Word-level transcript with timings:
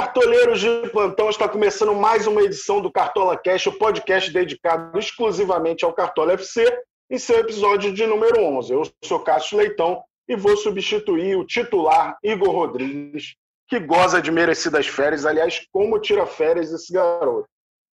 Cartoleiros 0.00 0.60
de 0.60 0.88
plantão 0.88 1.28
está 1.28 1.46
começando 1.46 1.94
mais 1.94 2.26
uma 2.26 2.40
edição 2.40 2.80
do 2.80 2.90
Cartola 2.90 3.36
Cash, 3.36 3.66
o 3.66 3.72
podcast 3.72 4.32
dedicado 4.32 4.98
exclusivamente 4.98 5.84
ao 5.84 5.92
Cartola 5.92 6.32
FC, 6.32 6.64
em 7.10 7.18
seu 7.18 7.38
episódio 7.38 7.92
de 7.92 8.06
número 8.06 8.42
11. 8.42 8.72
Eu 8.72 8.82
sou 9.04 9.20
Cássio 9.20 9.58
Leitão 9.58 10.02
e 10.26 10.34
vou 10.34 10.56
substituir 10.56 11.36
o 11.36 11.44
titular 11.44 12.16
Igor 12.24 12.48
Rodrigues, 12.48 13.34
que 13.68 13.78
goza 13.78 14.22
de 14.22 14.30
merecidas 14.30 14.86
férias. 14.86 15.26
Aliás, 15.26 15.66
como 15.70 16.00
tira 16.00 16.24
férias 16.24 16.72
esse 16.72 16.90
garoto? 16.90 17.46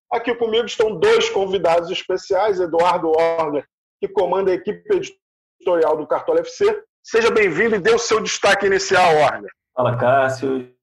Aqui 0.10 0.34
comigo 0.34 0.66
estão 0.66 0.98
dois 0.98 1.30
convidados 1.30 1.92
especiais, 1.92 2.62
Eduardo 2.62 3.10
Orner, 3.10 3.66
que 4.00 4.08
comanda 4.08 4.50
a 4.50 4.56
equipe 4.56 4.82
editorial 5.60 5.98
do 5.98 6.08
Cartola 6.08 6.40
FC. 6.40 6.84
Seja 7.04 7.30
bem-vindo 7.30 7.76
e 7.76 7.80
dê 7.80 7.94
o 7.94 8.00
seu 8.00 8.22
destaque 8.22 8.66
inicial, 8.66 9.14
Orner. 9.14 9.52
Fala, 9.76 9.98
Cássio. 9.98 10.77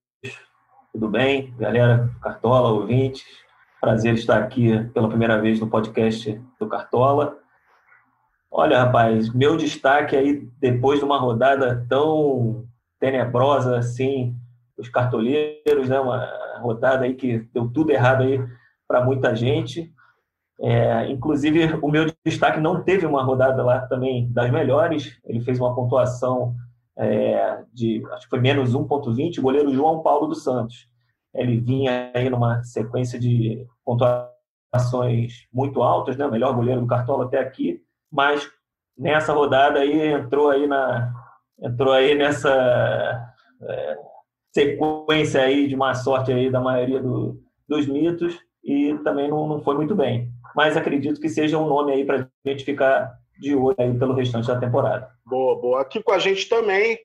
Tudo 0.94 1.08
bem, 1.08 1.52
galera? 1.58 2.08
Cartola, 2.22 2.70
ouvintes. 2.70 3.24
Prazer 3.80 4.14
estar 4.14 4.38
aqui 4.38 4.78
pela 4.94 5.08
primeira 5.08 5.40
vez 5.40 5.58
no 5.58 5.66
podcast 5.66 6.40
do 6.56 6.68
Cartola. 6.68 7.36
Olha, 8.48 8.78
rapaz, 8.78 9.28
meu 9.34 9.56
destaque 9.56 10.14
aí, 10.14 10.48
depois 10.60 11.00
de 11.00 11.04
uma 11.04 11.18
rodada 11.18 11.84
tão 11.88 12.64
tenebrosa 13.00 13.76
assim, 13.76 14.36
os 14.78 14.88
cartoleiros, 14.88 15.88
né? 15.88 15.98
Uma 15.98 16.30
rodada 16.60 17.06
aí 17.06 17.14
que 17.14 17.40
deu 17.52 17.68
tudo 17.68 17.90
errado 17.90 18.22
aí 18.22 18.40
para 18.86 19.04
muita 19.04 19.34
gente. 19.34 19.92
É, 20.60 21.10
inclusive, 21.10 21.76
o 21.82 21.88
meu 21.88 22.06
destaque 22.24 22.60
não 22.60 22.84
teve 22.84 23.04
uma 23.04 23.24
rodada 23.24 23.64
lá 23.64 23.80
também 23.80 24.30
das 24.30 24.48
melhores. 24.48 25.18
Ele 25.24 25.40
fez 25.40 25.58
uma 25.58 25.74
pontuação 25.74 26.54
é, 26.96 27.64
de, 27.72 28.00
acho 28.12 28.26
que 28.26 28.30
foi 28.30 28.40
menos 28.40 28.74
1,20, 28.74 29.38
o 29.38 29.42
goleiro 29.42 29.74
João 29.74 30.00
Paulo 30.00 30.28
dos 30.28 30.44
Santos. 30.44 30.88
Ele 31.34 31.58
vinha 31.58 32.10
aí 32.14 32.30
numa 32.30 32.62
sequência 32.62 33.18
de 33.18 33.66
pontuações 33.84 35.46
muito 35.52 35.82
altas, 35.82 36.16
né? 36.16 36.26
melhor 36.28 36.54
goleiro 36.54 36.80
do 36.80 36.86
Cartola 36.86 37.24
até 37.24 37.38
aqui, 37.38 37.82
mas 38.10 38.48
nessa 38.96 39.32
rodada 39.32 39.80
aí 39.80 40.12
entrou 40.12 40.50
aí 40.50 40.66
na 40.66 41.12
entrou 41.60 41.92
aí 41.92 42.14
nessa 42.14 43.34
é, 43.62 43.96
sequência 44.52 45.40
aí 45.40 45.68
de 45.68 45.76
má 45.76 45.94
sorte 45.94 46.32
aí 46.32 46.50
da 46.50 46.60
maioria 46.60 47.00
do, 47.00 47.40
dos 47.68 47.86
mitos 47.86 48.38
e 48.62 48.96
também 49.04 49.28
não, 49.28 49.46
não 49.46 49.60
foi 49.60 49.74
muito 49.74 49.94
bem. 49.94 50.30
Mas 50.54 50.76
acredito 50.76 51.20
que 51.20 51.28
seja 51.28 51.58
um 51.58 51.66
nome 51.66 51.92
aí 51.92 52.04
para 52.04 52.28
a 52.44 52.48
gente 52.48 52.64
ficar 52.64 53.12
de 53.38 53.54
olho 53.54 53.76
aí 53.78 53.98
pelo 53.98 54.14
restante 54.14 54.46
da 54.46 54.58
temporada. 54.58 55.10
Boa, 55.26 55.60
boa. 55.60 55.82
Aqui 55.82 56.02
com 56.02 56.12
a 56.12 56.18
gente 56.18 56.48
também 56.48 56.98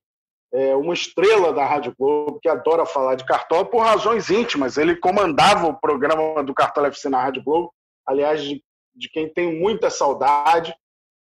é 0.52 0.76
uma 0.76 0.94
estrela 0.94 1.54
da 1.54 1.66
Rádio 1.66 1.94
Globo 1.98 2.40
que 2.42 2.50
adora 2.50 2.86
falar 2.86 3.16
de 3.16 3.26
Cartola 3.26 3.66
por 3.66 3.84
razões 3.84 4.30
íntimas. 4.30 4.78
Ele 4.78 4.96
comandava 4.96 5.68
o 5.68 5.80
programa 5.80 6.44
do 6.44 6.54
Cartola 6.54 6.88
FC 6.88 7.08
na 7.10 7.22
Rádio 7.22 7.44
Globo, 7.44 7.74
aliás, 8.06 8.44
de, 8.44 8.64
de 8.96 9.10
quem 9.10 9.32
tem 9.32 9.60
muita 9.60 9.90
saudade. 9.90 10.74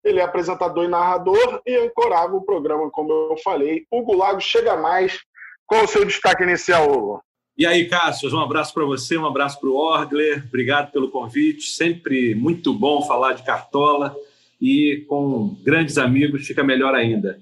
Ele 0.03 0.19
é 0.19 0.23
apresentador 0.23 0.83
e 0.83 0.89
narrador 0.89 1.61
e 1.65 1.75
ancorava 1.77 2.35
o 2.35 2.43
programa, 2.43 2.89
como 2.91 3.11
eu 3.11 3.37
falei. 3.37 3.85
Hugo 3.91 4.15
Lago 4.15 4.41
chega 4.41 4.75
mais. 4.75 5.19
Qual 5.65 5.85
o 5.85 5.87
seu 5.87 6.03
destaque 6.03 6.43
inicial, 6.43 6.91
Hugo? 6.91 7.23
E 7.57 7.65
aí, 7.65 7.87
Cássio, 7.87 8.35
um 8.35 8.41
abraço 8.41 8.73
para 8.73 8.83
você, 8.83 9.15
um 9.15 9.25
abraço 9.25 9.59
para 9.59 9.69
o 9.69 9.75
Orgler. 9.75 10.43
Obrigado 10.47 10.91
pelo 10.91 11.09
convite. 11.09 11.67
Sempre 11.67 12.35
muito 12.35 12.73
bom 12.73 13.03
falar 13.03 13.33
de 13.33 13.43
Cartola 13.43 14.13
e 14.59 15.05
com 15.07 15.55
grandes 15.63 15.97
amigos 15.97 16.45
fica 16.45 16.63
melhor 16.63 16.93
ainda. 16.95 17.39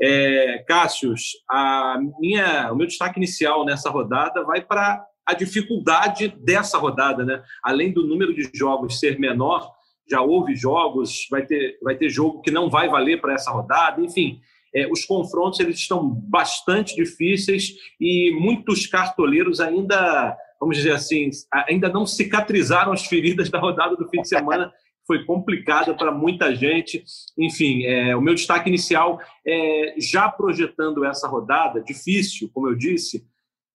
É, 0.00 0.64
Cássius, 0.66 1.32
a 1.50 1.98
minha, 2.20 2.72
o 2.72 2.76
meu 2.76 2.86
destaque 2.86 3.18
inicial 3.18 3.64
nessa 3.64 3.90
rodada 3.90 4.42
vai 4.44 4.60
para 4.60 5.04
a 5.26 5.34
dificuldade 5.34 6.28
dessa 6.38 6.78
rodada, 6.78 7.24
né? 7.24 7.42
Além 7.62 7.92
do 7.92 8.06
número 8.06 8.34
de 8.34 8.50
jogos 8.52 8.98
ser 8.98 9.18
menor, 9.18 9.70
já 10.10 10.20
houve 10.20 10.54
jogos, 10.54 11.26
vai 11.30 11.46
ter, 11.46 11.78
vai 11.82 11.96
ter 11.96 12.10
jogo 12.10 12.42
que 12.42 12.50
não 12.50 12.68
vai 12.68 12.88
valer 12.88 13.20
para 13.20 13.34
essa 13.34 13.50
rodada, 13.50 14.00
enfim. 14.00 14.40
É, 14.74 14.90
os 14.90 15.04
confrontos 15.04 15.60
eles 15.60 15.78
estão 15.78 16.04
bastante 16.28 16.94
difíceis 16.96 17.74
e 18.00 18.32
muitos 18.38 18.86
cartoleiros 18.86 19.60
ainda, 19.60 20.36
vamos 20.60 20.76
dizer 20.76 20.92
assim, 20.92 21.30
ainda 21.68 21.88
não 21.88 22.04
cicatrizaram 22.04 22.92
as 22.92 23.06
feridas 23.06 23.48
da 23.50 23.58
rodada 23.58 23.96
do 23.96 24.08
fim 24.08 24.20
de 24.20 24.28
semana 24.28 24.72
foi 25.06 25.24
complicada 25.24 25.94
para 25.94 26.12
muita 26.12 26.54
gente. 26.54 27.04
Enfim, 27.38 27.84
é, 27.84 28.16
o 28.16 28.20
meu 28.20 28.34
destaque 28.34 28.68
inicial 28.68 29.20
é 29.46 29.94
já 29.98 30.28
projetando 30.28 31.04
essa 31.04 31.28
rodada, 31.28 31.82
difícil, 31.82 32.50
como 32.52 32.68
eu 32.68 32.74
disse, 32.74 33.26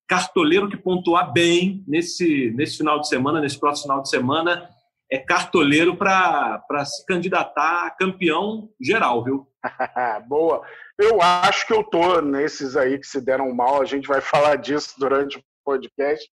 cartoleiro 0.07 0.69
que 0.69 0.77
pontuar 0.77 1.31
bem 1.31 1.83
nesse, 1.87 2.51
nesse 2.55 2.77
final 2.77 2.99
de 2.99 3.07
semana, 3.07 3.39
nesse 3.39 3.59
próximo 3.59 3.83
final 3.83 4.01
de 4.01 4.09
semana, 4.09 4.69
é 5.11 5.17
cartoleiro 5.17 5.95
para 5.95 6.85
se 6.85 7.05
candidatar 7.05 7.85
a 7.85 7.91
campeão 7.91 8.69
geral, 8.79 9.23
viu? 9.23 9.47
Boa. 10.27 10.63
Eu 10.97 11.21
acho 11.21 11.65
que 11.65 11.73
eu 11.73 11.83
tô 11.83 12.21
nesses 12.21 12.75
aí 12.75 12.97
que 12.99 13.07
se 13.07 13.21
deram 13.21 13.53
mal, 13.53 13.81
a 13.81 13.85
gente 13.85 14.07
vai 14.07 14.21
falar 14.21 14.55
disso 14.55 14.95
durante 14.99 15.37
o 15.37 15.43
podcast. 15.63 16.27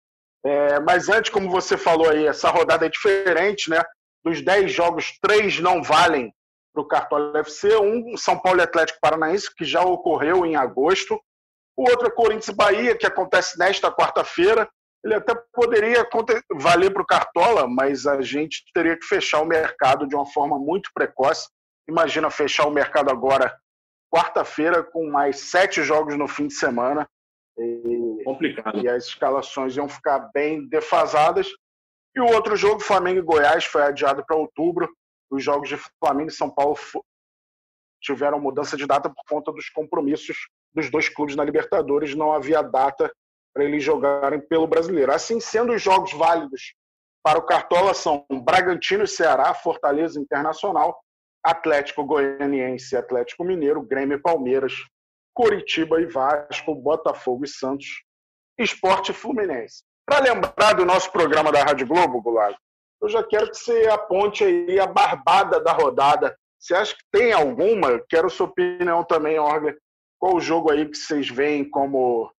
É, 0.45 0.81
mas 0.81 1.09
antes, 1.09 1.31
como 1.31 1.49
você 1.51 1.77
falou 1.77 2.11
aí, 2.11 2.27
essa 2.27 2.51
rodada 2.51 2.85
é 2.87 2.89
diferente, 2.89 3.71
né? 3.71 3.83
Dos 4.25 4.41
10 4.41 4.73
jogos, 4.73 5.19
três 5.21 5.59
não 5.61 5.83
valem 5.83 6.33
para 6.73 6.83
o 6.83 6.87
Cartola 6.87 7.41
FC. 7.41 7.77
Um, 7.77 8.17
São 8.17 8.39
Paulo 8.39 8.61
e 8.61 8.63
Atlético 8.63 8.99
Paranaense, 9.01 9.55
que 9.55 9.65
já 9.65 9.83
ocorreu 9.83 10.47
em 10.47 10.57
agosto. 10.57 11.21
O 11.77 11.89
outro 11.89 12.09
é 12.09 12.11
Corinthians 12.11 12.49
e 12.49 12.55
Bahia, 12.55 12.97
que 12.97 13.07
acontece 13.07 13.59
nesta 13.59 13.91
quarta-feira. 13.91 14.69
Ele 15.05 15.15
até 15.15 15.35
poderia 15.53 16.09
valer 16.55 16.93
para 16.93 17.03
o 17.03 17.07
Cartola, 17.07 17.67
mas 17.67 18.07
a 18.07 18.23
gente 18.23 18.63
teria 18.73 18.97
que 18.97 19.05
fechar 19.05 19.41
o 19.41 19.47
mercado 19.47 20.07
de 20.07 20.15
uma 20.15 20.27
forma 20.27 20.59
muito 20.59 20.91
precoce. 20.95 21.49
Imagina 21.89 22.31
fechar 22.31 22.67
o 22.67 22.71
mercado 22.71 23.11
agora, 23.11 23.57
quarta-feira, 24.15 24.85
com 24.85 25.11
mais 25.11 25.41
sete 25.41 25.83
jogos 25.83 26.17
no 26.17 26.29
fim 26.29 26.47
de 26.47 26.55
semana. 26.55 27.09
E, 27.59 28.23
Complicado. 28.25 28.79
E 28.79 28.89
as 28.89 29.07
escalações 29.07 29.77
iam 29.77 29.89
ficar 29.89 30.31
bem 30.33 30.69
defasadas. 30.69 31.49
E 32.15 32.21
o 32.21 32.27
outro 32.27 32.57
jogo, 32.57 32.81
Flamengo 32.81 33.19
e 33.19 33.23
Goiás, 33.23 33.65
foi 33.65 33.83
adiado 33.83 34.25
para 34.27 34.37
outubro. 34.37 34.89
Os 35.31 35.43
jogos 35.43 35.69
de 35.69 35.79
Flamengo 35.99 36.29
e 36.29 36.35
São 36.35 36.51
Paulo 36.51 36.77
tiveram 38.03 38.41
mudança 38.41 38.77
de 38.77 38.87
data 38.87 39.09
por 39.09 39.25
conta 39.29 39.51
dos 39.53 39.71
compromissos 39.71 40.37
dos 40.75 40.91
dois 40.91 41.09
clubes 41.09 41.37
na 41.37 41.45
Libertadores. 41.45 42.15
Não 42.15 42.33
havia 42.33 42.63
data 42.63 43.11
para 43.55 43.65
eles 43.65 43.83
jogarem 43.83 44.41
pelo 44.41 44.67
brasileiro. 44.67 45.13
Assim 45.13 45.41
sendo, 45.41 45.73
os 45.73 45.81
jogos 45.81 46.13
válidos 46.13 46.75
para 47.23 47.39
o 47.39 47.47
Cartola 47.47 47.95
são 47.95 48.27
Bragantino 48.45 49.05
e 49.05 49.09
Ceará, 49.09 49.55
Fortaleza 49.55 50.21
Internacional, 50.21 51.01
Atlético 51.45 52.05
Goianiense 52.05 52.95
e 52.95 52.99
Atlético 52.99 53.45
Mineiro, 53.45 53.83
Grêmio 53.83 54.17
e 54.17 54.21
Palmeiras, 54.21 54.75
Curitiba 55.35 56.01
e 56.01 56.07
Vasco, 56.07 56.75
Botafogo 56.75 57.45
e 57.45 57.49
Santos, 57.49 58.03
Esporte 58.59 59.13
Fluminense. 59.13 59.83
Para 60.07 60.21
lembrar 60.21 60.73
do 60.75 60.85
nosso 60.85 61.11
programa 61.11 61.53
da 61.53 61.63
Rádio 61.63 61.87
Globo, 61.87 62.21
Goulart, 62.21 62.57
eu 63.01 63.09
já 63.09 63.23
quero 63.23 63.51
que 63.51 63.57
você 63.57 63.89
aponte 63.89 64.45
aí 64.45 64.79
a 64.79 64.87
barbada 64.87 65.61
da 65.61 65.73
rodada. 65.73 66.37
Você 66.59 66.75
acha 66.75 66.95
que 66.95 67.03
tem 67.11 67.33
alguma? 67.33 68.01
Quero 68.09 68.31
sua 68.31 68.47
opinião 68.47 69.05
também, 69.05 69.39
Orga. 69.39 69.77
Qual 70.19 70.37
o 70.37 70.41
jogo 70.41 70.71
aí 70.71 70.87
que 70.87 70.97
vocês 70.97 71.29
veem 71.29 71.69
como 71.69 72.31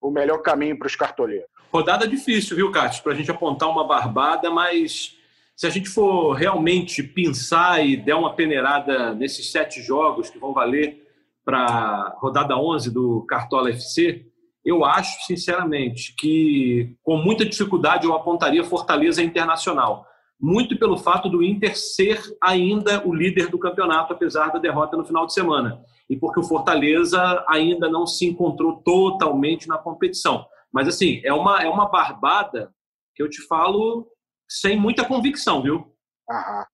o 0.00 0.10
melhor 0.10 0.38
caminho 0.38 0.76
para 0.78 0.86
os 0.86 0.96
cartoleiros? 0.96 1.46
Rodada 1.72 2.06
difícil, 2.06 2.56
viu, 2.56 2.72
Cássio? 2.72 3.02
Para 3.02 3.12
a 3.12 3.14
gente 3.14 3.30
apontar 3.30 3.68
uma 3.68 3.86
barbada, 3.86 4.50
mas 4.50 5.16
se 5.54 5.66
a 5.66 5.70
gente 5.70 5.88
for 5.88 6.32
realmente 6.32 7.02
pensar 7.02 7.84
e 7.84 7.96
der 7.96 8.14
uma 8.14 8.34
peneirada 8.34 9.14
nesses 9.14 9.52
sete 9.52 9.80
jogos 9.80 10.28
que 10.28 10.38
vão 10.38 10.52
valer 10.52 11.08
para 11.44 12.16
rodada 12.18 12.56
11 12.56 12.90
do 12.90 13.22
Cartola 13.22 13.70
FC, 13.70 14.26
eu 14.64 14.84
acho, 14.84 15.26
sinceramente, 15.26 16.14
que 16.16 16.96
com 17.02 17.16
muita 17.16 17.44
dificuldade 17.44 18.06
eu 18.06 18.14
apontaria 18.14 18.62
Fortaleza 18.64 19.22
Internacional. 19.22 20.06
Muito 20.40 20.78
pelo 20.78 20.96
fato 20.96 21.28
do 21.28 21.42
Inter 21.42 21.76
ser 21.76 22.20
ainda 22.42 23.06
o 23.06 23.14
líder 23.14 23.48
do 23.48 23.58
campeonato, 23.58 24.12
apesar 24.12 24.52
da 24.52 24.58
derrota 24.58 24.96
no 24.96 25.04
final 25.04 25.26
de 25.26 25.34
semana. 25.34 25.82
E 26.08 26.16
porque 26.16 26.40
o 26.40 26.44
Fortaleza 26.44 27.44
ainda 27.48 27.88
não 27.88 28.06
se 28.06 28.26
encontrou 28.26 28.76
totalmente 28.82 29.68
na 29.68 29.78
competição. 29.78 30.46
Mas, 30.72 30.88
assim, 30.88 31.20
é 31.24 31.32
uma, 31.32 31.62
é 31.62 31.68
uma 31.68 31.88
barbada 31.88 32.72
que 33.14 33.22
eu 33.22 33.28
te 33.28 33.42
falo 33.46 34.08
sem 34.48 34.78
muita 34.78 35.04
convicção, 35.04 35.62
viu? 35.62 35.92
Aham. 36.30 36.66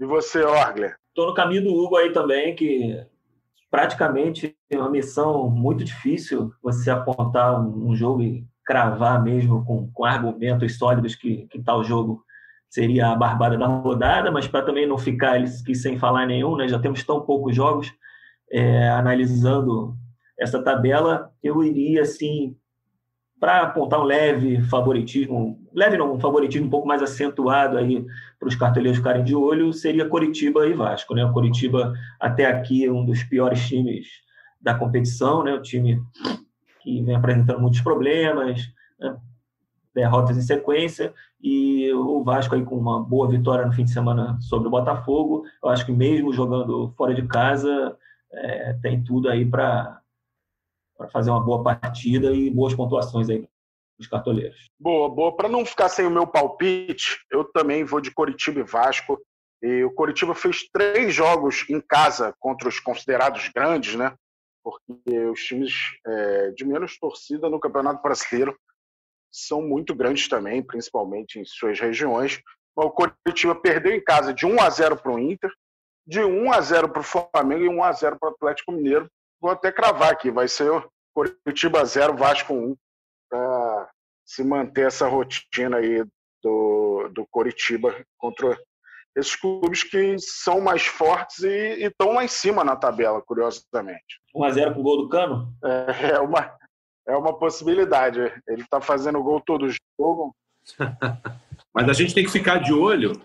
E 0.00 0.04
você, 0.04 0.42
Orgler? 0.42 0.96
Estou 1.08 1.26
no 1.26 1.34
caminho 1.34 1.62
do 1.62 1.74
Hugo 1.74 1.96
aí 1.96 2.12
também, 2.12 2.54
que 2.56 3.06
praticamente 3.74 4.56
é 4.70 4.78
uma 4.78 4.88
missão 4.88 5.50
muito 5.50 5.82
difícil 5.82 6.54
você 6.62 6.92
apontar 6.92 7.60
um, 7.60 7.92
jogo 7.96 8.22
e 8.22 8.46
cravar 8.64 9.20
mesmo 9.20 9.64
com, 9.64 9.90
com 9.90 10.04
argumentos 10.04 10.78
sólidos 10.78 11.16
que, 11.16 11.48
que 11.48 11.60
tal 11.60 11.82
jogo 11.82 12.22
seria 12.70 13.08
a 13.08 13.16
barbada 13.16 13.58
da 13.58 13.66
rodada, 13.66 14.30
mas 14.30 14.46
para 14.46 14.64
também 14.64 14.86
não 14.86 14.96
ficar 14.96 15.40
aqui 15.40 15.74
sem 15.74 15.98
falar 15.98 16.24
nenhum, 16.24 16.54
né, 16.54 16.68
já 16.68 16.78
temos 16.78 17.02
tão 17.02 17.22
poucos 17.22 17.56
jogos, 17.56 17.92
é, 18.48 18.90
analisando 18.90 19.96
essa 20.38 20.62
tabela, 20.62 21.32
eu 21.42 21.64
iria 21.64 22.02
assim 22.02 22.56
para 23.40 23.62
apontar 23.62 23.98
um 23.98 24.04
leve 24.04 24.62
favoritismo, 24.62 25.58
leve 25.74 25.96
não, 25.96 26.14
um 26.14 26.20
favoritismo 26.20 26.66
um 26.66 26.70
pouco 26.70 26.86
mais 26.86 27.02
acentuado 27.02 27.76
aí 27.76 28.06
para 28.38 28.48
os 28.48 28.54
carteleiros 28.54 28.98
ficarem 28.98 29.24
de 29.24 29.34
olho, 29.34 29.72
seria 29.72 30.08
Coritiba 30.08 30.66
e 30.66 30.72
Vasco. 30.72 31.14
Né? 31.14 31.24
O 31.24 31.32
Coritiba, 31.32 31.92
até 32.20 32.46
aqui, 32.46 32.84
é 32.84 32.92
um 32.92 33.04
dos 33.04 33.24
piores 33.24 33.66
times 33.66 34.06
da 34.60 34.74
competição, 34.74 35.42
né? 35.42 35.52
o 35.52 35.60
time 35.60 36.00
que 36.80 37.02
vem 37.02 37.16
apresentando 37.16 37.60
muitos 37.60 37.80
problemas, 37.80 38.60
né? 38.98 39.16
derrotas 39.94 40.36
em 40.36 40.42
sequência, 40.42 41.12
e 41.40 41.92
o 41.92 42.22
Vasco 42.24 42.54
aí 42.54 42.64
com 42.64 42.76
uma 42.76 43.02
boa 43.02 43.28
vitória 43.28 43.66
no 43.66 43.72
fim 43.72 43.84
de 43.84 43.92
semana 43.92 44.38
sobre 44.40 44.68
o 44.68 44.70
Botafogo. 44.70 45.44
Eu 45.62 45.68
acho 45.68 45.84
que 45.84 45.92
mesmo 45.92 46.32
jogando 46.32 46.92
fora 46.96 47.14
de 47.14 47.22
casa, 47.22 47.96
é, 48.32 48.72
tem 48.82 49.02
tudo 49.02 49.28
aí 49.28 49.44
para 49.44 50.00
fazer 51.12 51.30
uma 51.30 51.40
boa 51.40 51.62
partida 51.62 52.32
e 52.32 52.50
boas 52.50 52.74
pontuações 52.74 53.28
aí 53.28 53.46
os 53.98 54.06
cartoleiros. 54.06 54.70
Boa, 54.78 55.08
boa. 55.08 55.36
Para 55.36 55.48
não 55.48 55.64
ficar 55.64 55.88
sem 55.88 56.06
o 56.06 56.10
meu 56.10 56.26
palpite, 56.26 57.18
eu 57.30 57.44
também 57.44 57.84
vou 57.84 58.00
de 58.00 58.10
Coritiba 58.10 58.60
e 58.60 58.64
Vasco. 58.64 59.20
E 59.62 59.84
o 59.84 59.92
Coritiba 59.92 60.34
fez 60.34 60.68
três 60.70 61.14
jogos 61.14 61.64
em 61.70 61.80
casa 61.80 62.34
contra 62.38 62.68
os 62.68 62.78
considerados 62.80 63.48
grandes, 63.48 63.94
né? 63.94 64.14
Porque 64.62 65.18
os 65.26 65.40
times 65.40 65.72
é, 66.06 66.50
de 66.50 66.64
menos 66.64 66.98
torcida 66.98 67.48
no 67.48 67.60
Campeonato 67.60 68.02
Brasileiro 68.02 68.56
são 69.30 69.62
muito 69.62 69.94
grandes 69.94 70.28
também, 70.28 70.62
principalmente 70.62 71.38
em 71.38 71.44
suas 71.44 71.80
regiões. 71.80 72.40
O 72.76 72.90
Coritiba 72.90 73.54
perdeu 73.54 73.92
em 73.92 74.02
casa 74.02 74.32
de 74.34 74.46
1 74.46 74.60
a 74.60 74.70
0 74.70 74.96
para 74.96 75.12
o 75.12 75.18
Inter, 75.18 75.50
de 76.06 76.20
1 76.20 76.52
a 76.52 76.60
0 76.60 76.88
para 76.90 77.00
o 77.00 77.04
Flamengo 77.04 77.64
e 77.64 77.68
1 77.68 77.82
a 77.82 77.92
0 77.92 78.18
para 78.18 78.28
o 78.28 78.32
Atlético 78.32 78.72
Mineiro. 78.72 79.08
Vou 79.40 79.50
até 79.50 79.72
cravar 79.72 80.12
aqui, 80.12 80.30
vai 80.30 80.48
ser 80.48 80.70
o 80.70 80.88
Coritiba 81.14 81.84
0, 81.84 82.16
Vasco 82.16 82.52
1, 82.52 82.76
para 83.30 83.63
se 84.24 84.42
manter 84.42 84.86
essa 84.86 85.06
rotina 85.06 85.78
aí 85.78 86.04
do, 86.42 87.08
do 87.14 87.26
Coritiba 87.30 87.94
contra 88.18 88.58
esses 89.16 89.36
clubes 89.36 89.84
que 89.84 90.16
são 90.18 90.60
mais 90.60 90.84
fortes 90.86 91.42
e 91.44 91.84
estão 91.84 92.12
lá 92.14 92.24
em 92.24 92.28
cima 92.28 92.64
na 92.64 92.74
tabela, 92.74 93.22
curiosamente. 93.22 94.20
1 94.34 94.44
a 94.44 94.50
0 94.50 94.74
com 94.74 94.80
o 94.80 94.82
gol 94.82 95.02
do 95.02 95.08
Cano? 95.08 95.54
É, 95.64 96.14
é 96.16 96.20
uma, 96.20 96.56
é 97.06 97.16
uma 97.16 97.38
possibilidade. 97.38 98.20
Ele 98.48 98.62
está 98.62 98.80
fazendo 98.80 99.22
gol 99.22 99.40
todo 99.40 99.68
jogo. 99.98 100.34
Mas 101.72 101.88
a 101.88 101.92
gente 101.92 102.14
tem 102.14 102.24
que 102.24 102.30
ficar 102.30 102.58
de 102.58 102.72
olho, 102.72 103.20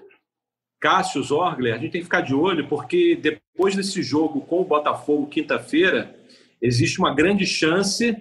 Cássio 0.80 1.24
Zorgler, 1.24 1.75
a 1.75 1.78
gente 1.78 1.92
tem 1.92 2.01
que 2.01 2.06
ficar 2.06 2.22
de 2.22 2.34
olho, 2.34 2.68
porque 2.68 3.16
depois 3.16 3.75
desse 3.75 4.01
jogo 4.01 4.42
com 4.42 4.62
o 4.62 4.66
Botafogo, 4.66 5.28
quinta-feira, 5.28 6.16
existe 6.62 7.00
uma 7.00 7.13
grande 7.13 7.46
chance 7.46 8.16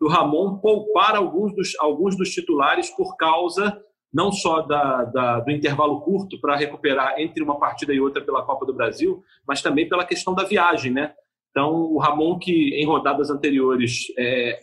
do 0.00 0.08
Ramon 0.08 0.58
poupar 0.58 1.16
alguns 1.16 1.54
dos, 1.54 1.72
alguns 1.78 2.16
dos 2.16 2.30
titulares 2.30 2.90
por 2.90 3.16
causa 3.16 3.82
não 4.12 4.32
só 4.32 4.62
da, 4.62 5.04
da 5.04 5.40
do 5.40 5.50
intervalo 5.50 6.00
curto 6.00 6.40
para 6.40 6.56
recuperar 6.56 7.14
entre 7.18 7.42
uma 7.42 7.58
partida 7.58 7.92
e 7.92 8.00
outra 8.00 8.22
pela 8.22 8.42
Copa 8.42 8.64
do 8.64 8.72
Brasil, 8.72 9.22
mas 9.46 9.60
também 9.60 9.88
pela 9.88 10.04
questão 10.04 10.34
da 10.34 10.44
viagem, 10.44 10.92
né? 10.92 11.12
Então, 11.50 11.72
o 11.74 11.98
Ramon, 11.98 12.38
que 12.38 12.70
em 12.74 12.86
rodadas 12.86 13.30
anteriores 13.30 14.06
é, 14.18 14.60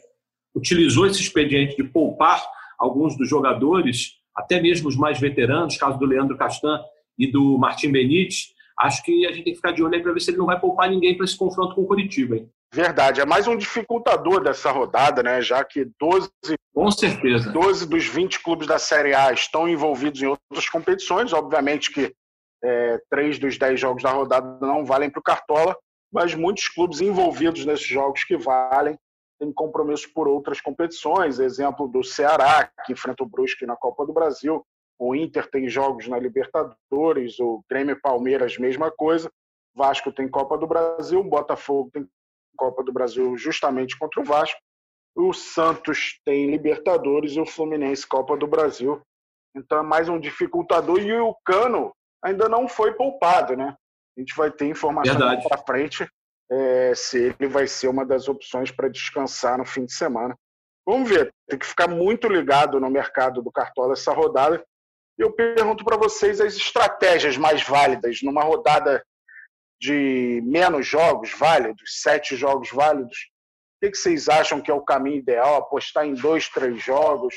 utilizou 0.55 1.05
esse 1.05 1.21
expediente 1.21 1.75
de 1.75 1.83
poupar 1.83 2.43
alguns 2.79 3.17
dos 3.17 3.29
jogadores, 3.29 4.13
até 4.35 4.61
mesmo 4.61 4.87
os 4.87 4.95
mais 4.95 5.19
veteranos, 5.19 5.77
caso 5.77 5.99
do 5.99 6.05
Leandro 6.05 6.37
Castan 6.37 6.81
e 7.17 7.31
do 7.31 7.57
Martim 7.57 7.91
Benítez, 7.91 8.53
acho 8.79 9.03
que 9.03 9.25
a 9.25 9.31
gente 9.31 9.43
tem 9.43 9.53
que 9.53 9.57
ficar 9.57 9.71
de 9.71 9.83
olho 9.83 9.93
aí 9.93 10.01
para 10.01 10.13
ver 10.13 10.19
se 10.19 10.31
ele 10.31 10.37
não 10.37 10.45
vai 10.45 10.59
poupar 10.59 10.89
ninguém 10.89 11.15
para 11.15 11.25
esse 11.25 11.37
confronto 11.37 11.75
com 11.75 11.81
o 11.81 11.87
Curitiba. 11.87 12.37
Hein? 12.37 12.49
Verdade, 12.75 13.21
é 13.21 13.25
mais 13.25 13.47
um 13.47 13.55
dificultador 13.55 14.43
dessa 14.43 14.69
rodada, 14.69 15.23
né? 15.23 15.41
Já 15.41 15.63
que 15.63 15.89
12, 15.97 16.29
com 16.73 16.91
certeza. 16.91 17.49
12 17.49 17.87
dos 17.87 18.05
20 18.05 18.43
clubes 18.43 18.67
da 18.67 18.77
Série 18.77 19.15
A 19.15 19.31
estão 19.31 19.65
envolvidos 19.65 20.21
em 20.21 20.25
outras 20.25 20.67
competições. 20.69 21.31
Obviamente 21.31 21.89
que 21.89 22.13
é, 22.61 23.01
três 23.09 23.39
dos 23.39 23.57
10 23.57 23.79
jogos 23.79 24.03
da 24.03 24.11
rodada 24.11 24.57
não 24.59 24.83
valem 24.83 25.09
para 25.09 25.21
o 25.21 25.23
Cartola, 25.23 25.73
mas 26.11 26.35
muitos 26.35 26.67
clubes 26.67 26.99
envolvidos 26.99 27.65
nesses 27.65 27.87
jogos 27.87 28.25
que 28.25 28.35
valem 28.35 28.99
tem 29.39 29.53
compromissos 29.53 30.07
por 30.07 30.27
outras 30.27 30.59
competições, 30.59 31.39
exemplo 31.39 31.87
do 31.87 32.03
Ceará, 32.03 32.69
que 32.85 32.91
enfrenta 32.91 33.23
o 33.23 33.29
Brusque 33.29 33.65
na 33.65 33.77
Copa 33.77 34.05
do 34.05 34.11
Brasil, 34.11 34.65
o 34.99 35.15
Inter 35.15 35.49
tem 35.49 35.69
jogos 35.69 36.09
na 36.09 36.19
Libertadores, 36.19 37.39
o 37.39 37.63
Grêmio 37.69 37.95
e 37.95 38.01
Palmeiras, 38.01 38.57
mesma 38.57 38.91
coisa, 38.91 39.31
Vasco 39.73 40.11
tem 40.11 40.27
Copa 40.27 40.57
do 40.57 40.67
Brasil, 40.67 41.23
Botafogo 41.23 41.89
tem 41.93 42.05
Copa 42.55 42.83
do 42.83 42.93
Brasil 42.93 43.37
justamente 43.37 43.97
contra 43.97 44.21
o 44.21 44.25
Vasco, 44.25 44.59
o 45.15 45.33
Santos 45.33 46.19
tem 46.25 46.51
Libertadores 46.51 47.33
e 47.33 47.39
o 47.39 47.45
Fluminense 47.45 48.05
Copa 48.05 48.35
do 48.35 48.47
Brasil. 48.47 49.01
Então 49.55 49.79
é 49.79 49.83
mais 49.83 50.09
um 50.09 50.19
dificultador 50.19 50.99
e 50.99 51.13
o 51.13 51.33
Cano 51.45 51.93
ainda 52.23 52.49
não 52.49 52.67
foi 52.67 52.93
poupado, 52.93 53.55
né? 53.55 53.75
A 54.17 54.19
gente 54.19 54.35
vai 54.35 54.51
ter 54.51 54.65
informação 54.65 55.17
para 55.47 55.63
frente 55.63 56.07
é, 56.51 56.93
se 56.95 57.35
ele 57.39 57.47
vai 57.47 57.67
ser 57.67 57.87
uma 57.87 58.05
das 58.05 58.27
opções 58.27 58.71
para 58.71 58.89
descansar 58.89 59.57
no 59.57 59.65
fim 59.65 59.85
de 59.85 59.93
semana. 59.93 60.37
Vamos 60.85 61.09
ver, 61.09 61.33
tem 61.49 61.57
que 61.57 61.65
ficar 61.65 61.87
muito 61.87 62.27
ligado 62.27 62.79
no 62.79 62.89
mercado 62.89 63.41
do 63.41 63.51
Cartola 63.51 63.93
essa 63.93 64.13
rodada. 64.13 64.63
E 65.17 65.23
eu 65.23 65.31
pergunto 65.31 65.83
para 65.83 65.97
vocês 65.97 66.41
as 66.41 66.55
estratégias 66.55 67.37
mais 67.37 67.63
válidas 67.63 68.21
numa 68.21 68.43
rodada 68.43 69.03
de 69.79 70.41
menos 70.45 70.87
jogos 70.87 71.31
válidos, 71.37 72.01
sete 72.01 72.35
jogos 72.35 72.69
válidos. 72.71 73.29
O 73.83 73.89
que 73.89 73.95
vocês 73.95 74.29
acham 74.29 74.61
que 74.61 74.71
é 74.71 74.73
o 74.73 74.81
caminho 74.81 75.17
ideal? 75.17 75.55
Apostar 75.55 76.05
em 76.05 76.13
dois, 76.13 76.49
três 76.49 76.81
jogos 76.81 77.35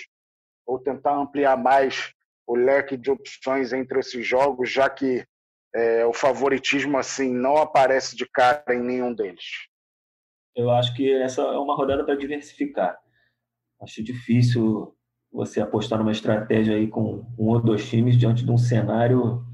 ou 0.67 0.79
tentar 0.79 1.17
ampliar 1.17 1.57
mais 1.57 2.13
o 2.47 2.55
leque 2.55 2.97
de 2.97 3.11
opções 3.11 3.73
entre 3.73 4.01
esses 4.01 4.27
jogos, 4.27 4.71
já 4.71 4.89
que 4.89 5.25
é, 5.75 6.05
o 6.07 6.13
favoritismo 6.13 6.97
assim 6.97 7.33
não 7.33 7.57
aparece 7.57 8.17
de 8.17 8.27
cara 8.27 8.65
em 8.71 8.83
nenhum 8.83 9.15
deles. 9.15 9.45
Eu 10.57 10.71
acho 10.71 10.95
que 10.95 11.13
essa 11.13 11.43
é 11.43 11.59
uma 11.59 11.77
rodada 11.77 12.05
para 12.05 12.17
diversificar. 12.17 12.99
Acho 13.81 14.03
difícil 14.03 14.95
você 15.31 15.61
apostar 15.61 15.99
numa 15.99 16.13
estratégia 16.13 16.75
aí 16.75 16.89
com 16.89 17.25
um 17.39 17.49
ou 17.49 17.61
dois 17.61 17.89
times 17.89 18.17
diante 18.17 18.45
de 18.45 18.51
um 18.51 18.59
cenário 18.59 19.45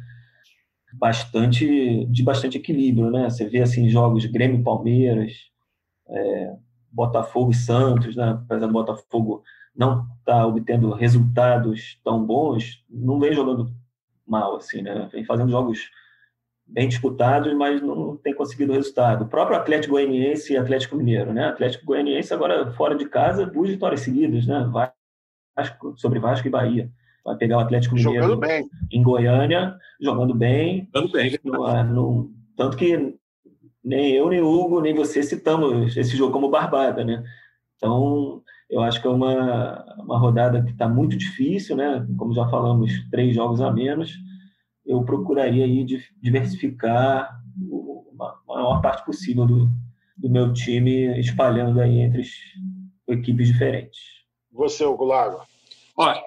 bastante 0.99 2.05
de 2.07 2.23
bastante 2.23 2.59
equilíbrio, 2.59 3.11
né? 3.11 3.29
Você 3.29 3.47
vê 3.49 3.63
assim 3.63 3.89
jogos 3.89 4.25
Grêmio, 4.27 4.63
Palmeiras, 4.63 5.33
é, 6.09 6.55
Botafogo 6.91 7.51
e 7.51 7.55
Santos, 7.55 8.17
né? 8.17 8.39
Apesar 8.45 8.67
do 8.67 8.73
Botafogo 8.73 9.43
não 9.75 10.03
estar 10.21 10.39
tá 10.39 10.47
obtendo 10.47 10.95
resultados 10.95 12.01
tão 12.05 12.25
bons, 12.25 12.85
não 12.89 13.19
vem 13.19 13.33
jogando 13.33 13.75
mal 14.27 14.57
assim, 14.57 14.83
né? 14.83 15.09
Vem 15.13 15.25
fazendo 15.25 15.51
jogos 15.51 15.91
bem 16.67 16.89
disputados, 16.89 17.53
mas 17.55 17.83
não 17.83 18.17
tem 18.17 18.35
conseguido 18.35 18.73
resultado. 18.73 19.25
O 19.25 19.29
próprio 19.29 19.57
Atlético 19.57 19.95
Goianiense 19.95 20.53
e 20.53 20.57
Atlético 20.57 20.97
Mineiro, 20.97 21.33
né? 21.33 21.47
Atlético 21.47 21.85
Goianiense 21.85 22.33
agora 22.33 22.71
fora 22.73 22.97
de 22.97 23.07
casa, 23.07 23.45
duas 23.45 23.71
vitórias 23.71 24.01
seguidas, 24.01 24.47
né? 24.47 24.71
Vasco, 25.57 25.95
sobre 25.99 26.21
Vasco 26.21 26.47
e 26.47 26.51
Bahia. 26.51 26.91
Vai 27.25 27.37
pegar 27.37 27.57
o 27.57 27.61
Atlético 27.61 27.95
Mineiro 27.95 28.39
em 28.91 29.03
Goiânia, 29.03 29.77
jogando 30.01 30.35
bem. 30.35 30.89
Jogando 30.95 31.13
bem. 31.13 31.39
No, 31.43 31.85
no, 31.85 32.31
tanto 32.57 32.77
que 32.77 33.17
nem 33.83 34.13
eu, 34.13 34.29
nem 34.29 34.41
o 34.41 34.49
Hugo, 34.49 34.81
nem 34.81 34.95
você 34.95 35.23
citamos 35.23 35.97
esse 35.97 36.17
jogo 36.17 36.33
como 36.33 36.51
barbada, 36.51 37.05
né? 37.05 37.25
Então, 37.77 38.43
eu 38.69 38.83
acho 38.83 39.01
que 39.01 39.07
é 39.07 39.11
uma, 39.11 39.85
uma 39.99 40.19
rodada 40.19 40.63
que 40.63 40.73
está 40.73 40.89
muito 40.89 41.17
difícil, 41.17 41.77
né? 41.77 42.07
Como 42.19 42.35
já 42.35 42.47
falamos, 42.49 42.93
três 43.11 43.35
jogos 43.35 43.61
a 43.61 43.71
menos 43.73 44.15
eu 44.85 45.03
procuraria 45.03 45.65
aí 45.65 45.85
diversificar 46.21 47.41
a 48.21 48.35
maior 48.47 48.81
parte 48.81 49.05
possível 49.05 49.47
do, 49.47 49.71
do 50.17 50.29
meu 50.29 50.53
time, 50.53 51.19
espalhando 51.19 51.81
aí 51.81 52.01
entre 52.01 52.21
as 52.21 52.29
equipes 53.09 53.49
diferentes. 53.49 54.01
Você, 54.53 54.85
Hugo 54.85 55.05
Lago? 55.05 55.43
Olha, 55.97 56.23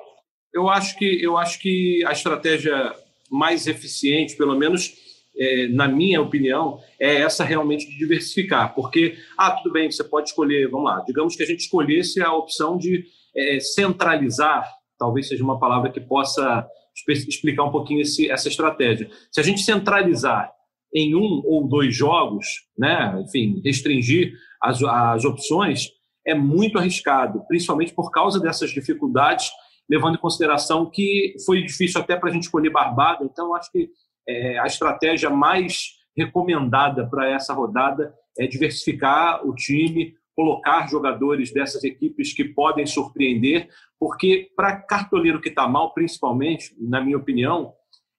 eu 0.58 0.68
acho 0.68 0.98
que 0.98 1.24
eu 1.24 1.38
acho 1.38 1.60
que 1.60 2.04
a 2.06 2.12
estratégia 2.12 2.94
mais 3.30 3.68
eficiente, 3.68 4.36
pelo 4.36 4.58
menos 4.58 4.94
é, 5.38 5.68
na 5.68 5.88
minha 5.88 6.20
opinião, 6.20 6.80
é 7.00 7.18
essa 7.18 7.44
realmente 7.44 7.88
de 7.88 7.98
diversificar. 7.98 8.74
Porque, 8.74 9.16
ah, 9.38 9.52
tudo 9.52 9.72
bem, 9.72 9.92
você 9.92 10.04
pode 10.04 10.30
escolher, 10.30 10.68
vamos 10.70 10.86
lá, 10.90 11.04
digamos 11.06 11.36
que 11.36 11.44
a 11.44 11.46
gente 11.46 11.60
escolhesse 11.60 12.22
a 12.22 12.34
opção 12.34 12.76
de 12.76 13.06
é, 13.36 13.60
centralizar, 13.60 14.68
talvez 14.98 15.28
seja 15.28 15.44
uma 15.44 15.60
palavra 15.60 15.92
que 15.92 16.02
possa 16.02 16.68
explicar 17.08 17.64
um 17.64 17.72
pouquinho 17.72 18.02
esse, 18.02 18.32
essa 18.32 18.48
estratégia. 18.48 19.08
Se 19.32 19.40
a 19.40 19.44
gente 19.44 19.62
centralizar 19.62 20.52
em 20.92 21.14
um 21.14 21.44
ou 21.46 21.68
dois 21.68 21.96
jogos, 21.96 22.48
né, 22.76 23.24
enfim, 23.24 23.62
restringir 23.64 24.34
as, 24.60 24.82
as 24.82 25.24
opções, 25.24 25.90
é 26.26 26.34
muito 26.34 26.80
arriscado, 26.80 27.44
principalmente 27.48 27.94
por 27.94 28.10
causa 28.10 28.40
dessas 28.40 28.72
dificuldades, 28.72 29.52
levando 29.90 30.16
em 30.16 30.22
consideração 30.22 30.90
que 30.90 31.36
foi 31.46 31.64
difícil 31.64 32.02
até 32.02 32.16
para 32.16 32.30
a 32.30 32.34
gente 32.34 32.44
escolher 32.44 32.70
Barbada, 32.70 33.24
então 33.24 33.56
acho 33.56 33.72
que 33.72 33.90
é, 34.28 34.60
a 34.60 34.66
estratégia 34.66 35.30
mais 35.30 35.98
recomendada 36.16 37.08
para 37.08 37.30
essa 37.30 37.54
rodada 37.54 38.14
é 38.38 38.46
diversificar 38.48 39.46
o 39.48 39.56
time 39.56 40.16
colocar 40.38 40.88
jogadores 40.88 41.52
dessas 41.52 41.84
equipes 41.84 42.32
que 42.32 42.44
podem 42.44 42.86
surpreender, 42.86 43.68
porque 44.00 44.52
para 44.56 44.80
cartoleiro 44.80 45.42
que 45.42 45.50
está 45.50 45.68
mal, 45.68 45.96
principalmente, 45.96 46.76
na 46.80 47.02
minha 47.02 47.18
opinião, 47.18 47.74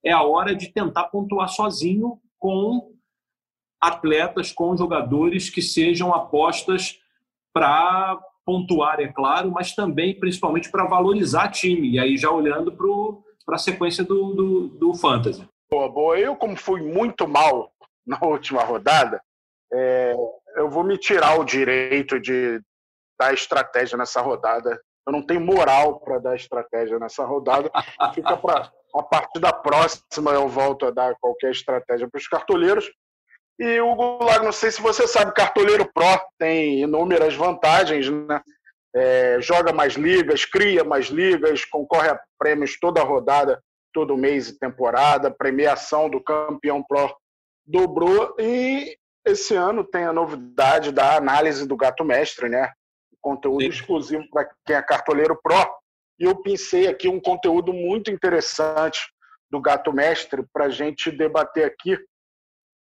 é 0.05 0.11
a 0.11 0.25
hora 0.25 0.53
de 0.53 0.73
tentar 0.73 1.05
pontuar 1.05 1.49
sozinho 1.49 2.21
com 2.37 2.93
atletas, 3.81 4.51
com 4.51 4.77
jogadores 4.77 5.49
que 5.49 5.63
sejam 5.63 6.13
apostas 6.13 6.99
para 7.53 8.19
pontuar, 8.49 8.99
é 8.99 9.09
claro, 9.09 9.51
mas 9.51 9.75
também, 9.75 10.19
principalmente, 10.19 10.71
para 10.71 10.87
valorizar 10.87 11.51
time. 11.51 11.91
E 11.91 11.99
aí, 11.99 12.17
já 12.17 12.31
olhando 12.31 12.73
para 13.45 13.57
a 13.57 13.59
sequência 13.59 14.03
do, 14.03 14.33
do, 14.33 14.69
do 14.69 14.95
Fantasy. 14.95 15.47
Boa, 15.71 15.87
boa. 15.91 16.19
Eu, 16.19 16.35
como 16.35 16.57
fui 16.57 16.81
muito 16.81 17.29
mal 17.29 17.71
na 18.07 18.19
última 18.25 18.65
rodada, 18.65 19.21
é, 19.71 20.15
eu 20.57 20.71
vou 20.71 20.83
me 20.83 20.97
tirar 20.97 21.39
o 21.39 21.45
direito 21.45 22.19
de 22.19 22.59
dar 23.21 23.35
estratégia 23.35 23.99
nessa 23.99 24.23
rodada. 24.23 24.81
Eu 25.07 25.13
não 25.13 25.21
tenho 25.21 25.43
moral 25.43 26.01
para 26.01 26.19
dar 26.19 26.35
estratégia 26.35 26.99
nessa 26.99 27.27
rodada. 27.27 27.71
Fica 28.15 28.35
para 28.35 28.73
a 28.95 29.03
partir 29.03 29.41
da 29.41 29.53
próxima 29.53 30.31
eu 30.31 30.49
volto 30.49 30.87
a 30.87 30.91
dar 30.91 31.15
qualquer 31.21 31.51
estratégia 31.51 32.09
para 32.09 32.19
os 32.19 32.27
cartoleiros. 32.27 32.91
E 33.59 33.81
o 33.81 33.95
Goulart, 33.95 34.43
não 34.43 34.53
sei 34.53 34.71
se 34.71 34.81
você 34.81 35.07
sabe, 35.09 35.35
Cartoleiro 35.35 35.91
Pro 35.93 36.21
tem 36.39 36.83
inúmeras 36.83 37.35
vantagens, 37.35 38.09
né? 38.09 38.41
É, 38.95 39.39
joga 39.41 39.73
mais 39.73 39.95
ligas, 39.95 40.45
cria 40.45 40.83
mais 40.83 41.07
ligas, 41.07 41.65
concorre 41.65 42.09
a 42.09 42.21
prêmios 42.39 42.79
toda 42.81 43.03
rodada, 43.03 43.63
todo 43.93 44.17
mês 44.17 44.49
e 44.49 44.59
temporada, 44.59 45.31
premiação 45.31 46.09
do 46.09 46.23
campeão 46.23 46.83
Pro 46.83 47.15
dobrou 47.67 48.35
e 48.39 48.97
esse 49.27 49.55
ano 49.55 49.85
tem 49.85 50.05
a 50.05 50.13
novidade 50.13 50.91
da 50.91 51.17
análise 51.17 51.67
do 51.67 51.77
Gato 51.77 52.03
Mestre, 52.03 52.49
né? 52.49 52.73
Conteúdo 53.21 53.63
Sim. 53.63 53.69
exclusivo 53.69 54.25
para 54.31 54.49
quem 54.65 54.75
é 54.75 54.83
cartoleiro 54.83 55.39
Pro. 55.43 55.69
E 56.19 56.25
eu 56.25 56.35
pensei 56.37 56.89
aqui 56.89 57.09
um 57.09 57.21
conteúdo 57.21 57.73
muito 57.73 58.11
interessante 58.11 59.01
do 59.51 59.61
Gato 59.61 59.93
Mestre 59.93 60.45
para 60.53 60.67
a 60.67 60.71
gente 60.71 61.11
debater 61.11 61.65
aqui 61.65 61.99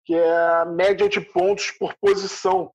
que 0.05 0.13
é 0.13 0.37
a 0.37 0.65
média 0.65 1.07
de 1.07 1.21
pontos 1.21 1.71
por 1.71 1.93
posição. 1.95 2.71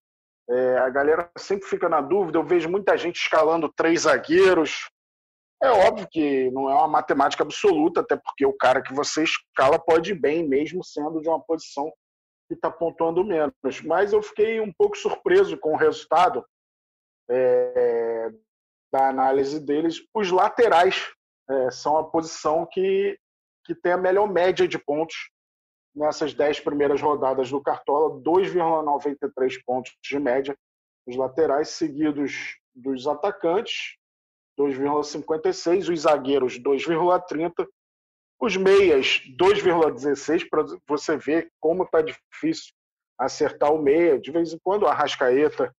É, 0.49 0.79
a 0.79 0.89
galera 0.89 1.31
sempre 1.37 1.69
fica 1.69 1.89
na 1.89 2.01
dúvida, 2.01 2.39
eu 2.39 2.45
vejo 2.45 2.71
muita 2.71 2.97
gente 2.97 3.17
escalando 3.17 3.73
três 3.75 4.03
zagueiros. 4.03 4.91
É 5.63 5.71
óbvio 5.71 6.09
que 6.11 6.51
não 6.53 6.71
é 6.71 6.75
uma 6.75 6.89
matemática 6.89 7.43
absoluta, 7.43 8.01
até 8.01 8.17
porque 8.17 8.47
o 8.47 8.53
cara 8.53 8.81
que 8.81 8.95
você 8.95 9.25
escala 9.25 9.79
pode 9.79 10.13
ir 10.13 10.15
bem, 10.15 10.49
mesmo 10.49 10.85
sendo 10.85 11.21
de 11.21 11.29
uma 11.29 11.41
posição 11.41 11.93
que 12.47 12.55
está 12.55 12.71
pontuando 12.71 13.25
menos. 13.25 13.81
Mas 13.85 14.13
eu 14.13 14.23
fiquei 14.23 14.61
um 14.61 14.73
pouco 14.73 14.97
surpreso 14.97 15.59
com 15.59 15.75
o 15.75 15.77
resultado 15.77 16.47
é, 17.29 18.31
da 18.91 19.09
análise 19.09 19.61
deles. 19.61 20.01
Os 20.15 20.31
laterais 20.31 21.13
é, 21.51 21.71
são 21.71 21.99
a 21.99 22.05
posição 22.05 22.65
que, 22.65 23.19
que 23.65 23.75
tem 23.75 23.93
a 23.93 23.99
melhor 23.99 24.27
média 24.27 24.67
de 24.67 24.79
pontos 24.79 25.31
nessas 25.99 26.33
10 26.33 26.61
primeiras 26.61 27.03
rodadas 27.03 27.51
do 27.51 27.61
Cartola, 27.61 28.21
2,93 28.23 29.61
pontos 29.67 29.93
de 30.03 30.19
média 30.19 30.57
os 31.07 31.17
laterais, 31.17 31.71
seguidos 31.71 32.59
dos 32.75 33.07
atacantes, 33.07 33.97
2,56, 34.61 35.91
os 35.91 36.01
zagueiros, 36.01 36.59
2,30, 36.59 37.67
os 38.39 38.57
meias, 38.57 39.23
2,16, 39.41 40.47
para 40.49 40.65
você 40.87 41.17
ver 41.17 41.51
como 41.59 41.85
está 41.85 42.03
difícil 42.03 42.75
acertar 43.19 43.73
o 43.73 43.83
meia. 43.83 44.21
De 44.21 44.31
vez 44.31 44.53
em 44.53 44.59
quando 44.63 44.87
a 44.87 44.93
Rascaeta 44.93 45.75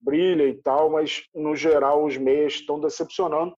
brilha 0.00 0.48
e 0.48 0.54
tal, 0.54 0.90
mas 0.90 1.24
no 1.34 1.54
geral 1.54 2.04
os 2.04 2.16
meias 2.16 2.54
estão 2.54 2.80
decepcionando. 2.80 3.54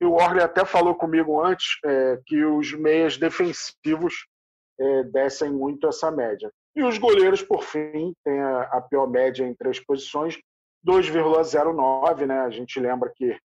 E 0.00 0.04
o 0.04 0.14
Orley 0.14 0.42
até 0.42 0.64
falou 0.64 0.94
comigo 0.94 1.40
antes 1.44 1.78
é, 1.84 2.18
que 2.26 2.42
os 2.44 2.72
meias 2.72 3.16
defensivos 3.18 4.26
é, 4.82 5.04
descem 5.04 5.50
muito 5.50 5.86
essa 5.86 6.10
média. 6.10 6.50
E 6.74 6.82
os 6.82 6.98
goleiros, 6.98 7.42
por 7.42 7.62
fim, 7.62 8.12
têm 8.24 8.40
a, 8.40 8.62
a 8.62 8.80
pior 8.80 9.08
média 9.08 9.46
em 9.46 9.54
três 9.54 9.78
posições, 9.78 10.38
2,09. 10.86 12.26
Né? 12.26 12.40
A 12.40 12.50
gente 12.50 12.80
lembra 12.80 13.12
que 13.14 13.36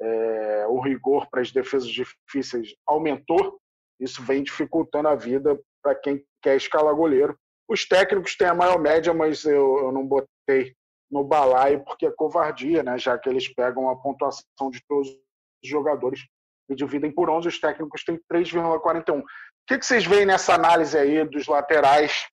é, 0.00 0.66
o 0.68 0.80
rigor 0.80 1.28
para 1.30 1.42
as 1.42 1.52
defesas 1.52 1.88
difíceis 1.88 2.74
aumentou. 2.86 3.58
Isso 4.00 4.22
vem 4.22 4.42
dificultando 4.42 5.08
a 5.08 5.14
vida 5.14 5.58
para 5.82 5.94
quem 5.94 6.24
quer 6.42 6.56
escalar 6.56 6.94
goleiro. 6.94 7.36
Os 7.68 7.86
técnicos 7.86 8.36
têm 8.36 8.46
a 8.46 8.54
maior 8.54 8.78
média, 8.78 9.12
mas 9.12 9.44
eu, 9.44 9.78
eu 9.78 9.92
não 9.92 10.06
botei 10.06 10.74
no 11.10 11.24
balaio 11.24 11.84
porque 11.84 12.06
é 12.06 12.10
covardia, 12.10 12.82
né? 12.82 12.98
já 12.98 13.18
que 13.18 13.28
eles 13.28 13.52
pegam 13.52 13.90
a 13.90 13.96
pontuação 13.96 14.70
de 14.70 14.80
todos 14.88 15.08
os 15.08 15.68
jogadores 15.68 16.20
e 16.68 16.74
dividem 16.74 17.10
por 17.10 17.28
11. 17.28 17.48
Os 17.48 17.60
técnicos 17.60 18.04
têm 18.04 18.20
3,41 18.32 19.22
que, 19.66 19.78
que 19.78 19.86
vocês 19.86 20.04
veem 20.04 20.24
nessa 20.24 20.54
análise 20.54 20.96
aí 20.96 21.24
dos 21.24 21.46
laterais? 21.46 22.26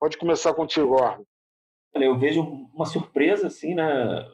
Pode 0.00 0.18
começar 0.18 0.52
contigo, 0.52 0.94
Orlando. 0.94 1.26
Eu 1.94 2.18
vejo 2.18 2.42
uma 2.74 2.86
surpresa, 2.86 3.46
assim, 3.46 3.74
né? 3.74 4.26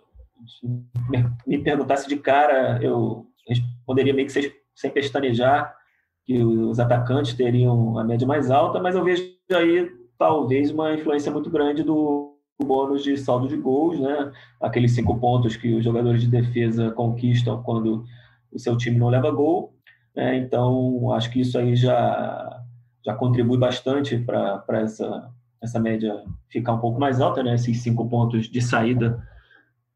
Me 1.46 1.62
perguntasse 1.62 2.08
de 2.08 2.16
cara, 2.16 2.82
eu 2.82 3.26
responderia 3.46 4.14
meio 4.14 4.28
que 4.28 4.52
sem 4.74 4.90
pestanejar 4.90 5.76
que 6.24 6.42
os 6.42 6.78
atacantes 6.78 7.34
teriam 7.34 7.98
a 7.98 8.04
média 8.04 8.26
mais 8.26 8.50
alta, 8.50 8.78
mas 8.80 8.94
eu 8.94 9.02
vejo 9.02 9.22
aí 9.50 9.90
talvez 10.18 10.70
uma 10.70 10.94
influência 10.94 11.32
muito 11.32 11.50
grande 11.50 11.82
do 11.82 12.38
bônus 12.62 13.02
de 13.02 13.16
saldo 13.16 13.48
de 13.48 13.56
gols, 13.56 13.98
né? 13.98 14.32
Aqueles 14.60 14.94
cinco 14.94 15.18
pontos 15.18 15.56
que 15.56 15.74
os 15.74 15.82
jogadores 15.82 16.20
de 16.20 16.28
defesa 16.28 16.90
conquistam 16.92 17.62
quando 17.62 18.04
o 18.52 18.58
seu 18.58 18.76
time 18.76 18.98
não 18.98 19.08
leva 19.08 19.30
gol. 19.30 19.74
Né? 20.18 20.36
Então, 20.36 21.12
acho 21.12 21.30
que 21.30 21.40
isso 21.40 21.56
aí 21.56 21.76
já, 21.76 22.60
já 23.06 23.14
contribui 23.14 23.56
bastante 23.56 24.18
para 24.18 24.64
essa, 24.82 25.30
essa 25.62 25.78
média 25.78 26.24
ficar 26.48 26.72
um 26.72 26.80
pouco 26.80 26.98
mais 26.98 27.20
alta, 27.20 27.40
né? 27.40 27.54
esses 27.54 27.80
cinco 27.80 28.08
pontos 28.08 28.50
de 28.50 28.60
saída 28.60 29.24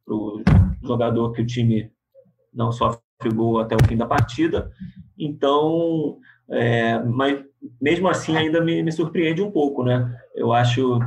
para 0.06 0.14
o 0.14 0.40
jogador 0.80 1.32
que 1.32 1.42
o 1.42 1.46
time 1.46 1.90
não 2.54 2.70
sofre 2.70 3.00
gol 3.34 3.58
até 3.58 3.74
o 3.74 3.84
fim 3.84 3.96
da 3.96 4.06
partida. 4.06 4.70
Então, 5.18 6.18
é, 6.48 7.00
mas 7.00 7.44
mesmo 7.80 8.06
assim 8.06 8.36
ainda 8.36 8.60
me, 8.60 8.80
me 8.80 8.92
surpreende 8.92 9.42
um 9.42 9.50
pouco, 9.50 9.82
né? 9.82 10.16
Eu 10.36 10.52
acho 10.52 11.00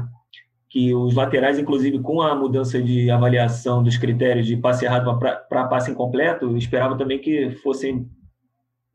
que 0.69 0.93
os 0.93 1.15
laterais, 1.15 1.57
inclusive 1.57 2.00
com 2.00 2.22
a 2.22 2.36
mudança 2.36 2.81
de 2.81 3.10
avaliação 3.10 3.81
dos 3.81 3.95
critérios 3.95 4.45
de 4.45 4.57
passe 4.57 4.84
errado 4.84 5.17
para 5.17 5.67
passe 5.67 5.91
incompleto, 5.91 6.57
esperava 6.57 6.98
também 6.98 7.19
que 7.19 7.51
fossem 7.63 8.10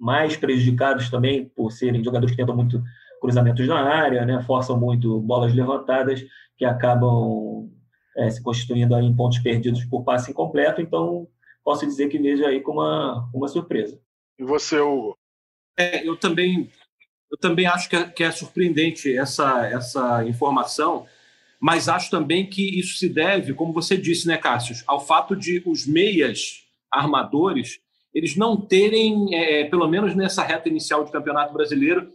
mais 0.01 0.37
prejudicados 0.37 1.11
também 1.11 1.45
por 1.45 1.71
serem 1.71 2.03
jogadores 2.03 2.35
que 2.35 2.41
tentam 2.41 2.57
muito 2.57 2.83
cruzamentos 3.21 3.69
na 3.69 3.81
área, 3.81 4.25
né, 4.25 4.43
forçam 4.43 4.81
muito 4.81 5.21
bolas 5.21 5.55
levantadas 5.55 6.25
que 6.57 6.65
acabam 6.65 7.71
é, 8.17 8.31
se 8.31 8.43
constituindo 8.43 8.95
aí 8.95 9.05
em 9.05 9.15
pontos 9.15 9.39
perdidos 9.39 9.85
por 9.85 10.03
passe 10.03 10.31
incompleto. 10.31 10.81
Então, 10.81 11.29
posso 11.63 11.87
dizer 11.87 12.09
que 12.09 12.19
vejo 12.19 12.45
aí 12.45 12.61
como 12.61 12.81
uma, 12.81 13.29
uma 13.33 13.49
surpresa. 13.49 14.01
E 14.39 14.43
você, 14.43 14.81
Hugo? 14.81 15.17
É, 15.79 16.07
eu 16.07 16.17
também 16.17 16.71
eu 17.31 17.39
também 17.39 17.67
acho 17.67 17.89
que 17.89 17.95
é, 17.95 18.09
que 18.09 18.25
é 18.25 18.31
surpreendente 18.33 19.17
essa, 19.17 19.65
essa 19.67 20.25
informação, 20.27 21.07
mas 21.61 21.89
acho 21.89 22.11
também 22.11 22.49
que 22.49 22.79
isso 22.79 22.97
se 22.97 23.09
deve, 23.09 23.55
como 23.55 23.73
você 23.73 23.97
disse, 23.97 24.27
né, 24.27 24.37
Cássio, 24.37 24.75
ao 24.87 24.99
fato 24.99 25.37
de 25.37 25.63
os 25.65 25.87
meias 25.87 26.65
armadores 26.91 27.79
eles 28.15 28.37
não 28.37 28.57
terem, 28.57 29.35
é, 29.35 29.65
pelo 29.65 29.89
menos 29.89 30.15
nessa 30.15 30.43
reta 30.43 30.69
inicial 30.69 31.05
de 31.05 31.13
campeonato 31.13 31.53
brasileiro, 31.53 32.09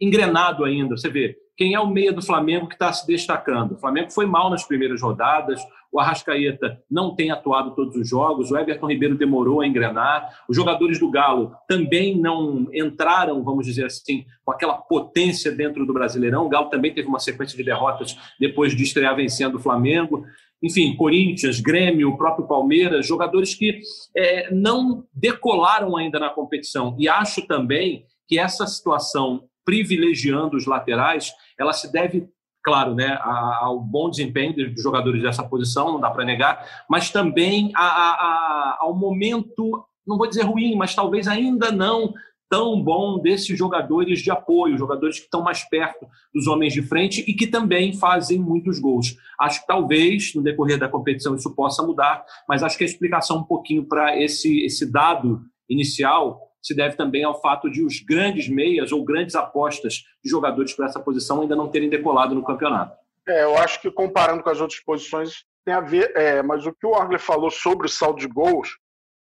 engrenado 0.00 0.64
ainda. 0.64 0.96
Você 0.96 1.08
vê, 1.08 1.36
quem 1.56 1.74
é 1.74 1.80
o 1.80 1.86
meia 1.86 2.12
do 2.12 2.20
Flamengo 2.20 2.68
que 2.68 2.74
está 2.74 2.92
se 2.92 3.06
destacando? 3.06 3.72
O 3.72 3.78
Flamengo 3.78 4.10
foi 4.10 4.26
mal 4.26 4.50
nas 4.50 4.64
primeiras 4.64 5.00
rodadas, 5.00 5.60
o 5.90 5.98
Arrascaeta 5.98 6.82
não 6.90 7.14
tem 7.14 7.30
atuado 7.30 7.74
todos 7.74 7.96
os 7.96 8.06
jogos, 8.06 8.50
o 8.50 8.58
Everton 8.58 8.86
Ribeiro 8.86 9.16
demorou 9.16 9.62
a 9.62 9.66
engrenar, 9.66 10.42
os 10.46 10.54
jogadores 10.54 10.98
do 10.98 11.10
Galo 11.10 11.54
também 11.66 12.14
não 12.14 12.66
entraram, 12.74 13.42
vamos 13.42 13.64
dizer 13.64 13.86
assim, 13.86 14.26
com 14.44 14.52
aquela 14.52 14.74
potência 14.74 15.50
dentro 15.50 15.86
do 15.86 15.94
Brasileirão. 15.94 16.44
O 16.44 16.48
Galo 16.50 16.68
também 16.68 16.92
teve 16.92 17.08
uma 17.08 17.18
sequência 17.18 17.56
de 17.56 17.64
derrotas 17.64 18.16
depois 18.38 18.76
de 18.76 18.82
estrear 18.82 19.16
vencendo 19.16 19.54
o 19.54 19.60
Flamengo 19.60 20.26
enfim, 20.62 20.96
Corinthians, 20.96 21.60
Grêmio, 21.60 22.10
o 22.10 22.16
próprio 22.16 22.46
Palmeiras, 22.46 23.06
jogadores 23.06 23.54
que 23.54 23.80
é, 24.16 24.52
não 24.54 25.04
decolaram 25.12 25.96
ainda 25.96 26.18
na 26.18 26.30
competição. 26.30 26.96
E 26.98 27.08
acho 27.08 27.46
também 27.46 28.04
que 28.26 28.38
essa 28.38 28.66
situação 28.66 29.44
privilegiando 29.64 30.56
os 30.56 30.64
laterais, 30.64 31.32
ela 31.58 31.72
se 31.72 31.90
deve, 31.92 32.28
claro, 32.62 32.94
né, 32.94 33.18
ao 33.20 33.80
bom 33.80 34.08
desempenho 34.08 34.72
dos 34.72 34.82
jogadores 34.82 35.20
dessa 35.20 35.42
posição, 35.42 35.92
não 35.92 36.00
dá 36.00 36.08
para 36.08 36.24
negar, 36.24 36.84
mas 36.88 37.10
também 37.10 37.72
a, 37.74 37.82
a, 37.82 38.76
ao 38.80 38.94
momento, 38.94 39.84
não 40.06 40.16
vou 40.16 40.28
dizer 40.28 40.42
ruim, 40.42 40.76
mas 40.76 40.94
talvez 40.94 41.26
ainda 41.26 41.72
não 41.72 42.14
tão 42.48 42.80
bom 42.82 43.18
desses 43.18 43.56
jogadores 43.56 44.20
de 44.20 44.30
apoio, 44.30 44.78
jogadores 44.78 45.18
que 45.18 45.24
estão 45.24 45.42
mais 45.42 45.62
perto 45.64 46.06
dos 46.34 46.46
homens 46.46 46.72
de 46.72 46.82
frente 46.82 47.24
e 47.26 47.34
que 47.34 47.46
também 47.46 47.92
fazem 47.92 48.38
muitos 48.38 48.78
gols. 48.78 49.16
Acho 49.38 49.60
que 49.60 49.66
talvez 49.66 50.34
no 50.34 50.42
decorrer 50.42 50.78
da 50.78 50.88
competição 50.88 51.34
isso 51.34 51.54
possa 51.54 51.82
mudar, 51.82 52.24
mas 52.48 52.62
acho 52.62 52.78
que 52.78 52.84
a 52.84 52.86
explicação 52.86 53.38
um 53.38 53.44
pouquinho 53.44 53.84
para 53.84 54.20
esse, 54.20 54.64
esse 54.64 54.90
dado 54.90 55.42
inicial 55.68 56.40
se 56.62 56.74
deve 56.74 56.96
também 56.96 57.22
ao 57.22 57.40
fato 57.40 57.70
de 57.70 57.84
os 57.84 58.00
grandes 58.00 58.48
meias 58.48 58.90
ou 58.90 59.04
grandes 59.04 59.36
apostas 59.36 60.04
de 60.22 60.28
jogadores 60.28 60.72
para 60.72 60.86
essa 60.86 60.98
posição 60.98 61.40
ainda 61.40 61.54
não 61.54 61.68
terem 61.68 61.88
decolado 61.88 62.34
no 62.34 62.44
campeonato. 62.44 62.96
É, 63.28 63.44
eu 63.44 63.56
acho 63.56 63.80
que 63.80 63.90
comparando 63.90 64.42
com 64.42 64.50
as 64.50 64.60
outras 64.60 64.80
posições 64.80 65.44
tem 65.64 65.74
a 65.74 65.80
ver, 65.80 66.12
é, 66.16 66.42
mas 66.42 66.64
o 66.64 66.72
que 66.72 66.86
o 66.86 66.90
Orgler 66.90 67.20
falou 67.20 67.50
sobre 67.50 67.86
o 67.86 67.90
saldo 67.90 68.20
de 68.20 68.28
gols 68.28 68.76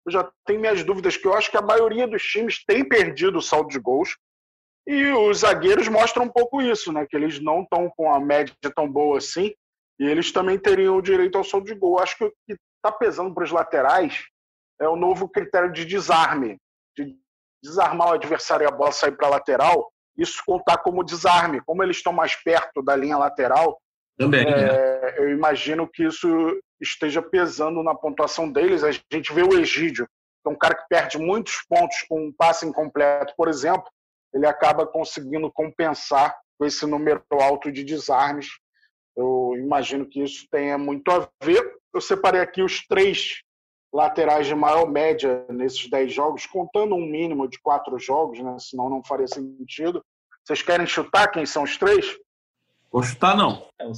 eu 0.06 0.12
já 0.12 0.30
tenho 0.46 0.60
minhas 0.60 0.82
dúvidas, 0.82 1.16
que 1.16 1.26
eu 1.26 1.34
acho 1.34 1.50
que 1.50 1.56
a 1.56 1.62
maioria 1.62 2.06
dos 2.06 2.22
times 2.22 2.64
tem 2.64 2.86
perdido 2.86 3.38
o 3.38 3.42
saldo 3.42 3.68
de 3.68 3.78
gols. 3.78 4.16
E 4.86 5.06
os 5.12 5.38
zagueiros 5.38 5.88
mostram 5.88 6.24
um 6.24 6.28
pouco 6.28 6.60
isso, 6.62 6.92
né? 6.92 7.06
Que 7.08 7.16
eles 7.16 7.40
não 7.40 7.62
estão 7.62 7.90
com 7.96 8.12
a 8.12 8.18
média 8.18 8.54
tão 8.74 8.90
boa 8.90 9.18
assim. 9.18 9.52
E 9.98 10.04
eles 10.04 10.32
também 10.32 10.58
teriam 10.58 10.96
o 10.96 11.02
direito 11.02 11.36
ao 11.36 11.44
saldo 11.44 11.66
de 11.66 11.74
gol. 11.74 12.00
Acho 12.00 12.16
que 12.16 12.24
o 12.24 12.32
que 12.46 12.56
está 12.76 12.90
pesando 12.90 13.34
para 13.34 13.44
os 13.44 13.50
laterais 13.50 14.24
é 14.80 14.88
o 14.88 14.96
novo 14.96 15.28
critério 15.28 15.70
de 15.70 15.84
desarme. 15.84 16.56
De 16.96 17.14
desarmar 17.62 18.08
o 18.08 18.14
adversário 18.14 18.64
e 18.64 18.66
a 18.66 18.70
bola 18.70 18.90
sair 18.90 19.12
para 19.12 19.28
a 19.28 19.30
lateral. 19.30 19.92
Isso 20.16 20.42
contar 20.46 20.78
como 20.78 21.04
desarme. 21.04 21.60
Como 21.60 21.82
eles 21.82 21.98
estão 21.98 22.12
mais 22.12 22.34
perto 22.34 22.82
da 22.82 22.96
linha 22.96 23.18
lateral, 23.18 23.78
também, 24.20 24.46
é, 24.46 24.54
né? 24.54 25.14
eu 25.18 25.30
imagino 25.30 25.88
que 25.88 26.04
isso 26.04 26.28
esteja 26.80 27.22
pesando 27.22 27.82
na 27.82 27.94
pontuação 27.94 28.50
deles. 28.50 28.82
A 28.82 28.90
gente 28.90 29.32
vê 29.32 29.42
o 29.42 29.58
Egídio, 29.58 30.06
que 30.06 30.48
é 30.48 30.50
um 30.50 30.58
cara 30.58 30.74
que 30.74 30.88
perde 30.88 31.18
muitos 31.18 31.62
pontos 31.68 32.02
com 32.08 32.26
um 32.26 32.32
passe 32.32 32.66
incompleto, 32.66 33.34
por 33.36 33.48
exemplo, 33.48 33.88
ele 34.32 34.46
acaba 34.46 34.86
conseguindo 34.86 35.50
compensar 35.50 36.36
com 36.58 36.64
esse 36.64 36.86
número 36.86 37.22
alto 37.32 37.70
de 37.70 37.82
desarmes. 37.82 38.48
Eu 39.16 39.54
imagino 39.56 40.06
que 40.06 40.22
isso 40.22 40.46
tenha 40.50 40.78
muito 40.78 41.10
a 41.10 41.28
ver. 41.42 41.76
Eu 41.92 42.00
separei 42.00 42.40
aqui 42.40 42.62
os 42.62 42.86
três 42.86 43.42
laterais 43.92 44.46
de 44.46 44.54
maior 44.54 44.88
média 44.88 45.44
nesses 45.48 45.90
dez 45.90 46.12
jogos, 46.12 46.46
contando 46.46 46.94
um 46.94 47.04
mínimo 47.04 47.48
de 47.48 47.58
quatro 47.60 47.98
jogos, 47.98 48.38
né? 48.38 48.56
senão 48.60 48.88
não 48.88 49.02
faria 49.02 49.26
sentido. 49.26 50.04
Vocês 50.44 50.62
querem 50.62 50.86
chutar 50.86 51.28
quem 51.28 51.44
são 51.44 51.64
os 51.64 51.76
três? 51.76 52.16
Vou 52.90 53.02
chutar, 53.02 53.36
não. 53.36 53.68
É, 53.78 53.86
o 53.86 53.94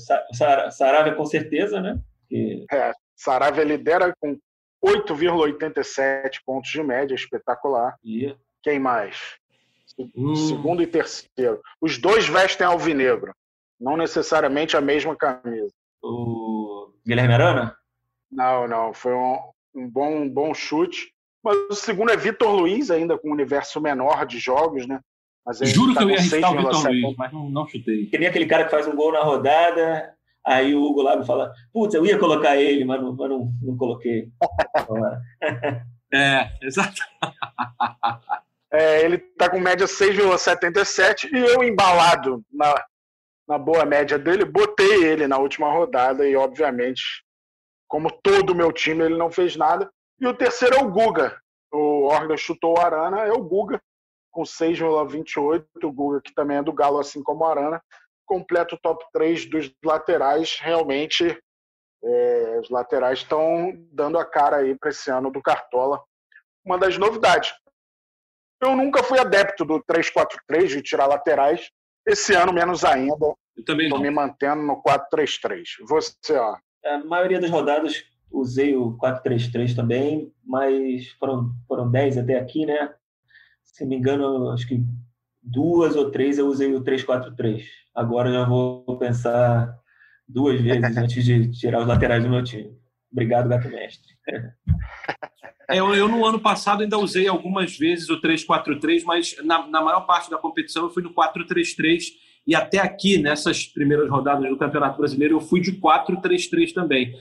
Saravia, 0.71 1.15
com 1.15 1.25
certeza, 1.25 1.81
né? 1.81 1.99
Que... 2.33 2.67
É, 2.73 2.93
Saravia 3.15 3.63
lidera 3.63 4.15
com 4.19 4.39
8,87 4.85 6.39
pontos 6.47 6.71
de 6.71 6.83
média, 6.83 7.15
espetacular. 7.15 7.95
E... 8.03 8.35
Quem 8.63 8.79
mais? 8.79 9.37
Hum. 10.17 10.35
Segundo 10.35 10.83
e 10.83 10.87
terceiro. 10.87 11.61
Os 11.81 11.99
dois 11.99 12.27
vestem 12.27 12.67
alvinegro, 12.67 13.35
não 13.79 13.97
necessariamente 13.97 14.77
a 14.77 14.81
mesma 14.81 15.15
camisa. 15.15 15.73
O 16.03 16.93
Guilherme 17.07 17.35
Arana? 17.35 17.77
Não, 18.31 18.67
não. 18.67 18.95
Foi 18.95 19.13
um, 19.13 19.39
um, 19.75 19.89
bom, 19.89 20.23
um 20.23 20.29
bom 20.29 20.55
chute. 20.55 21.13
Mas 21.45 21.57
o 21.71 21.75
segundo 21.75 22.11
é 22.13 22.17
Vitor 22.17 22.55
Luiz, 22.55 22.91
ainda 22.91 23.19
com 23.19 23.29
um 23.29 23.33
universo 23.33 23.81
menor 23.81 24.25
de 24.25 24.39
jogos, 24.39 24.87
né? 24.87 25.01
Juro 25.63 25.93
tá 25.93 26.01
que 26.01 26.05
eu 26.05 26.11
ia 26.11 26.17
arriscar 26.19 26.53
o 26.53 26.57
Vitor 26.57 26.87
Luiz, 26.89 27.17
mas 27.17 27.33
não, 27.33 27.51
não 27.51 27.67
chutei. 27.67 28.07
Que 28.07 28.17
nem 28.17 28.29
aquele 28.29 28.47
cara 28.47 28.65
que 28.65 28.71
faz 28.71 28.87
um 28.87 28.95
gol 28.95 29.13
na 29.13 29.23
rodada, 29.23 30.15
aí 30.45 30.75
o 30.75 30.83
Hugo 30.83 31.03
Lago 31.03 31.25
fala, 31.25 31.53
putz, 31.73 31.95
eu 31.95 32.05
ia 32.05 32.19
colocar 32.19 32.57
ele, 32.57 32.85
mas 32.85 33.01
não, 33.01 33.15
mas 33.15 33.31
não, 33.31 33.53
não 33.63 33.77
coloquei. 33.77 34.31
é, 36.13 36.51
exato. 36.63 37.01
É, 38.73 39.05
ele 39.05 39.17
está 39.17 39.51
com 39.51 39.61
média 39.61 39.87
6,77 39.87 41.31
e 41.33 41.39
eu 41.39 41.63
embalado 41.63 42.43
na, 42.51 42.75
na 43.47 43.59
boa 43.59 43.85
média 43.85 44.19
dele, 44.19 44.45
botei 44.45 45.05
ele 45.05 45.27
na 45.27 45.39
última 45.39 45.71
rodada 45.71 46.27
e, 46.27 46.35
obviamente, 46.35 47.25
como 47.87 48.11
todo 48.11 48.51
o 48.51 48.57
meu 48.57 48.73
time, 48.73 49.05
ele 49.05 49.19
não 49.19 49.31
fez 49.31 49.57
nada. 49.57 49.91
E 50.19 50.27
o 50.27 50.35
terceiro 50.35 50.77
é 50.77 50.83
o 50.83 50.91
Guga. 50.91 51.39
O 51.71 52.07
Orga 52.07 52.37
chutou 52.37 52.79
o 52.79 52.81
Arana, 52.81 53.21
é 53.21 53.33
o 53.33 53.43
Guga 53.43 53.81
com 54.31 54.43
6,28. 54.43 55.65
O 55.85 55.93
Guga, 55.93 56.23
que 56.23 56.33
também 56.33 56.57
é 56.57 56.63
do 56.63 56.73
Galo, 56.73 56.99
assim 56.99 57.23
como 57.23 57.45
a 57.45 57.51
Arana, 57.51 57.83
completa 58.33 58.75
o 58.75 58.79
top 58.79 59.05
3 59.13 59.45
dos 59.51 59.71
laterais. 59.85 60.59
Realmente, 60.59 61.39
é, 62.03 62.59
os 62.61 62.71
laterais 62.71 63.19
estão 63.19 63.75
dando 63.93 64.17
a 64.17 64.25
cara 64.25 64.57
aí 64.57 64.75
para 64.75 64.89
esse 64.89 65.11
ano 65.11 65.31
do 65.31 65.43
Cartola. 65.43 66.03
Uma 66.65 66.79
das 66.79 66.97
novidades. 66.97 67.53
Eu 68.63 68.75
nunca 68.75 69.03
fui 69.03 69.19
adepto 69.19 69.67
do 69.67 69.83
3-4-3, 69.85 70.69
de 70.69 70.83
tirar 70.83 71.07
laterais. 71.07 71.69
Esse 72.07 72.33
ano, 72.35 72.55
menos 72.55 72.85
ainda. 72.85 73.35
Eu 73.55 73.65
também 73.67 73.87
Estou 73.87 74.01
me 74.01 74.11
mantendo 74.11 74.63
no 74.63 74.83
4-3-3. 74.83 75.65
Você, 75.87 76.35
ó. 76.35 76.57
A 76.85 77.05
maioria 77.05 77.39
das 77.39 77.51
rodadas 77.51 78.03
usei 78.31 78.75
o 78.75 78.97
4-3-3 78.97 79.77
também, 79.77 80.33
mas 80.43 81.09
foram, 81.19 81.51
foram 81.69 81.91
10 81.91 82.19
até 82.19 82.39
aqui, 82.39 82.65
né? 82.65 82.95
se 83.63 83.87
me 83.87 83.97
engano, 83.97 84.51
acho 84.51 84.67
que 84.69 84.85
duas 85.43 85.97
ou 85.97 86.11
três 86.11 86.39
eu 86.39 86.47
usei 86.47 86.73
o 86.75 86.83
343. 86.83 87.65
Agora 87.95 88.33
já 88.33 88.45
vou 88.45 88.97
pensar 88.99 89.75
duas 90.29 90.61
vezes 90.61 90.97
antes 90.97 91.25
de 91.25 91.51
tirar 91.51 91.81
os 91.81 91.87
laterais 91.87 92.23
do 92.23 92.31
meu 92.31 92.43
time. 92.43 92.71
Obrigado, 93.11 93.49
gato 93.49 93.69
mestre. 93.69 94.13
É, 95.69 95.79
eu, 95.79 95.95
eu, 95.95 96.09
no 96.09 96.25
ano 96.25 96.41
passado 96.41 96.83
ainda 96.83 96.99
usei 96.99 97.29
algumas 97.29 97.77
vezes 97.77 98.09
o 98.09 98.21
343, 98.21 99.05
mas 99.05 99.37
na, 99.45 99.67
na 99.67 99.83
maior 99.83 100.01
parte 100.03 100.31
da 100.31 100.39
competição 100.39 100.85
eu 100.85 100.91
fui 100.91 101.03
no 101.03 101.13
433 101.13 102.05
e 102.47 102.55
até 102.55 102.79
aqui, 102.79 103.19
nessas 103.19 103.67
primeiras 103.67 104.09
rodadas 104.11 104.49
do 104.49 104.57
Campeonato 104.57 104.99
Brasileiro, 104.99 105.37
eu 105.37 105.41
fui 105.41 105.61
de 105.61 105.73
433 105.73 106.73
também. 106.73 107.15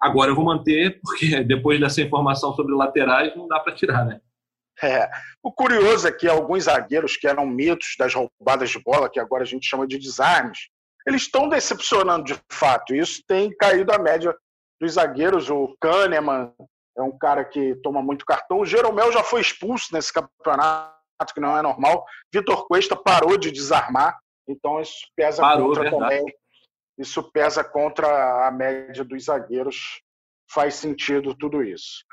Agora 0.00 0.30
eu 0.30 0.34
vou 0.34 0.44
manter, 0.44 1.00
porque 1.00 1.42
depois 1.44 1.78
dessa 1.78 2.02
informação 2.02 2.54
sobre 2.54 2.74
laterais, 2.74 3.36
não 3.36 3.46
dá 3.46 3.60
para 3.60 3.74
tirar, 3.74 4.04
né? 4.04 4.20
É. 4.82 5.08
O 5.42 5.52
curioso 5.52 6.08
é 6.08 6.12
que 6.12 6.28
alguns 6.28 6.64
zagueiros 6.64 7.16
que 7.16 7.26
eram 7.26 7.46
mitos 7.46 7.94
das 7.98 8.12
roubadas 8.14 8.70
de 8.70 8.78
bola, 8.82 9.08
que 9.08 9.20
agora 9.20 9.42
a 9.42 9.46
gente 9.46 9.68
chama 9.68 9.86
de 9.86 9.98
desarmes, 9.98 10.68
eles 11.06 11.22
estão 11.22 11.48
decepcionando 11.48 12.24
de 12.24 12.38
fato. 12.50 12.94
Isso 12.94 13.22
tem 13.26 13.54
caído 13.56 13.92
a 13.92 13.98
média 13.98 14.36
dos 14.80 14.92
zagueiros. 14.92 15.50
O 15.50 15.76
Kahneman 15.80 16.52
é 16.96 17.02
um 17.02 17.16
cara 17.16 17.44
que 17.44 17.74
toma 17.76 18.02
muito 18.02 18.24
cartão. 18.24 18.60
O 18.60 18.66
Jeromel 18.66 19.12
já 19.12 19.22
foi 19.22 19.40
expulso 19.40 19.88
nesse 19.92 20.12
campeonato, 20.12 20.94
que 21.34 21.40
não 21.40 21.56
é 21.56 21.62
normal. 21.62 22.04
Vitor 22.32 22.66
Cuesta 22.66 22.96
parou 22.96 23.36
de 23.36 23.50
desarmar, 23.50 24.18
então 24.48 24.80
isso 24.80 25.06
pesa 25.16 25.42
parou, 25.42 25.68
contra 25.68 25.82
verdade. 25.82 26.02
também. 26.02 26.34
Isso 26.98 27.22
pesa 27.32 27.64
contra 27.64 28.46
a 28.46 28.50
média 28.50 29.04
dos 29.04 29.24
zagueiros. 29.24 30.00
Faz 30.50 30.74
sentido 30.74 31.34
tudo 31.34 31.62
isso. 31.62 32.04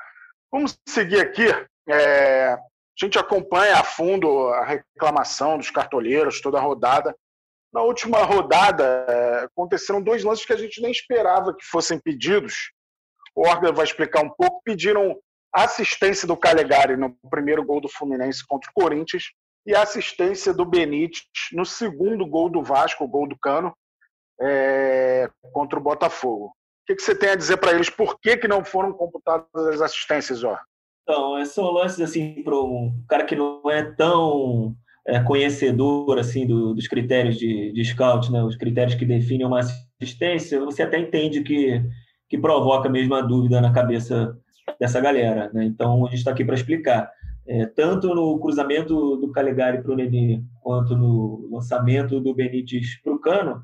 Vamos 0.52 0.78
seguir 0.86 1.20
aqui. 1.20 1.46
É, 1.88 2.52
a 2.52 2.60
gente 3.00 3.18
acompanha 3.18 3.76
a 3.76 3.84
fundo 3.84 4.48
a 4.48 4.64
reclamação 4.64 5.56
dos 5.56 5.70
cartoleiros, 5.70 6.42
toda 6.42 6.58
a 6.58 6.60
rodada. 6.60 7.16
Na 7.72 7.80
última 7.80 8.18
rodada, 8.18 9.06
é, 9.08 9.44
aconteceram 9.44 10.02
dois 10.02 10.22
lances 10.22 10.44
que 10.44 10.52
a 10.52 10.58
gente 10.58 10.82
nem 10.82 10.90
esperava 10.90 11.56
que 11.56 11.64
fossem 11.64 11.98
pedidos. 11.98 12.70
O 13.34 13.48
Orga 13.48 13.72
vai 13.72 13.84
explicar 13.84 14.22
um 14.22 14.28
pouco. 14.28 14.60
Pediram 14.62 15.18
assistência 15.54 16.28
do 16.28 16.36
Calegari 16.36 16.96
no 16.98 17.16
primeiro 17.30 17.64
gol 17.64 17.80
do 17.80 17.88
Fluminense 17.88 18.46
contra 18.46 18.70
o 18.70 18.74
Corinthians 18.74 19.24
e 19.66 19.74
assistência 19.74 20.52
do 20.52 20.66
Benítez 20.66 21.24
no 21.52 21.64
segundo 21.64 22.26
gol 22.26 22.50
do 22.50 22.62
Vasco, 22.62 23.04
o 23.04 23.08
gol 23.08 23.26
do 23.26 23.38
Cano, 23.38 23.74
é, 24.40 25.30
contra 25.52 25.78
o 25.78 25.82
Botafogo. 25.82 26.52
O 26.82 26.86
que, 26.86 26.96
que 26.96 27.02
você 27.02 27.14
tem 27.14 27.30
a 27.30 27.36
dizer 27.36 27.56
para 27.58 27.72
eles? 27.72 27.88
Por 27.88 28.18
que, 28.20 28.36
que 28.36 28.48
não 28.48 28.64
foram 28.64 28.92
computadas 28.92 29.46
as 29.54 29.80
assistências, 29.80 30.42
Orga? 30.42 30.62
Então, 31.02 31.44
são 31.44 31.70
lances 31.70 32.00
assim 32.00 32.42
para 32.42 32.56
um 32.56 32.92
cara 33.08 33.24
que 33.24 33.36
não 33.36 33.62
é 33.70 33.82
tão 33.82 34.74
é, 35.06 35.20
conhecedor 35.20 36.18
assim 36.18 36.46
do, 36.46 36.74
dos 36.74 36.88
critérios 36.88 37.36
de, 37.36 37.72
de 37.72 37.84
scout, 37.84 38.30
né? 38.30 38.42
Os 38.42 38.56
critérios 38.56 38.94
que 38.94 39.04
definem 39.04 39.46
uma 39.46 39.60
assistência, 39.60 40.60
você 40.60 40.82
até 40.82 40.98
entende 40.98 41.42
que 41.42 41.82
que 42.32 42.38
provoca 42.38 42.88
mesmo 42.88 43.14
a 43.14 43.20
dúvida 43.20 43.60
na 43.60 43.74
cabeça 43.74 44.34
dessa 44.80 44.98
galera, 44.98 45.50
né? 45.52 45.66
Então 45.66 46.06
a 46.06 46.08
gente 46.08 46.20
está 46.20 46.30
aqui 46.30 46.42
para 46.42 46.54
explicar. 46.54 47.10
É, 47.46 47.66
tanto 47.66 48.14
no 48.14 48.40
cruzamento 48.40 49.16
do 49.16 49.30
Calegari 49.30 49.82
para 49.82 49.92
o 49.92 49.94
Nenê, 49.94 50.42
quanto 50.62 50.96
no 50.96 51.46
lançamento 51.52 52.20
do 52.20 52.34
Benítez 52.34 52.98
para 53.02 53.12
o 53.12 53.18
Cano, 53.18 53.62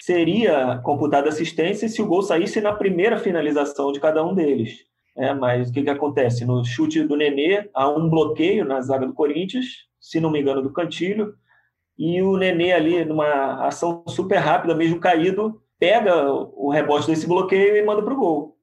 seria 0.00 0.78
computada 0.78 1.28
assistência 1.28 1.88
se 1.88 2.00
o 2.00 2.06
gol 2.06 2.22
saísse 2.22 2.60
na 2.60 2.72
primeira 2.72 3.18
finalização 3.18 3.92
de 3.92 4.00
cada 4.00 4.24
um 4.24 4.34
deles. 4.34 4.86
É, 5.16 5.34
mas 5.34 5.68
o 5.68 5.72
que, 5.72 5.82
que 5.82 5.90
acontece? 5.90 6.44
No 6.44 6.64
chute 6.64 7.02
do 7.02 7.16
Nenê, 7.16 7.68
há 7.74 7.88
um 7.88 8.08
bloqueio 8.08 8.64
na 8.64 8.80
zaga 8.80 9.06
do 9.06 9.12
Corinthians, 9.12 9.88
se 10.00 10.20
não 10.20 10.30
me 10.30 10.40
engano, 10.40 10.62
do 10.62 10.72
Cantilho, 10.72 11.34
e 11.98 12.22
o 12.22 12.36
Nenê 12.36 12.72
ali, 12.72 13.04
numa 13.04 13.66
ação 13.66 14.04
super 14.06 14.36
rápida, 14.36 14.74
mesmo 14.74 15.00
caído, 15.00 15.60
pega 15.78 16.30
o 16.32 16.70
rebote 16.70 17.08
desse 17.08 17.26
bloqueio 17.26 17.76
e 17.76 17.84
manda 17.84 18.02
para 18.02 18.14
o 18.14 18.16
gol. 18.16 18.56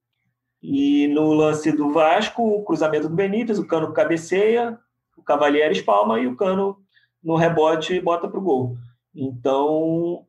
E 0.62 1.06
no 1.08 1.34
lance 1.34 1.70
do 1.70 1.92
Vasco, 1.92 2.42
o 2.42 2.64
cruzamento 2.64 3.08
do 3.08 3.14
Benítez, 3.14 3.58
o 3.58 3.66
Cano 3.66 3.92
cabeceia, 3.92 4.78
Cavalieri 5.26 5.74
espalma 5.74 6.20
e 6.20 6.26
o 6.28 6.36
Cano 6.36 6.78
no 7.22 7.34
rebote 7.34 8.00
bota 8.00 8.28
para 8.28 8.38
o 8.38 8.42
gol. 8.42 8.76
Então, 9.14 10.24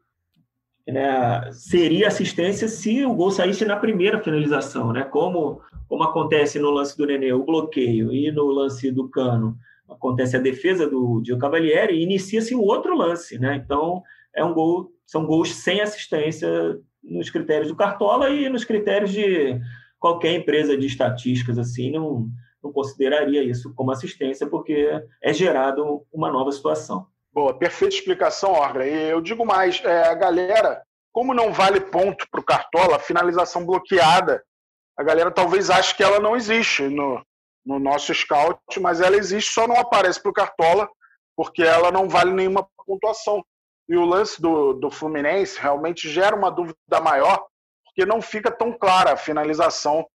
né, 0.92 1.52
seria 1.52 2.08
assistência 2.08 2.68
se 2.68 3.06
o 3.06 3.14
gol 3.14 3.32
saísse 3.32 3.66
na 3.66 3.76
primeira 3.76 4.22
finalização, 4.22 4.94
né? 4.94 5.04
Como, 5.04 5.62
como 5.88 6.04
acontece 6.04 6.60
no 6.60 6.72
lance 6.72 6.98
do 6.98 7.06
Nenê, 7.06 7.34
o 7.34 7.44
bloqueio, 7.44 8.14
e 8.14 8.32
no 8.32 8.46
lance 8.46 8.90
do 8.92 9.10
Cano 9.10 9.58
acontece 9.90 10.36
a 10.36 10.40
defesa 10.40 10.90
do 10.90 11.22
Gil 11.26 11.38
Cavalieri, 11.38 12.02
inicia-se 12.02 12.54
um 12.56 12.62
outro 12.62 12.96
lance, 12.96 13.40
né? 13.40 13.56
Então, 13.56 14.02
é 14.36 14.44
um 14.44 14.54
gol, 14.54 14.92
são 15.06 15.26
gols 15.26 15.54
sem 15.54 15.82
assistência 15.82 16.50
nos 17.04 17.30
critérios 17.30 17.70
do 17.70 17.76
Cartola 17.76 18.30
e 18.30 18.50
nos 18.50 18.66
critérios 18.66 19.12
de 19.12 19.60
qualquer 20.00 20.34
empresa 20.34 20.78
de 20.78 20.86
estatísticas 20.86 21.58
assim, 21.58 21.92
não, 21.92 22.30
não 22.64 22.72
consideraria 22.72 23.44
isso 23.44 23.74
como 23.74 23.92
assistência, 23.92 24.48
porque 24.48 24.90
é 25.22 25.34
gerado 25.34 26.04
uma 26.12 26.32
nova 26.32 26.52
situação. 26.52 27.08
Boa, 27.38 27.54
perfeita 27.54 27.94
explicação, 27.94 28.54
Orla. 28.54 28.84
E 28.88 29.12
eu 29.12 29.22
digo 29.22 29.46
mais, 29.46 29.80
é, 29.86 30.08
a 30.08 30.16
galera, 30.16 30.82
como 31.14 31.36
não 31.36 31.54
vale 31.54 31.80
ponto 31.80 32.28
para 32.32 32.40
o 32.40 32.44
Cartola, 32.44 32.98
finalização 32.98 33.64
bloqueada, 33.64 34.44
a 34.98 35.04
galera 35.04 35.30
talvez 35.30 35.70
ache 35.70 35.96
que 35.96 36.02
ela 36.02 36.20
não 36.20 36.36
existe 36.36 36.82
no, 36.90 37.24
no 37.64 37.78
nosso 37.78 38.12
scout, 38.12 38.60
mas 38.82 39.02
ela 39.02 39.16
existe, 39.16 39.54
só 39.54 39.68
não 39.68 39.80
aparece 39.80 40.20
para 40.20 40.32
o 40.32 40.34
Cartola, 40.34 40.90
porque 41.36 41.62
ela 41.62 41.92
não 41.92 42.10
vale 42.10 42.32
nenhuma 42.32 42.68
pontuação. 42.88 43.46
E 43.88 43.96
o 43.96 44.04
lance 44.04 44.42
do, 44.42 44.74
do 44.74 44.90
Fluminense 44.90 45.60
realmente 45.60 46.10
gera 46.10 46.36
uma 46.36 46.50
dúvida 46.50 47.00
maior, 47.04 47.46
porque 47.86 48.04
não 48.04 48.20
fica 48.20 48.50
tão 48.50 48.74
clara 48.74 49.14
a 49.14 49.18
finalização 49.18 50.08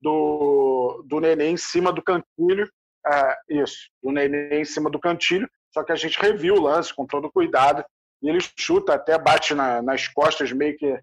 do, 0.00 1.04
do 1.06 1.20
Nenê 1.20 1.50
em 1.50 1.58
cima 1.58 1.92
do 1.92 2.02
Cantilho. 2.02 2.66
É, 3.06 3.36
isso, 3.50 3.90
do 4.02 4.10
Nenê 4.10 4.62
em 4.62 4.64
cima 4.64 4.88
do 4.88 4.98
Cantilho. 4.98 5.46
Só 5.72 5.82
que 5.84 5.92
a 5.92 5.96
gente 5.96 6.20
reviu 6.20 6.54
o 6.54 6.60
lance 6.60 6.94
com 6.94 7.06
todo 7.06 7.30
cuidado 7.30 7.84
e 8.22 8.28
ele 8.28 8.40
chuta, 8.58 8.94
até 8.94 9.18
bate 9.18 9.54
na, 9.54 9.80
nas 9.80 10.08
costas, 10.08 10.52
meio 10.52 10.76
que 10.76 11.00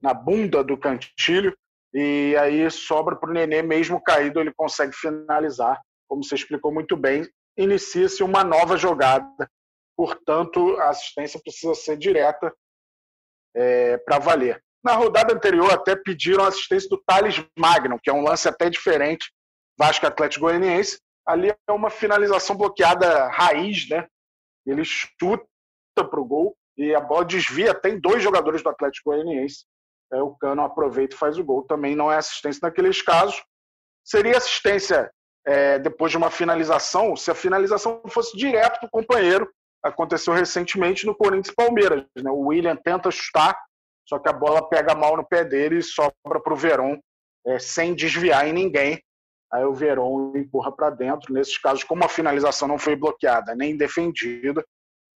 na 0.00 0.14
bunda 0.14 0.62
do 0.62 0.76
Cantilho. 0.76 1.56
E 1.92 2.36
aí 2.38 2.70
sobra 2.70 3.16
para 3.16 3.30
o 3.30 3.32
Nenê, 3.32 3.62
mesmo 3.62 4.00
caído, 4.02 4.40
ele 4.40 4.52
consegue 4.54 4.92
finalizar, 4.92 5.80
como 6.08 6.22
você 6.22 6.34
explicou 6.36 6.72
muito 6.72 6.96
bem. 6.96 7.28
Inicia-se 7.56 8.22
uma 8.22 8.44
nova 8.44 8.76
jogada 8.76 9.48
portanto, 10.00 10.78
a 10.78 10.88
assistência 10.88 11.38
precisa 11.44 11.74
ser 11.74 11.98
direta 11.98 12.50
é, 13.54 13.98
para 13.98 14.18
valer. 14.18 14.58
Na 14.82 14.94
rodada 14.94 15.34
anterior, 15.34 15.70
até 15.70 15.94
pediram 15.94 16.42
assistência 16.42 16.88
do 16.88 16.96
Thales 17.06 17.44
Magno, 17.54 18.00
que 18.02 18.08
é 18.08 18.12
um 18.14 18.22
lance 18.22 18.48
até 18.48 18.70
diferente, 18.70 19.30
Vasco 19.78 20.06
Atlético 20.06 20.46
Goianiense. 20.46 20.98
Ali 21.30 21.50
é 21.50 21.72
uma 21.72 21.90
finalização 21.90 22.56
bloqueada 22.56 23.28
raiz, 23.28 23.88
né? 23.88 24.06
Ele 24.66 24.84
chuta 24.84 25.46
para 25.96 26.20
o 26.20 26.24
gol 26.24 26.56
e 26.76 26.94
a 26.94 27.00
bola 27.00 27.24
desvia. 27.24 27.74
Tem 27.74 28.00
dois 28.00 28.22
jogadores 28.22 28.62
do 28.62 28.68
Atlético 28.68 29.10
Goianiense. 29.10 29.64
É, 30.12 30.20
o 30.20 30.34
Cano 30.34 30.62
aproveita 30.62 31.14
e 31.14 31.18
faz 31.18 31.38
o 31.38 31.44
gol. 31.44 31.62
Também 31.62 31.94
não 31.94 32.10
é 32.10 32.16
assistência 32.16 32.60
naqueles 32.62 33.00
casos. 33.00 33.40
Seria 34.04 34.36
assistência 34.36 35.10
é, 35.46 35.78
depois 35.78 36.10
de 36.10 36.18
uma 36.18 36.30
finalização, 36.30 37.14
se 37.16 37.30
a 37.30 37.34
finalização 37.34 38.02
fosse 38.08 38.36
direto 38.36 38.80
para 38.80 38.86
o 38.86 38.90
companheiro 38.90 39.48
aconteceu 39.82 40.34
recentemente 40.34 41.06
no 41.06 41.14
Corinthians 41.14 41.54
Palmeiras. 41.54 42.04
Né? 42.16 42.30
O 42.30 42.48
William 42.48 42.76
tenta 42.76 43.10
chutar, 43.10 43.56
só 44.06 44.18
que 44.18 44.28
a 44.28 44.32
bola 44.32 44.68
pega 44.68 44.94
mal 44.94 45.16
no 45.16 45.26
pé 45.26 45.44
dele 45.44 45.78
e 45.78 45.82
sobra 45.82 46.40
para 46.42 46.52
o 46.52 46.56
Verón, 46.56 46.98
é, 47.46 47.58
sem 47.58 47.94
desviar 47.94 48.46
em 48.46 48.52
ninguém. 48.52 49.02
Aí 49.52 49.64
o 49.64 49.74
Verón 49.74 50.32
empurra 50.36 50.70
para 50.70 50.90
dentro. 50.90 51.32
Nesses 51.32 51.58
casos, 51.58 51.84
como 51.84 52.04
a 52.04 52.08
finalização 52.08 52.68
não 52.68 52.78
foi 52.78 52.94
bloqueada 52.94 53.54
nem 53.54 53.76
defendida, 53.76 54.64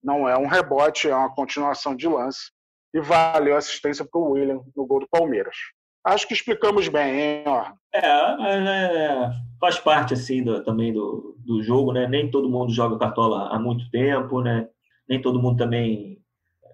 não 0.02 0.28
é 0.28 0.36
um 0.36 0.46
rebote, 0.46 1.08
é 1.08 1.14
uma 1.14 1.34
continuação 1.34 1.94
de 1.94 2.08
lance. 2.08 2.50
E 2.94 3.00
valeu 3.00 3.54
a 3.54 3.58
assistência 3.58 4.04
para 4.04 4.20
o 4.20 4.32
William 4.32 4.60
no 4.74 4.86
gol 4.86 5.00
do 5.00 5.08
Palmeiras. 5.08 5.56
Acho 6.04 6.26
que 6.26 6.34
explicamos 6.34 6.88
bem, 6.88 7.20
hein, 7.20 7.44
ó. 7.46 7.72
É, 7.92 8.00
é, 8.00 9.30
faz 9.60 9.78
parte 9.78 10.14
assim 10.14 10.42
do, 10.42 10.64
também 10.64 10.92
do, 10.92 11.36
do 11.38 11.62
jogo, 11.62 11.92
né? 11.92 12.08
Nem 12.08 12.30
todo 12.30 12.48
mundo 12.48 12.72
joga 12.72 12.98
cartola 12.98 13.48
há 13.48 13.58
muito 13.58 13.88
tempo, 13.90 14.40
né? 14.40 14.68
Nem 15.08 15.20
todo 15.20 15.40
mundo 15.40 15.58
também 15.58 16.18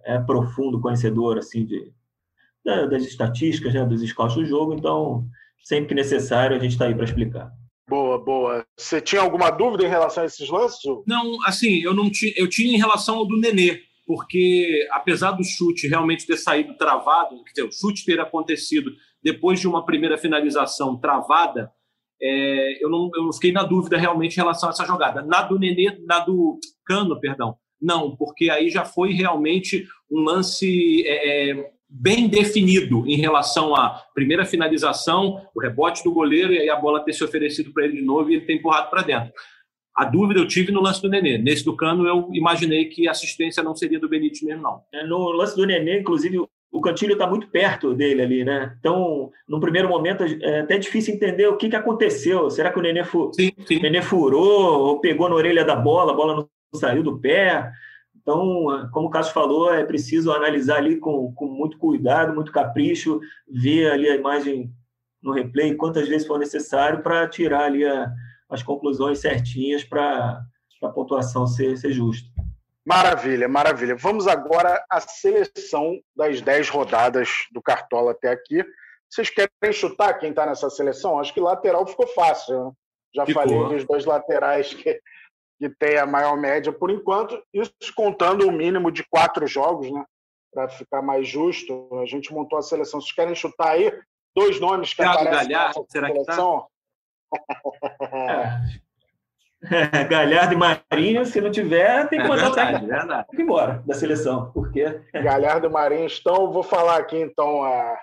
é 0.04 0.18
profundo 0.18 0.80
conhecedor 0.80 1.38
assim 1.38 1.64
de 1.64 1.92
das 2.64 3.04
estatísticas, 3.04 3.74
né? 3.74 3.84
Dos 3.84 4.00
scouts 4.08 4.36
do 4.36 4.44
jogo. 4.44 4.74
Então, 4.74 5.26
sempre 5.66 5.88
que 5.88 5.94
necessário, 5.94 6.56
a 6.56 6.60
gente 6.60 6.72
está 6.72 6.86
aí 6.86 6.94
para 6.94 7.04
explicar. 7.04 7.50
Boa, 7.88 8.22
boa. 8.22 8.64
Você 8.78 9.00
tinha 9.00 9.20
alguma 9.20 9.50
dúvida 9.50 9.84
em 9.84 9.88
relação 9.88 10.22
a 10.22 10.26
esses 10.26 10.48
lances? 10.48 10.80
Não, 11.06 11.44
assim, 11.44 11.80
eu 11.82 11.92
não 11.92 12.08
tinha, 12.08 12.32
eu 12.36 12.48
tinha 12.48 12.72
em 12.72 12.78
relação 12.78 13.16
ao 13.16 13.26
do 13.26 13.38
Nenê, 13.38 13.80
porque 14.06 14.86
apesar 14.92 15.32
do 15.32 15.42
chute 15.42 15.88
realmente 15.88 16.24
ter 16.24 16.36
saído 16.36 16.76
travado, 16.76 17.42
quer 17.44 17.52
dizer, 17.52 17.68
o 17.68 17.72
chute 17.72 18.04
ter 18.04 18.20
acontecido 18.20 18.92
depois 19.20 19.58
de 19.58 19.66
uma 19.66 19.84
primeira 19.84 20.16
finalização 20.16 21.00
travada, 21.00 21.68
é, 22.22 22.84
eu, 22.84 22.88
não, 22.88 23.10
eu 23.16 23.24
não 23.24 23.32
fiquei 23.32 23.50
na 23.50 23.64
dúvida 23.64 23.98
realmente 23.98 24.34
em 24.34 24.40
relação 24.40 24.68
a 24.68 24.72
essa 24.72 24.84
jogada. 24.84 25.22
Na 25.22 25.42
do 25.42 25.58
Nenê, 25.58 25.98
na 26.06 26.20
do 26.20 26.60
Cano, 26.84 27.18
perdão, 27.18 27.56
não, 27.80 28.16
porque 28.16 28.50
aí 28.50 28.70
já 28.70 28.84
foi 28.84 29.12
realmente 29.12 29.84
um 30.10 30.20
lance 30.20 31.04
é, 31.06 31.50
é, 31.50 31.70
bem 31.88 32.28
definido 32.28 33.04
em 33.06 33.16
relação 33.16 33.74
à 33.74 34.02
primeira 34.14 34.44
finalização, 34.44 35.46
o 35.54 35.60
rebote 35.60 36.02
do 36.02 36.12
goleiro 36.12 36.52
e 36.52 36.58
aí 36.58 36.68
a 36.68 36.76
bola 36.76 37.04
ter 37.04 37.12
se 37.12 37.24
oferecido 37.24 37.72
para 37.72 37.84
ele 37.84 37.98
de 37.98 38.02
novo 38.02 38.30
e 38.30 38.34
ele 38.34 38.44
ter 38.44 38.54
empurrado 38.54 38.90
para 38.90 39.02
dentro. 39.02 39.32
A 39.94 40.04
dúvida 40.04 40.40
eu 40.40 40.46
tive 40.46 40.70
no 40.70 40.82
lance 40.82 41.00
do 41.00 41.08
Nenê. 41.08 41.38
Nesse 41.38 41.64
do 41.64 41.74
Cano, 41.74 42.06
eu 42.06 42.28
imaginei 42.34 42.84
que 42.84 43.08
a 43.08 43.12
assistência 43.12 43.62
não 43.62 43.74
seria 43.74 43.98
do 43.98 44.08
Benítez 44.08 44.42
mesmo, 44.42 44.62
não. 44.62 44.82
É, 44.92 45.06
no 45.06 45.32
lance 45.32 45.56
do 45.56 45.64
Nenê, 45.64 46.00
inclusive, 46.00 46.38
o 46.70 46.80
Cantilho 46.82 47.14
está 47.14 47.26
muito 47.26 47.48
perto 47.48 47.94
dele 47.94 48.20
ali, 48.20 48.44
né? 48.44 48.76
Então, 48.78 49.30
no 49.48 49.58
primeiro 49.58 49.88
momento, 49.88 50.22
é 50.22 50.60
até 50.60 50.76
difícil 50.76 51.14
entender 51.14 51.46
o 51.46 51.56
que, 51.56 51.70
que 51.70 51.76
aconteceu. 51.76 52.50
Será 52.50 52.70
que 52.70 52.78
o 52.78 52.82
Nenê, 52.82 53.04
fu 53.04 53.30
sim, 53.32 53.50
sim. 53.66 53.78
O 53.78 53.82
Nenê 53.82 54.02
furou 54.02 54.82
ou 54.82 55.00
pegou 55.00 55.30
na 55.30 55.34
orelha 55.34 55.64
da 55.64 55.74
bola, 55.74 56.12
a 56.12 56.16
bola 56.16 56.34
não 56.34 56.78
saiu 56.78 57.02
do 57.02 57.18
pé? 57.18 57.72
Então, 58.26 58.90
como 58.90 59.06
o 59.06 59.10
Cássio 59.10 59.32
falou, 59.32 59.72
é 59.72 59.84
preciso 59.84 60.32
analisar 60.32 60.78
ali 60.78 60.98
com, 60.98 61.32
com 61.32 61.46
muito 61.46 61.78
cuidado, 61.78 62.34
muito 62.34 62.50
capricho, 62.50 63.20
ver 63.48 63.92
ali 63.92 64.08
a 64.08 64.16
imagem 64.16 64.72
no 65.22 65.32
replay 65.32 65.76
quantas 65.76 66.08
vezes 66.08 66.26
for 66.26 66.36
necessário 66.36 67.04
para 67.04 67.28
tirar 67.28 67.66
ali 67.66 67.86
a, 67.86 68.10
as 68.50 68.64
conclusões 68.64 69.20
certinhas 69.20 69.84
para 69.84 70.42
a 70.82 70.88
pontuação 70.88 71.46
ser, 71.46 71.78
ser 71.78 71.92
justa. 71.92 72.28
Maravilha, 72.84 73.46
maravilha. 73.48 73.94
Vamos 73.94 74.26
agora 74.26 74.84
à 74.90 74.98
seleção 74.98 75.96
das 76.16 76.40
10 76.40 76.68
rodadas 76.68 77.46
do 77.52 77.62
Cartola 77.62 78.10
até 78.10 78.30
aqui. 78.30 78.60
Vocês 79.08 79.30
querem 79.30 79.72
chutar 79.72 80.14
quem 80.14 80.30
está 80.30 80.44
nessa 80.44 80.68
seleção? 80.68 81.20
Acho 81.20 81.32
que 81.32 81.40
lateral 81.40 81.86
ficou 81.86 82.08
fácil. 82.08 82.64
Né? 82.64 82.72
Já 83.14 83.24
ficou. 83.24 83.42
falei 83.44 83.68
dos 83.68 83.84
dois 83.84 84.04
laterais 84.04 84.74
que, 84.74 85.00
que 85.58 85.68
tem 85.68 85.98
a 85.98 86.06
maior 86.06 86.36
média 86.36 86.72
por 86.72 86.90
enquanto. 86.90 87.42
Isso 87.52 87.72
contando 87.94 88.46
o 88.46 88.52
mínimo 88.52 88.90
de 88.90 89.04
quatro 89.04 89.46
jogos, 89.46 89.90
né? 89.90 90.04
Para 90.52 90.68
ficar 90.68 91.02
mais 91.02 91.28
justo. 91.28 91.88
A 92.00 92.06
gente 92.06 92.32
montou 92.32 92.58
a 92.58 92.62
seleção. 92.62 93.00
Vocês 93.00 93.12
querem 93.12 93.34
chutar 93.34 93.70
aí 93.70 93.92
dois 94.34 94.60
nomes 94.60 94.90
que 94.90 94.96
Thiago 94.96 95.20
aparecem 95.20 95.48
Galhardo, 95.48 95.86
será 95.88 96.08
seleção? 96.08 96.66
Que 97.32 97.38
tá? 98.08 98.60
é. 98.72 98.84
Galhardo 100.04 100.52
e 100.52 100.56
Marinho, 100.56 101.24
se 101.24 101.40
não 101.40 101.50
tiver, 101.50 102.08
tem 102.08 102.20
que 102.20 102.24
é 102.26 102.28
mandar 102.28 102.74
é 102.74 102.78
verdade, 102.78 103.26
é 103.32 103.42
embora 103.42 103.82
da 103.86 103.94
seleção. 103.94 104.52
Porque... 104.52 104.84
Galhardo 105.12 105.66
e 105.66 105.70
Marinho 105.70 106.06
estão. 106.06 106.52
Vou 106.52 106.62
falar 106.62 106.98
aqui 106.98 107.16
então 107.16 107.64
a, 107.64 107.98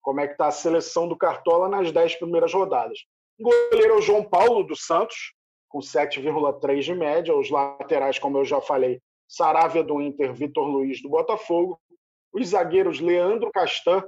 como 0.00 0.20
é 0.20 0.26
que 0.26 0.32
está 0.32 0.46
a 0.46 0.52
seleção 0.52 1.06
do 1.06 1.16
Cartola 1.16 1.68
nas 1.68 1.92
10 1.92 2.16
primeiras 2.16 2.52
rodadas. 2.52 2.98
O 3.38 3.44
goleiro 3.44 3.94
é 3.94 3.96
o 3.98 4.02
João 4.02 4.24
Paulo 4.24 4.64
dos 4.64 4.84
Santos, 4.84 5.34
com 5.68 5.78
7,3 5.78 6.80
de 6.80 6.94
média. 6.94 7.34
Os 7.34 7.50
laterais, 7.50 8.18
como 8.18 8.38
eu 8.38 8.44
já 8.44 8.60
falei, 8.60 9.00
Saravia 9.26 9.84
do 9.84 10.00
Inter, 10.00 10.32
Vitor 10.32 10.66
Luiz 10.66 11.02
do 11.02 11.08
Botafogo. 11.08 11.78
Os 12.32 12.48
zagueiros 12.48 13.00
Leandro 13.00 13.50
Castan, 13.50 14.02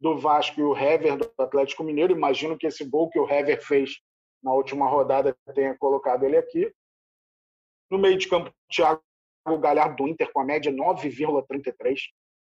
do 0.00 0.16
Vasco, 0.16 0.60
e 0.60 0.62
o 0.62 0.76
Hever 0.76 1.16
do 1.16 1.30
Atlético 1.38 1.84
Mineiro. 1.84 2.12
Imagino 2.12 2.56
que 2.56 2.66
esse 2.66 2.84
gol 2.84 3.10
que 3.10 3.18
o 3.18 3.28
Hever 3.28 3.64
fez 3.64 3.98
na 4.42 4.52
última 4.52 4.88
rodada 4.88 5.36
tenha 5.54 5.76
colocado 5.76 6.24
ele 6.24 6.36
aqui. 6.36 6.72
No 7.90 7.98
meio 7.98 8.16
de 8.16 8.28
campo, 8.28 8.52
Thiago 8.70 9.02
Galhardo 9.60 9.96
do 9.96 10.08
Inter 10.08 10.30
com 10.32 10.40
a 10.40 10.44
média 10.44 10.70
9,33, 10.70 11.98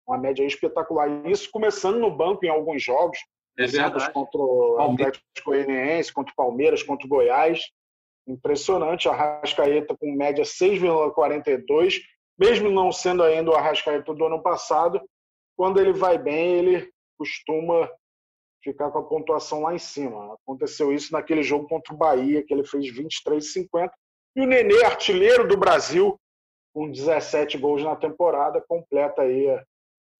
uma 0.08 0.18
média 0.18 0.44
espetacular. 0.46 1.10
Isso 1.28 1.50
começando 1.52 2.00
no 2.00 2.16
banco 2.16 2.46
em 2.46 2.50
alguns 2.50 2.82
jogos, 2.82 3.18
é 3.58 4.10
contra 4.12 4.40
o 4.40 4.78
Atlético 4.80 5.26
Goianiense, 5.46 6.14
contra 6.14 6.32
o 6.32 6.36
Palmeiras, 6.36 6.82
contra 6.82 7.06
o 7.06 7.10
Goiás. 7.10 7.62
Impressionante, 8.28 9.08
a 9.08 9.12
Arrascaeta 9.12 9.96
com 9.98 10.14
média 10.14 10.44
6,42, 10.44 12.02
mesmo 12.38 12.70
não 12.70 12.92
sendo 12.92 13.24
ainda 13.24 13.52
o 13.52 13.56
Arrascaeta 13.56 14.14
do 14.14 14.26
ano 14.26 14.42
passado, 14.42 15.02
quando 15.56 15.80
ele 15.80 15.94
vai 15.94 16.18
bem, 16.18 16.56
ele 16.56 16.92
costuma 17.18 17.90
ficar 18.64 18.90
com 18.92 19.00
a 19.00 19.04
pontuação 19.04 19.62
lá 19.62 19.76
em 19.76 19.80
cima. 19.80 20.34
Aconteceu 20.34 20.94
isso 20.94 21.12
naquele 21.12 21.44
jogo 21.44 21.68
contra 21.68 21.94
o 21.94 21.98
Bahia, 21.98 22.44
que 22.44 22.54
ele 22.54 22.66
fez 22.66 22.86
23,50. 22.88 23.92
E 24.36 24.42
o 24.42 24.48
Nenê, 24.48 24.84
artilheiro 24.84 25.48
do 25.48 25.58
Brasil, 25.58 26.20
com 26.74 26.90
17 26.90 27.58
gols 27.58 27.84
na 27.84 27.96
temporada, 27.96 28.64
completa 28.68 29.22
aí 29.22 29.48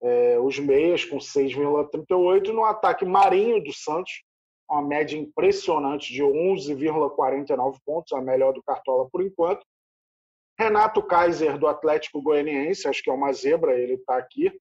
é, 0.02 0.38
os 0.38 0.58
meias 0.58 1.04
com 1.04 1.16
6,38 1.16 2.48
no 2.48 2.64
ataque 2.64 3.04
Marinho 3.04 3.62
do 3.62 3.72
Santos, 3.72 4.22
uma 4.70 4.82
média 4.82 5.16
impressionante 5.16 6.12
de 6.12 6.22
11,49 6.22 7.78
pontos, 7.84 8.12
a 8.12 8.20
melhor 8.20 8.52
do 8.52 8.62
Cartola 8.62 9.08
por 9.10 9.22
enquanto. 9.22 9.64
Renato 10.58 11.02
Kaiser, 11.02 11.58
do 11.58 11.66
Atlético 11.66 12.22
Goianiense, 12.22 12.88
acho 12.88 13.02
que 13.02 13.10
é 13.10 13.12
uma 13.12 13.32
zebra, 13.32 13.78
ele 13.78 13.94
está 13.94 14.16
aqui, 14.16 14.52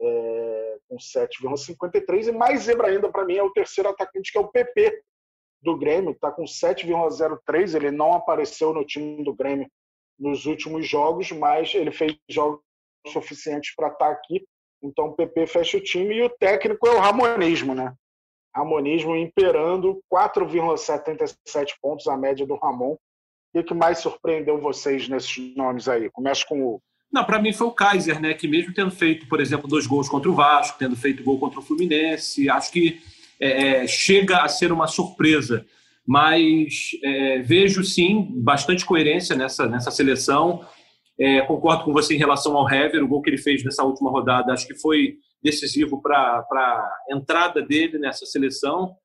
é, 0.00 0.78
com 0.88 0.96
7,53. 0.96 2.28
E 2.28 2.32
mais 2.32 2.62
zebra 2.62 2.88
ainda 2.88 3.10
para 3.10 3.24
mim 3.24 3.36
é 3.36 3.42
o 3.42 3.52
terceiro 3.52 3.90
atacante, 3.90 4.32
que 4.32 4.38
é 4.38 4.40
o 4.40 4.48
PP, 4.48 5.02
do 5.64 5.76
Grêmio, 5.76 6.12
está 6.12 6.30
com 6.30 6.44
7,03. 6.44 7.74
Ele 7.74 7.90
não 7.90 8.12
apareceu 8.12 8.72
no 8.72 8.84
time 8.84 9.24
do 9.24 9.34
Grêmio 9.34 9.68
nos 10.18 10.46
últimos 10.46 10.86
jogos, 10.86 11.32
mas 11.32 11.74
ele 11.74 11.90
fez 11.90 12.16
jogos 12.28 12.60
suficientes 13.08 13.74
para 13.74 13.88
estar 13.88 14.06
tá 14.06 14.12
aqui. 14.12 14.46
Então 14.82 15.06
o 15.06 15.16
PP 15.16 15.46
fecha 15.46 15.78
o 15.78 15.82
time 15.82 16.16
e 16.16 16.22
o 16.22 16.30
técnico 16.30 16.86
é 16.86 16.90
o 16.90 17.00
Ramonismo, 17.00 17.74
né? 17.74 17.94
Ramonismo 18.54 19.16
imperando 19.16 20.00
4,77 20.12 21.74
pontos 21.82 22.06
a 22.06 22.16
média 22.16 22.46
do 22.46 22.56
Ramon. 22.56 22.96
O 23.54 23.62
que 23.62 23.74
mais 23.74 23.98
surpreendeu 23.98 24.60
vocês 24.60 25.08
nesses 25.08 25.54
nomes 25.56 25.88
aí? 25.88 26.10
Começa 26.10 26.44
com 26.46 26.62
o. 26.62 26.80
Não, 27.12 27.24
para 27.24 27.40
mim 27.40 27.52
foi 27.52 27.66
o 27.68 27.72
Kaiser, 27.72 28.20
né? 28.20 28.34
Que 28.34 28.48
mesmo 28.48 28.74
tendo 28.74 28.90
feito, 28.90 29.28
por 29.28 29.40
exemplo, 29.40 29.68
dois 29.68 29.86
gols 29.86 30.08
contra 30.08 30.28
o 30.28 30.34
Vasco, 30.34 30.78
tendo 30.78 30.96
feito 30.96 31.22
gol 31.22 31.38
contra 31.38 31.60
o 31.60 31.62
Fluminense, 31.62 32.50
acho 32.50 32.72
que 32.72 33.00
é, 33.40 33.82
é 33.82 33.86
chega 33.86 34.38
a 34.38 34.48
ser 34.48 34.72
uma 34.72 34.88
surpresa. 34.88 35.64
Mas 36.06 36.90
é, 37.02 37.38
vejo 37.38 37.82
sim 37.82 38.28
bastante 38.42 38.84
coerência 38.84 39.36
nessa, 39.36 39.66
nessa 39.66 39.90
seleção. 39.90 40.64
É, 41.18 41.40
concordo 41.42 41.84
com 41.84 41.92
você 41.92 42.14
em 42.14 42.18
relação 42.18 42.56
ao 42.56 42.68
Hever, 42.68 43.02
o 43.02 43.08
gol 43.08 43.22
que 43.22 43.30
ele 43.30 43.38
fez 43.38 43.62
nessa 43.64 43.84
última 43.84 44.10
rodada, 44.10 44.52
acho 44.52 44.66
que 44.66 44.74
foi 44.74 45.16
decisivo 45.44 46.00
para 46.00 46.40
a 46.40 46.96
entrada 47.10 47.60
dele 47.60 47.98
nessa 47.98 48.24
seleção. 48.24 48.96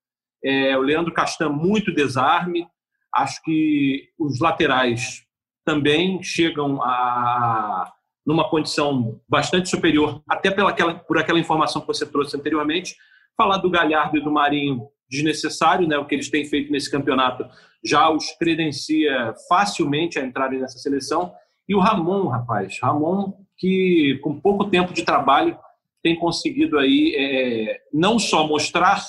É, 0.42 0.76
o 0.76 0.80
Leandro 0.80 1.12
Castan, 1.12 1.50
muito 1.50 1.94
desarme. 1.94 2.66
Acho 3.14 3.42
que 3.42 4.08
os 4.18 4.40
laterais 4.40 5.22
também 5.64 6.22
chegam 6.22 6.82
a 6.82 7.92
numa 8.26 8.48
condição 8.48 9.20
bastante 9.28 9.68
superior, 9.68 10.22
até 10.28 10.50
pela 10.50 10.70
aquela, 10.70 10.94
por 10.94 11.18
aquela 11.18 11.40
informação 11.40 11.80
que 11.80 11.88
você 11.88 12.06
trouxe 12.06 12.36
anteriormente. 12.36 12.94
Falar 13.36 13.56
do 13.56 13.70
Galhardo 13.70 14.18
e 14.18 14.22
do 14.22 14.30
Marinho 14.30 14.88
desnecessário, 15.10 15.88
né? 15.88 15.98
O 15.98 16.06
que 16.06 16.14
eles 16.14 16.30
têm 16.30 16.44
feito 16.44 16.70
nesse 16.70 16.90
campeonato 16.90 17.44
já 17.84 18.08
os 18.10 18.30
credencia 18.38 19.34
facilmente 19.48 20.18
a 20.18 20.24
entrarem 20.24 20.60
nessa 20.60 20.78
seleção. 20.78 21.32
E 21.68 21.74
o 21.74 21.80
Ramon, 21.80 22.28
rapaz, 22.28 22.78
Ramon 22.80 23.32
que 23.60 24.18
com 24.22 24.40
pouco 24.40 24.64
tempo 24.70 24.92
de 24.92 25.04
trabalho 25.04 25.56
tem 26.02 26.18
conseguido 26.18 26.78
aí 26.78 27.14
é, 27.16 27.80
não 27.92 28.18
só 28.18 28.46
mostrar 28.46 29.02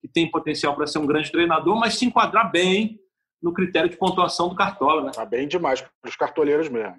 que 0.00 0.08
tem 0.08 0.30
potencial 0.30 0.74
para 0.74 0.86
ser 0.86 0.98
um 0.98 1.06
grande 1.06 1.30
treinador, 1.30 1.76
mas 1.76 1.98
se 1.98 2.04
enquadrar 2.04 2.50
bem 2.50 2.98
no 3.42 3.52
critério 3.52 3.88
de 3.88 3.96
pontuação 3.96 4.48
do 4.48 4.54
Cartola. 4.54 5.02
Né? 5.04 5.10
Tá 5.14 5.24
bem 5.24 5.46
demais 5.46 5.80
para 5.80 6.08
os 6.08 6.16
cartoleiros 6.16 6.68
mesmo. 6.68 6.96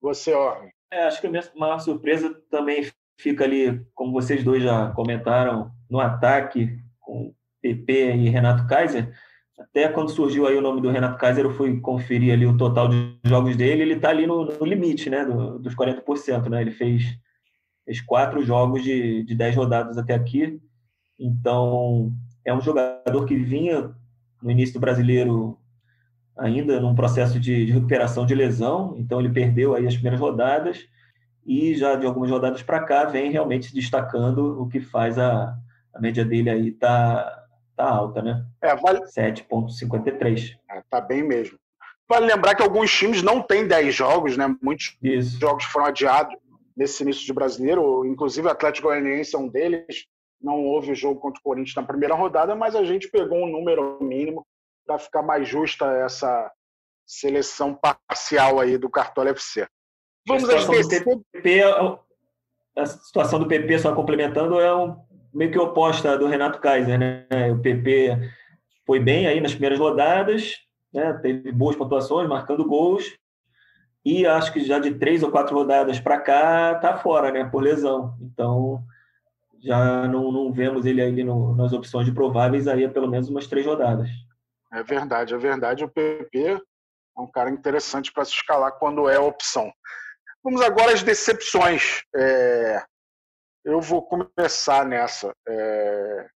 Você, 0.00 0.32
ó. 0.32 0.56
É, 0.90 1.04
acho 1.04 1.20
que 1.20 1.26
a 1.26 1.30
minha 1.30 1.42
maior 1.54 1.78
surpresa 1.80 2.34
também 2.50 2.90
fica 3.18 3.44
ali, 3.44 3.84
como 3.94 4.12
vocês 4.12 4.42
dois 4.42 4.62
já 4.62 4.90
comentaram, 4.92 5.70
no 5.90 6.00
ataque, 6.00 6.78
com 7.00 7.34
PP 7.60 8.14
e 8.14 8.28
Renato 8.28 8.66
Kaiser. 8.66 9.12
Até 9.58 9.88
quando 9.88 10.10
surgiu 10.10 10.46
aí 10.46 10.56
o 10.56 10.62
nome 10.62 10.80
do 10.80 10.90
Renato 10.90 11.18
Kaiser, 11.18 11.44
eu 11.44 11.50
fui 11.50 11.80
conferir 11.80 12.32
ali 12.32 12.46
o 12.46 12.56
total 12.56 12.88
de 12.88 13.18
jogos 13.24 13.56
dele, 13.56 13.82
ele 13.82 13.94
está 13.94 14.10
ali 14.10 14.24
no, 14.26 14.44
no, 14.44 14.64
limite 14.64 15.10
né, 15.10 15.24
do, 15.24 15.58
dos 15.58 15.74
40%. 15.74 16.48
Né? 16.48 16.60
Ele 16.60 16.70
fez 16.70 17.02
fez 17.88 18.02
quatro 18.02 18.44
jogos 18.44 18.82
de, 18.82 19.22
de 19.22 19.34
dez 19.34 19.56
rodadas 19.56 19.96
até 19.96 20.14
aqui. 20.14 20.60
Então, 21.18 22.12
é 22.44 22.52
um 22.52 22.60
jogador 22.60 23.24
que 23.24 23.34
vinha 23.34 23.90
no 24.42 24.50
início 24.50 24.74
do 24.74 24.80
brasileiro 24.80 25.58
ainda 26.36 26.78
num 26.80 26.94
processo 26.94 27.40
de, 27.40 27.64
de 27.64 27.72
recuperação 27.72 28.26
de 28.26 28.34
lesão, 28.34 28.94
então 28.98 29.18
ele 29.18 29.30
perdeu 29.30 29.74
aí 29.74 29.86
as 29.86 29.94
primeiras 29.94 30.20
rodadas 30.20 30.86
e 31.44 31.74
já 31.74 31.96
de 31.96 32.06
algumas 32.06 32.30
rodadas 32.30 32.62
para 32.62 32.84
cá 32.84 33.06
vem 33.06 33.32
realmente 33.32 33.74
destacando 33.74 34.62
o 34.62 34.68
que 34.68 34.80
faz 34.80 35.18
a, 35.18 35.56
a 35.92 36.00
média 36.00 36.24
dele 36.24 36.50
aí 36.50 36.70
tá, 36.70 37.44
tá 37.74 37.88
alta, 37.88 38.22
né? 38.22 38.44
É, 38.60 38.76
vale... 38.76 39.00
7,53. 39.00 40.56
É, 40.70 40.82
tá 40.88 41.00
bem 41.00 41.24
mesmo. 41.24 41.58
Vale 42.06 42.26
lembrar 42.26 42.54
que 42.54 42.62
alguns 42.62 42.92
times 42.92 43.22
não 43.22 43.42
têm 43.42 43.66
10 43.66 43.94
jogos, 43.94 44.36
né? 44.36 44.54
Muitos 44.62 44.96
Isso. 45.02 45.40
jogos 45.40 45.64
foram 45.64 45.86
adiados 45.86 46.36
nesse 46.78 47.02
início 47.02 47.26
de 47.26 47.32
brasileiro, 47.32 48.06
inclusive 48.06 48.46
o 48.46 48.50
Atlético 48.50 48.86
Goianiense 48.86 49.34
é 49.34 49.38
um 49.38 49.48
deles. 49.48 50.06
Não 50.40 50.64
houve 50.64 50.92
o 50.92 50.94
jogo 50.94 51.18
contra 51.18 51.40
o 51.40 51.42
Corinthians 51.42 51.74
na 51.74 51.82
primeira 51.82 52.14
rodada, 52.14 52.54
mas 52.54 52.76
a 52.76 52.84
gente 52.84 53.10
pegou 53.10 53.38
um 53.38 53.50
número 53.50 53.98
mínimo 54.00 54.46
para 54.86 54.96
ficar 54.96 55.20
mais 55.20 55.48
justa 55.48 55.86
essa 55.96 56.52
seleção 57.04 57.74
parcial 57.74 58.60
aí 58.60 58.78
do 58.78 58.88
Cartola 58.88 59.30
FC. 59.30 59.66
Vamos 60.26 60.44
a 60.48 60.60
situação, 60.60 61.16
do 61.16 61.24
PP, 61.32 61.62
a 62.76 62.86
situação 62.86 63.38
do 63.40 63.48
PP, 63.48 63.78
só 63.80 63.92
complementando, 63.92 64.60
é 64.60 64.72
um, 64.72 64.96
meio 65.34 65.50
que 65.50 65.58
oposta 65.58 66.16
do 66.16 66.28
Renato 66.28 66.60
Kaiser. 66.60 66.96
Né? 66.96 67.26
O 67.50 67.58
PP 67.60 68.16
foi 68.86 69.00
bem 69.00 69.26
aí 69.26 69.40
nas 69.40 69.52
primeiras 69.52 69.80
rodadas, 69.80 70.54
né? 70.92 71.12
teve 71.14 71.50
boas 71.50 71.74
pontuações, 71.74 72.28
marcando 72.28 72.64
gols, 72.64 73.18
e 74.04 74.26
acho 74.26 74.52
que 74.52 74.60
já 74.60 74.78
de 74.78 74.94
três 74.94 75.22
ou 75.22 75.30
quatro 75.30 75.54
rodadas 75.54 76.00
para 76.00 76.20
cá 76.20 76.74
tá 76.76 76.96
fora, 76.98 77.30
né, 77.30 77.44
por 77.44 77.62
lesão. 77.62 78.16
Então 78.20 78.82
já 79.60 80.06
não, 80.06 80.30
não 80.30 80.52
vemos 80.52 80.86
ele 80.86 81.02
aí 81.02 81.24
no, 81.24 81.54
nas 81.54 81.72
opções 81.72 82.06
de 82.06 82.12
prováveis 82.12 82.68
aí 82.68 82.88
pelo 82.88 83.08
menos 83.08 83.28
umas 83.28 83.46
três 83.46 83.66
rodadas. 83.66 84.08
É 84.72 84.82
verdade, 84.82 85.34
é 85.34 85.38
verdade. 85.38 85.84
O 85.84 85.88
PP 85.88 86.60
é 87.18 87.20
um 87.20 87.26
cara 87.26 87.50
interessante 87.50 88.12
para 88.12 88.24
se 88.24 88.32
escalar 88.32 88.72
quando 88.78 89.08
é 89.08 89.18
opção. 89.18 89.72
Vamos 90.42 90.60
agora 90.60 90.92
às 90.92 91.02
decepções. 91.02 92.02
É... 92.14 92.82
Eu 93.64 93.80
vou 93.80 94.02
começar 94.02 94.86
nessa. 94.86 95.34
É... 95.48 96.28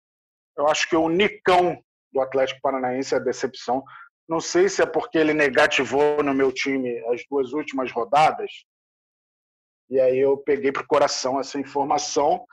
Eu 0.58 0.67
acho 0.67 0.89
que 0.89 0.95
o 0.95 1.10
Nicão 1.10 1.82
do 2.12 2.19
Atlético 2.19 2.62
Paranaense 2.62 3.13
é 3.13 3.17
a 3.17 3.21
decepção. 3.21 3.84
Não 4.32 4.39
sei 4.39 4.70
se 4.70 4.82
é 4.82 4.86
porque 4.86 5.17
ele 5.17 5.34
negativou 5.34 6.24
no 6.24 6.34
meu 6.34 6.54
time 6.54 6.98
as 7.10 7.22
duas 7.30 7.52
últimas 7.52 7.91
rodadas. 7.91 8.50
E 9.89 10.00
aí 10.00 10.17
eu 10.20 10.38
peguei 10.38 10.72
para 10.72 10.84
o 10.84 10.88
coração 10.88 11.38
essa 11.38 11.60
informação. 11.60 12.46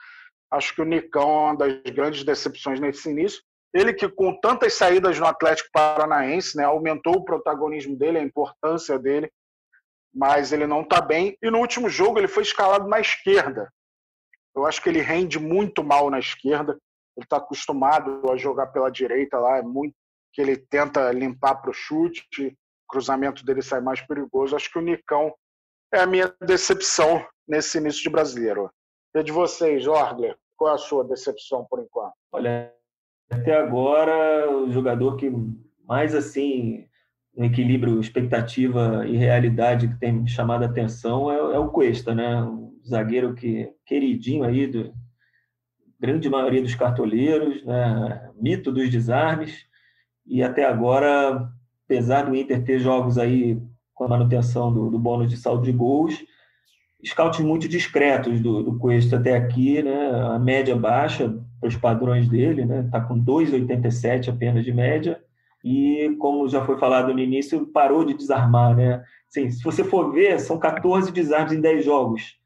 Acho 0.51 0.75
que 0.75 0.83
o 0.83 0.85
Nicão 0.85 1.31
é 1.31 1.43
uma 1.45 1.57
das 1.57 1.81
grandes 1.95 2.25
decepções 2.25 2.81
nesse 2.81 3.09
início. 3.09 3.41
Ele 3.73 3.95
que 3.95 4.09
com 4.09 4.35
tantas 4.41 4.75
saídas 4.75 5.21
no 5.21 5.27
Atlético 5.27 5.69
Paranaense, 5.73 6.57
né, 6.57 6.65
aumentou 6.65 7.15
o 7.15 7.25
protagonismo 7.25 7.97
dele, 7.97 8.19
a 8.19 8.25
importância 8.25 8.99
dele, 8.99 9.31
mas 10.13 10.53
ele 10.53 10.67
não 10.67 10.81
está 10.81 11.01
bem. 11.01 11.39
E 11.41 11.49
no 11.49 11.59
último 11.59 11.89
jogo 11.89 12.19
ele 12.19 12.27
foi 12.27 12.43
escalado 12.43 12.89
na 12.89 12.99
esquerda. 12.99 13.73
Eu 14.53 14.67
acho 14.67 14.83
que 14.83 14.89
ele 14.89 15.01
rende 15.01 15.39
muito 15.39 15.85
mal 15.85 16.11
na 16.11 16.19
esquerda. 16.19 16.73
Ele 17.17 17.25
está 17.25 17.37
acostumado 17.37 18.29
a 18.33 18.37
jogar 18.37 18.67
pela 18.67 18.91
direita 18.91 19.39
lá, 19.39 19.59
é 19.59 19.63
muito 19.63 19.95
que 20.33 20.41
ele 20.41 20.57
tenta 20.57 21.11
limpar 21.13 21.57
para 21.57 21.71
o 21.71 21.75
chute, 21.75 22.47
o 22.47 22.93
cruzamento 22.93 23.45
dele 23.45 23.63
sai 23.63 23.81
mais 23.81 24.01
perigoso. 24.01 24.57
Acho 24.57 24.71
que 24.71 24.79
o 24.79 24.83
Nicão 24.83 25.35
é 25.93 26.01
a 26.01 26.07
minha 26.07 26.33
decepção 26.45 27.25
nesse 27.47 27.79
início 27.79 28.03
de 28.03 28.11
brasileiro. 28.11 28.71
E 29.15 29.23
de 29.23 29.33
vocês, 29.33 29.87
Orgler, 29.87 30.37
qual 30.57 30.73
é 30.73 30.75
a 30.75 30.79
sua 30.79 31.05
decepção 31.05 31.67
por 31.69 31.81
enquanto? 31.81 32.15
Olha, 32.33 32.73
até 33.31 33.57
agora, 33.57 34.51
o 34.51 34.71
jogador 34.71 35.17
que 35.17 35.31
mais 35.87 36.15
assim, 36.15 36.87
no 37.37 37.45
equilíbrio 37.45 38.01
expectativa 38.01 39.07
e 39.07 39.17
realidade 39.17 39.89
que 39.89 39.99
tem 39.99 40.27
chamado 40.27 40.63
a 40.63 40.67
atenção 40.67 41.31
é, 41.31 41.57
é 41.57 41.59
o 41.59 41.71
Cuesta, 41.71 42.15
né? 42.15 42.43
Um 42.43 42.79
zagueiro 42.87 43.35
que 43.35 43.73
queridinho 43.87 44.45
aí 44.45 44.67
do 44.67 44.93
grande 45.99 46.29
maioria 46.29 46.63
dos 46.63 46.75
cartoleiros, 46.75 47.65
né? 47.65 48.31
Mito 48.37 48.71
dos 48.71 48.91
desarmes 48.91 49.68
e 50.29 50.43
até 50.43 50.65
agora, 50.65 51.51
apesar 51.85 52.23
do 52.23 52.37
Inter 52.37 52.63
ter 52.63 52.79
jogos 52.79 53.19
aí 53.19 53.61
com 53.95 54.05
a 54.05 54.09
manutenção 54.09 54.73
do, 54.73 54.91
do 54.91 54.99
bônus 54.99 55.29
de 55.29 55.37
saldo 55.37 55.65
de 55.65 55.73
gols, 55.73 56.23
scouts 57.05 57.41
muito 57.41 57.69
discretos 57.69 58.41
do, 58.41 58.63
do 58.63 58.79
Cuesta 58.79 59.17
até 59.17 59.37
aqui, 59.37 59.83
né? 59.83 60.11
A 60.35 60.39
média 60.39 60.77
baixa 60.77 61.35
para 61.61 61.69
os 61.69 61.77
padrões 61.77 62.29
dele, 62.29 62.65
né? 62.65 62.81
Está 62.81 63.01
com 63.01 63.19
2,87 63.19 64.29
apenas 64.29 64.65
de 64.65 64.73
média. 64.73 65.21
E, 65.65 66.15
como 66.19 66.49
já 66.49 66.65
foi 66.65 66.79
falado 66.79 67.13
no 67.13 67.19
início, 67.19 67.67
parou 67.67 68.05
de 68.05 68.15
desarmar, 68.15 68.77
né? 68.77 69.03
Assim, 69.29 69.51
se 69.51 69.63
você 69.63 69.83
for 69.83 70.13
ver, 70.13 70.39
são 70.41 70.59
14 70.59 71.11
desarmes 71.11 71.53
em 71.53 71.61
10 71.61 71.85
jogos. 71.85 72.39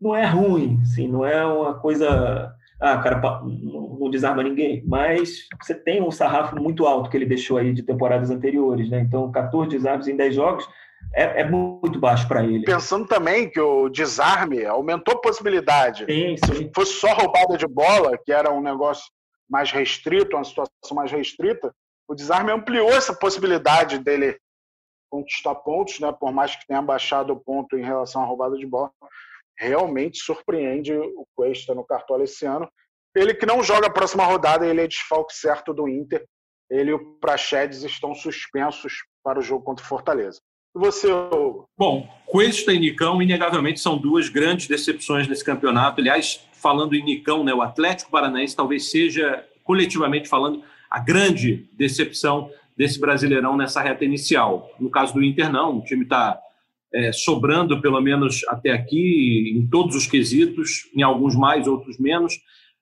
Não 0.00 0.16
é 0.16 0.26
ruim, 0.26 0.84
sim, 0.84 1.06
não 1.06 1.24
é 1.24 1.46
uma 1.46 1.74
coisa 1.74 2.52
ah, 2.82 2.98
cara 2.98 3.20
não, 3.44 4.10
desarma 4.10 4.42
ninguém, 4.42 4.82
mas 4.84 5.46
você 5.60 5.72
tem 5.72 6.02
um 6.02 6.10
sarrafo 6.10 6.60
muito 6.60 6.84
alto 6.84 7.08
que 7.08 7.16
ele 7.16 7.24
deixou 7.24 7.56
aí 7.56 7.72
de 7.72 7.82
temporadas 7.82 8.28
anteriores, 8.28 8.90
né? 8.90 9.00
Então, 9.00 9.30
14 9.30 9.70
desarmes 9.70 10.08
em 10.08 10.16
10 10.16 10.34
jogos 10.34 10.68
é, 11.14 11.42
é 11.42 11.44
muito 11.48 12.00
baixo 12.00 12.26
para 12.26 12.44
ele. 12.44 12.64
Pensando 12.64 13.06
também 13.06 13.48
que 13.48 13.60
o 13.60 13.88
desarme 13.88 14.66
aumentou 14.66 15.14
a 15.14 15.20
possibilidade. 15.20 16.04
Sim, 16.06 16.36
sim. 16.36 16.54
Se 16.54 16.70
fosse 16.74 16.94
só 16.94 17.14
roubada 17.14 17.56
de 17.56 17.66
bola, 17.66 18.18
que 18.18 18.32
era 18.32 18.52
um 18.52 18.60
negócio 18.60 19.04
mais 19.48 19.70
restrito, 19.70 20.36
uma 20.36 20.44
situação 20.44 20.94
mais 20.94 21.12
restrita, 21.12 21.72
o 22.08 22.14
desarme 22.14 22.50
ampliou 22.50 22.90
essa 22.90 23.14
possibilidade 23.14 23.98
dele 23.98 24.36
conquistar 25.08 25.54
pontos, 25.54 26.00
né? 26.00 26.12
Por 26.12 26.32
mais 26.32 26.56
que 26.56 26.66
tenha 26.66 26.82
baixado 26.82 27.32
o 27.32 27.40
ponto 27.40 27.78
em 27.78 27.84
relação 27.84 28.22
à 28.22 28.24
roubada 28.24 28.56
de 28.56 28.66
bola 28.66 28.90
realmente 29.58 30.18
surpreende 30.18 30.92
o 30.94 31.26
Cuesta 31.34 31.74
no 31.74 31.84
Cartola 31.84 32.24
esse 32.24 32.44
ano. 32.46 32.68
Ele 33.14 33.34
que 33.34 33.46
não 33.46 33.62
joga 33.62 33.88
a 33.88 33.92
próxima 33.92 34.24
rodada, 34.24 34.66
ele 34.66 34.80
é 34.80 34.86
desfalque 34.86 35.34
certo 35.34 35.74
do 35.74 35.88
Inter. 35.88 36.24
Ele 36.70 36.90
e 36.90 36.94
o 36.94 37.18
Praxedes 37.20 37.82
estão 37.82 38.14
suspensos 38.14 38.94
para 39.22 39.38
o 39.38 39.42
jogo 39.42 39.64
contra 39.64 39.84
o 39.84 39.88
Fortaleza. 39.88 40.40
E 40.74 40.78
você, 40.78 41.08
Bom, 41.76 42.08
Cuesta 42.24 42.72
e 42.72 42.78
Nicão, 42.78 43.20
inegavelmente, 43.20 43.78
são 43.78 43.98
duas 43.98 44.30
grandes 44.30 44.66
decepções 44.66 45.28
nesse 45.28 45.44
campeonato. 45.44 46.00
Aliás, 46.00 46.48
falando 46.52 46.94
em 46.94 47.04
Nicão, 47.04 47.44
né, 47.44 47.52
o 47.52 47.60
Atlético 47.60 48.10
Paranaense 48.10 48.56
talvez 48.56 48.90
seja, 48.90 49.46
coletivamente 49.62 50.28
falando, 50.28 50.64
a 50.90 50.98
grande 50.98 51.68
decepção 51.74 52.50
desse 52.74 52.98
Brasileirão 52.98 53.56
nessa 53.56 53.82
reta 53.82 54.04
inicial. 54.04 54.70
No 54.80 54.90
caso 54.90 55.12
do 55.12 55.22
Inter, 55.22 55.52
não. 55.52 55.78
O 55.78 55.84
time 55.84 56.04
está 56.04 56.40
é, 56.94 57.12
sobrando, 57.12 57.80
pelo 57.80 58.00
menos 58.00 58.40
até 58.48 58.70
aqui, 58.70 59.54
em 59.56 59.66
todos 59.68 59.96
os 59.96 60.06
quesitos, 60.06 60.90
em 60.94 61.02
alguns 61.02 61.34
mais, 61.34 61.66
outros 61.66 61.98
menos. 61.98 62.34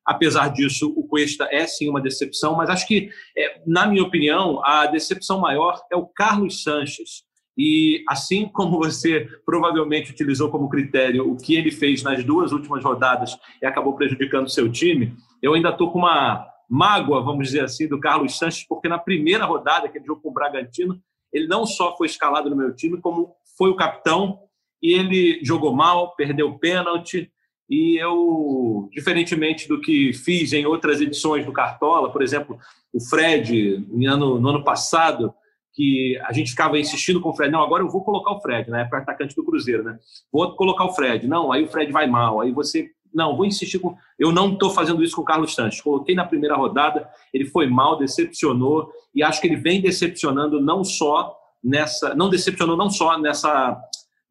Apesar 0.04 0.48
disso, 0.48 0.92
o 0.96 1.06
Cuesta 1.06 1.48
é 1.50 1.66
sim 1.66 1.88
uma 1.88 2.00
decepção, 2.00 2.56
mas 2.56 2.70
acho 2.70 2.86
que, 2.86 3.10
é, 3.36 3.60
na 3.66 3.86
minha 3.86 4.02
opinião, 4.02 4.64
a 4.64 4.86
decepção 4.86 5.40
maior 5.40 5.80
é 5.92 5.96
o 5.96 6.06
Carlos 6.06 6.62
Sanches. 6.62 7.22
E 7.56 8.02
assim 8.08 8.48
como 8.52 8.78
você 8.78 9.28
provavelmente 9.44 10.10
utilizou 10.10 10.50
como 10.50 10.68
critério 10.68 11.30
o 11.30 11.36
que 11.36 11.54
ele 11.54 11.70
fez 11.70 12.02
nas 12.02 12.24
duas 12.24 12.52
últimas 12.52 12.82
rodadas 12.82 13.36
e 13.62 13.66
acabou 13.66 13.94
prejudicando 13.94 14.50
seu 14.50 14.70
time, 14.70 15.14
eu 15.42 15.54
ainda 15.54 15.70
estou 15.70 15.92
com 15.92 15.98
uma 16.00 16.46
mágoa, 16.68 17.22
vamos 17.22 17.48
dizer 17.48 17.64
assim, 17.64 17.88
do 17.88 17.98
Carlos 17.98 18.38
Sanches, 18.38 18.64
porque 18.66 18.88
na 18.88 18.98
primeira 18.98 19.44
rodada, 19.44 19.86
aquele 19.86 20.06
jogo 20.06 20.22
com 20.22 20.30
o 20.30 20.32
Bragantino, 20.32 21.00
ele 21.32 21.46
não 21.46 21.66
só 21.66 21.96
foi 21.96 22.06
escalado 22.06 22.48
no 22.48 22.56
meu 22.56 22.74
time, 22.74 23.00
como 23.00 23.34
foi 23.60 23.68
o 23.68 23.76
capitão 23.76 24.38
e 24.82 24.94
ele 24.94 25.38
jogou 25.44 25.76
mal, 25.76 26.16
perdeu 26.16 26.48
o 26.48 26.58
pênalti. 26.58 27.30
E 27.68 28.02
eu, 28.02 28.88
diferentemente 28.90 29.68
do 29.68 29.82
que 29.82 30.14
fiz 30.14 30.54
em 30.54 30.64
outras 30.64 30.98
edições 30.98 31.44
do 31.44 31.52
Cartola, 31.52 32.10
por 32.10 32.22
exemplo, 32.22 32.58
o 32.90 32.98
Fred, 32.98 33.84
no 33.86 34.10
ano, 34.10 34.40
no 34.40 34.48
ano 34.48 34.64
passado, 34.64 35.34
que 35.74 36.18
a 36.24 36.32
gente 36.32 36.52
ficava 36.52 36.78
insistindo 36.78 37.20
com 37.20 37.28
o 37.28 37.36
Fred, 37.36 37.52
não, 37.52 37.60
agora 37.60 37.82
eu 37.82 37.90
vou 37.90 38.02
colocar 38.02 38.32
o 38.32 38.40
Fred, 38.40 38.70
né, 38.70 38.86
para 38.86 39.00
atacante 39.00 39.36
do 39.36 39.44
Cruzeiro, 39.44 39.84
né? 39.84 39.98
Vou 40.32 40.56
colocar 40.56 40.86
o 40.86 40.94
Fred. 40.94 41.28
Não, 41.28 41.52
aí 41.52 41.64
o 41.64 41.68
Fred 41.68 41.92
vai 41.92 42.06
mal, 42.06 42.40
aí 42.40 42.52
você 42.52 42.88
não, 43.12 43.36
vou 43.36 43.44
insistir 43.44 43.78
com. 43.78 43.94
Eu 44.18 44.32
não 44.32 44.54
estou 44.54 44.70
fazendo 44.70 45.04
isso 45.04 45.16
com 45.16 45.22
o 45.22 45.24
Carlos 45.24 45.54
Santos. 45.54 45.82
Coloquei 45.82 46.14
na 46.14 46.24
primeira 46.24 46.56
rodada, 46.56 47.10
ele 47.34 47.44
foi 47.44 47.66
mal, 47.66 47.98
decepcionou, 47.98 48.90
e 49.14 49.22
acho 49.22 49.38
que 49.38 49.48
ele 49.48 49.56
vem 49.56 49.82
decepcionando 49.82 50.60
não 50.62 50.82
só 50.82 51.36
nessa, 51.62 52.14
não 52.14 52.30
decepcionou 52.30 52.76
não 52.76 52.90
só 52.90 53.18
nessa 53.18 53.80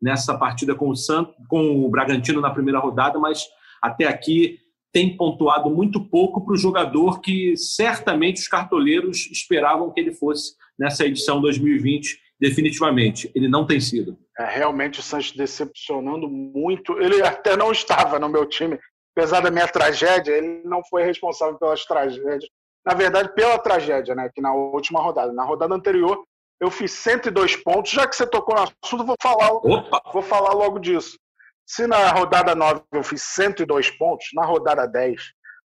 nessa 0.02 0.38
partida 0.38 0.74
com 0.74 0.90
o 0.90 0.96
Santos, 0.96 1.36
com 1.48 1.86
o 1.86 1.90
Bragantino 1.90 2.40
na 2.40 2.52
primeira 2.52 2.80
rodada, 2.80 3.20
mas 3.20 3.46
até 3.82 4.06
aqui 4.06 4.58
tem 4.92 5.16
pontuado 5.16 5.70
muito 5.70 6.04
pouco 6.04 6.44
para 6.44 6.54
o 6.54 6.58
jogador 6.58 7.22
que 7.22 7.56
certamente 7.56 8.42
os 8.42 8.48
cartoleiros 8.48 9.30
esperavam 9.32 9.92
que 9.92 10.00
ele 10.00 10.14
fosse 10.14 10.54
nessa 10.78 11.06
edição 11.06 11.42
2020, 11.42 12.20
definitivamente. 12.40 13.32
Ele 13.36 13.48
não 13.48 13.68
tem 13.68 13.80
sido. 13.80 14.18
É, 14.40 14.46
realmente 14.46 15.00
o 15.00 15.04
Santos 15.04 15.32
decepcionando 15.32 16.28
muito. 16.28 17.00
Ele 17.00 17.22
até 17.22 17.56
não 17.56 17.72
estava 17.72 18.18
no 18.18 18.30
meu 18.30 18.48
time, 18.48 18.80
apesar 19.16 19.42
da 19.42 19.52
minha 19.52 19.68
tragédia, 19.68 20.32
ele 20.32 20.64
não 20.64 20.82
foi 20.90 21.04
responsável 21.04 21.58
pelas 21.60 21.86
tragédias. 21.86 22.50
Na 22.86 22.94
verdade, 22.94 23.34
pela 23.36 23.60
tragédia, 23.60 24.16
né? 24.16 24.30
Que 24.34 24.42
na 24.42 24.54
última 24.54 25.02
rodada. 25.02 25.32
Na 25.34 25.44
rodada 25.44 25.76
anterior, 25.76 26.24
eu 26.60 26.70
fiz 26.70 26.92
102 26.92 27.56
pontos. 27.58 27.92
Já 27.92 28.08
que 28.08 28.16
você 28.16 28.28
tocou 28.28 28.56
no 28.56 28.64
assunto, 28.64 29.06
vou 29.06 29.16
falar, 29.22 29.52
Opa. 29.52 30.02
vou 30.12 30.22
falar 30.22 30.54
logo 30.54 30.80
disso. 30.80 31.18
Se 31.66 31.88
na 31.88 32.12
rodada 32.12 32.56
9 32.56 32.82
eu 32.92 33.04
fiz 33.04 33.22
102 33.22 33.92
pontos, 33.92 34.28
na 34.34 34.46
rodada 34.46 34.88
10 34.88 35.22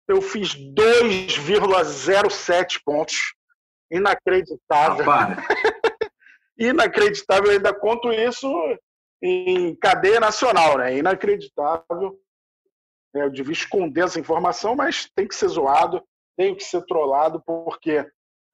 eu 0.07 0.21
fiz 0.21 0.55
2,07 0.55 2.79
pontos. 2.85 3.33
Inacreditável. 3.91 5.11
Ah, 5.11 5.35
Inacreditável, 6.57 7.45
eu 7.45 7.51
ainda 7.57 7.73
conto 7.73 8.11
isso 8.11 8.47
em 9.21 9.75
cadeia 9.75 10.19
nacional, 10.19 10.77
né? 10.77 10.97
Inacreditável. 10.97 12.19
Eu 13.13 13.29
devia 13.29 13.53
esconder 13.53 14.05
essa 14.05 14.19
informação, 14.19 14.75
mas 14.75 15.07
tem 15.15 15.27
que 15.27 15.35
ser 15.35 15.47
zoado, 15.47 16.03
tem 16.37 16.55
que 16.55 16.63
ser 16.63 16.83
trollado, 16.85 17.41
porque 17.45 18.05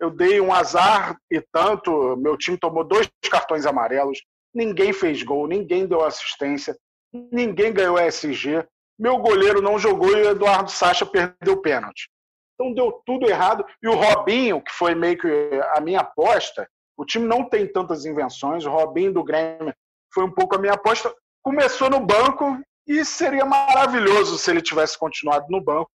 eu 0.02 0.10
dei 0.10 0.42
um 0.42 0.52
azar 0.52 1.16
e 1.30 1.40
tanto, 1.40 2.18
meu 2.18 2.36
time 2.36 2.58
tomou 2.58 2.84
dois 2.84 3.08
cartões 3.30 3.68
amarelos, 3.68 4.20
ninguém 4.54 4.92
fez 4.92 5.22
gol, 5.22 5.48
ninguém 5.48 5.86
deu 5.86 6.04
assistência, 6.04 6.76
ninguém 7.32 7.72
ganhou 7.72 8.00
SG, 8.00 8.68
meu 9.00 9.20
goleiro 9.20 9.62
não 9.62 9.78
jogou 9.78 10.10
e 10.18 10.24
o 10.24 10.30
Eduardo 10.32 10.72
Sacha 10.72 11.06
perdeu 11.06 11.54
o 11.54 11.62
pênalti. 11.62 12.10
Então 12.56 12.74
deu 12.74 13.02
tudo 13.06 13.30
errado. 13.30 13.66
E 13.82 13.88
o 13.88 13.96
Robinho, 13.96 14.62
que 14.62 14.72
foi 14.72 14.94
meio 14.94 15.18
que 15.18 15.28
a 15.76 15.82
minha 15.82 16.02
aposta, 16.02 16.68
o 16.98 17.06
time 17.06 17.28
não 17.28 17.48
tem 17.48 17.72
tantas 17.72 18.06
invenções, 18.06 18.66
o 18.66 18.72
Robinho 18.72 19.14
do 19.14 19.24
Grêmio 19.24 19.74
foi 20.14 20.24
um 20.24 20.32
pouco 20.32 20.56
a 20.56 20.60
minha 20.60 20.74
aposta, 20.74 21.14
começou 21.44 21.90
no 21.90 22.00
banco 22.00 22.60
e 22.88 23.06
seria 23.06 23.46
maravilhoso 23.46 24.38
se 24.38 24.52
ele 24.52 24.62
tivesse 24.62 24.98
continuado 24.98 25.46
no 25.50 25.64
banco, 25.64 25.90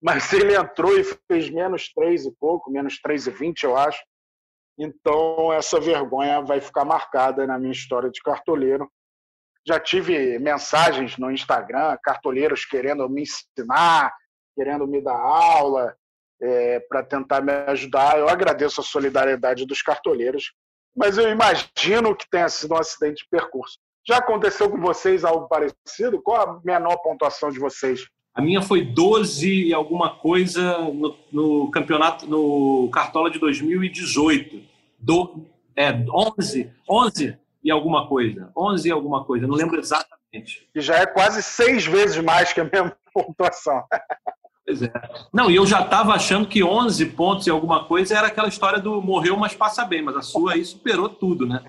mas 0.00 0.32
ele 0.32 0.56
entrou 0.56 0.98
e 0.98 1.04
fez 1.28 1.50
menos 1.50 1.92
3 1.92 2.26
e 2.26 2.32
pouco, 2.32 2.70
menos 2.70 2.98
3 3.00 3.26
e 3.26 3.30
20, 3.30 3.64
eu 3.64 3.76
acho. 3.76 4.02
Então, 4.78 5.52
essa 5.52 5.78
vergonha 5.78 6.40
vai 6.40 6.60
ficar 6.60 6.84
marcada 6.84 7.46
na 7.46 7.58
minha 7.58 7.72
história 7.72 8.10
de 8.10 8.22
cartoleiro. 8.22 8.90
Já 9.66 9.78
tive 9.78 10.38
mensagens 10.38 11.18
no 11.18 11.30
Instagram, 11.30 11.98
cartoleiros 12.02 12.64
querendo 12.64 13.06
me 13.10 13.22
ensinar, 13.22 14.14
querendo 14.56 14.86
me 14.86 15.02
dar 15.02 15.18
aula, 15.18 15.94
é, 16.40 16.80
para 16.80 17.02
tentar 17.02 17.42
me 17.42 17.52
ajudar. 17.52 18.18
Eu 18.18 18.28
agradeço 18.28 18.80
a 18.80 18.84
solidariedade 18.84 19.66
dos 19.66 19.82
cartoleiros, 19.82 20.54
mas 20.96 21.18
eu 21.18 21.28
imagino 21.28 22.16
que 22.16 22.28
tenha 22.30 22.48
sido 22.48 22.72
um 22.74 22.78
acidente 22.78 23.24
de 23.24 23.28
percurso. 23.30 23.78
Já 24.08 24.16
aconteceu 24.16 24.70
com 24.70 24.80
vocês 24.80 25.26
algo 25.26 25.46
parecido? 25.46 26.22
Qual 26.22 26.40
a 26.40 26.60
menor 26.64 26.96
pontuação 27.02 27.50
de 27.50 27.58
vocês? 27.58 28.08
A 28.34 28.40
minha 28.40 28.62
foi 28.62 28.84
12 28.84 29.66
e 29.66 29.74
alguma 29.74 30.10
coisa 30.10 30.78
no, 30.78 31.16
no 31.32 31.70
campeonato, 31.70 32.26
no 32.26 32.88
Cartola 32.92 33.30
de 33.30 33.38
2018. 33.38 34.62
Do, 34.98 35.46
é, 35.74 35.92
11, 36.38 36.72
11 36.88 37.38
e 37.62 37.70
alguma 37.70 38.06
coisa. 38.06 38.50
11 38.56 38.88
e 38.88 38.92
alguma 38.92 39.24
coisa, 39.24 39.46
não 39.46 39.56
lembro 39.56 39.78
exatamente. 39.78 40.68
E 40.74 40.80
já 40.80 40.96
é 40.96 41.06
quase 41.06 41.42
seis 41.42 41.84
vezes 41.84 42.22
mais 42.22 42.52
que 42.52 42.60
a 42.60 42.64
minha 42.64 42.96
pontuação. 43.12 43.84
Pois 44.64 44.82
é. 44.82 44.92
Não, 45.32 45.50
e 45.50 45.56
eu 45.56 45.66
já 45.66 45.80
estava 45.80 46.12
achando 46.12 46.46
que 46.46 46.62
11 46.62 47.06
pontos 47.06 47.46
e 47.46 47.50
alguma 47.50 47.84
coisa 47.84 48.16
era 48.16 48.28
aquela 48.28 48.48
história 48.48 48.78
do 48.78 49.02
morreu, 49.02 49.36
mas 49.36 49.54
passa 49.54 49.84
bem. 49.84 50.02
Mas 50.02 50.16
a 50.16 50.22
sua 50.22 50.52
aí 50.52 50.64
superou 50.64 51.08
tudo, 51.08 51.46
né? 51.46 51.64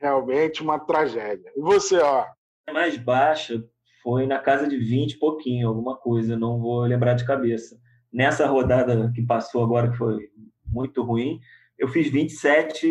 Realmente 0.00 0.62
uma 0.62 0.78
tragédia. 0.78 1.52
E 1.56 1.60
você, 1.60 1.98
ó? 1.98 2.26
A 2.66 2.72
mais 2.72 2.96
baixa 2.96 3.62
foi 4.08 4.26
na 4.26 4.38
casa 4.38 4.66
de 4.66 4.78
20 4.78 5.12
e 5.12 5.18
pouquinho, 5.18 5.68
alguma 5.68 5.94
coisa, 5.94 6.34
não 6.34 6.58
vou 6.58 6.80
lembrar 6.80 7.12
de 7.12 7.26
cabeça. 7.26 7.78
Nessa 8.10 8.46
rodada 8.46 9.12
que 9.14 9.20
passou 9.20 9.62
agora, 9.62 9.90
que 9.90 9.98
foi 9.98 10.30
muito 10.64 11.02
ruim, 11.02 11.38
eu 11.76 11.88
fiz 11.88 12.10
27 12.10 12.86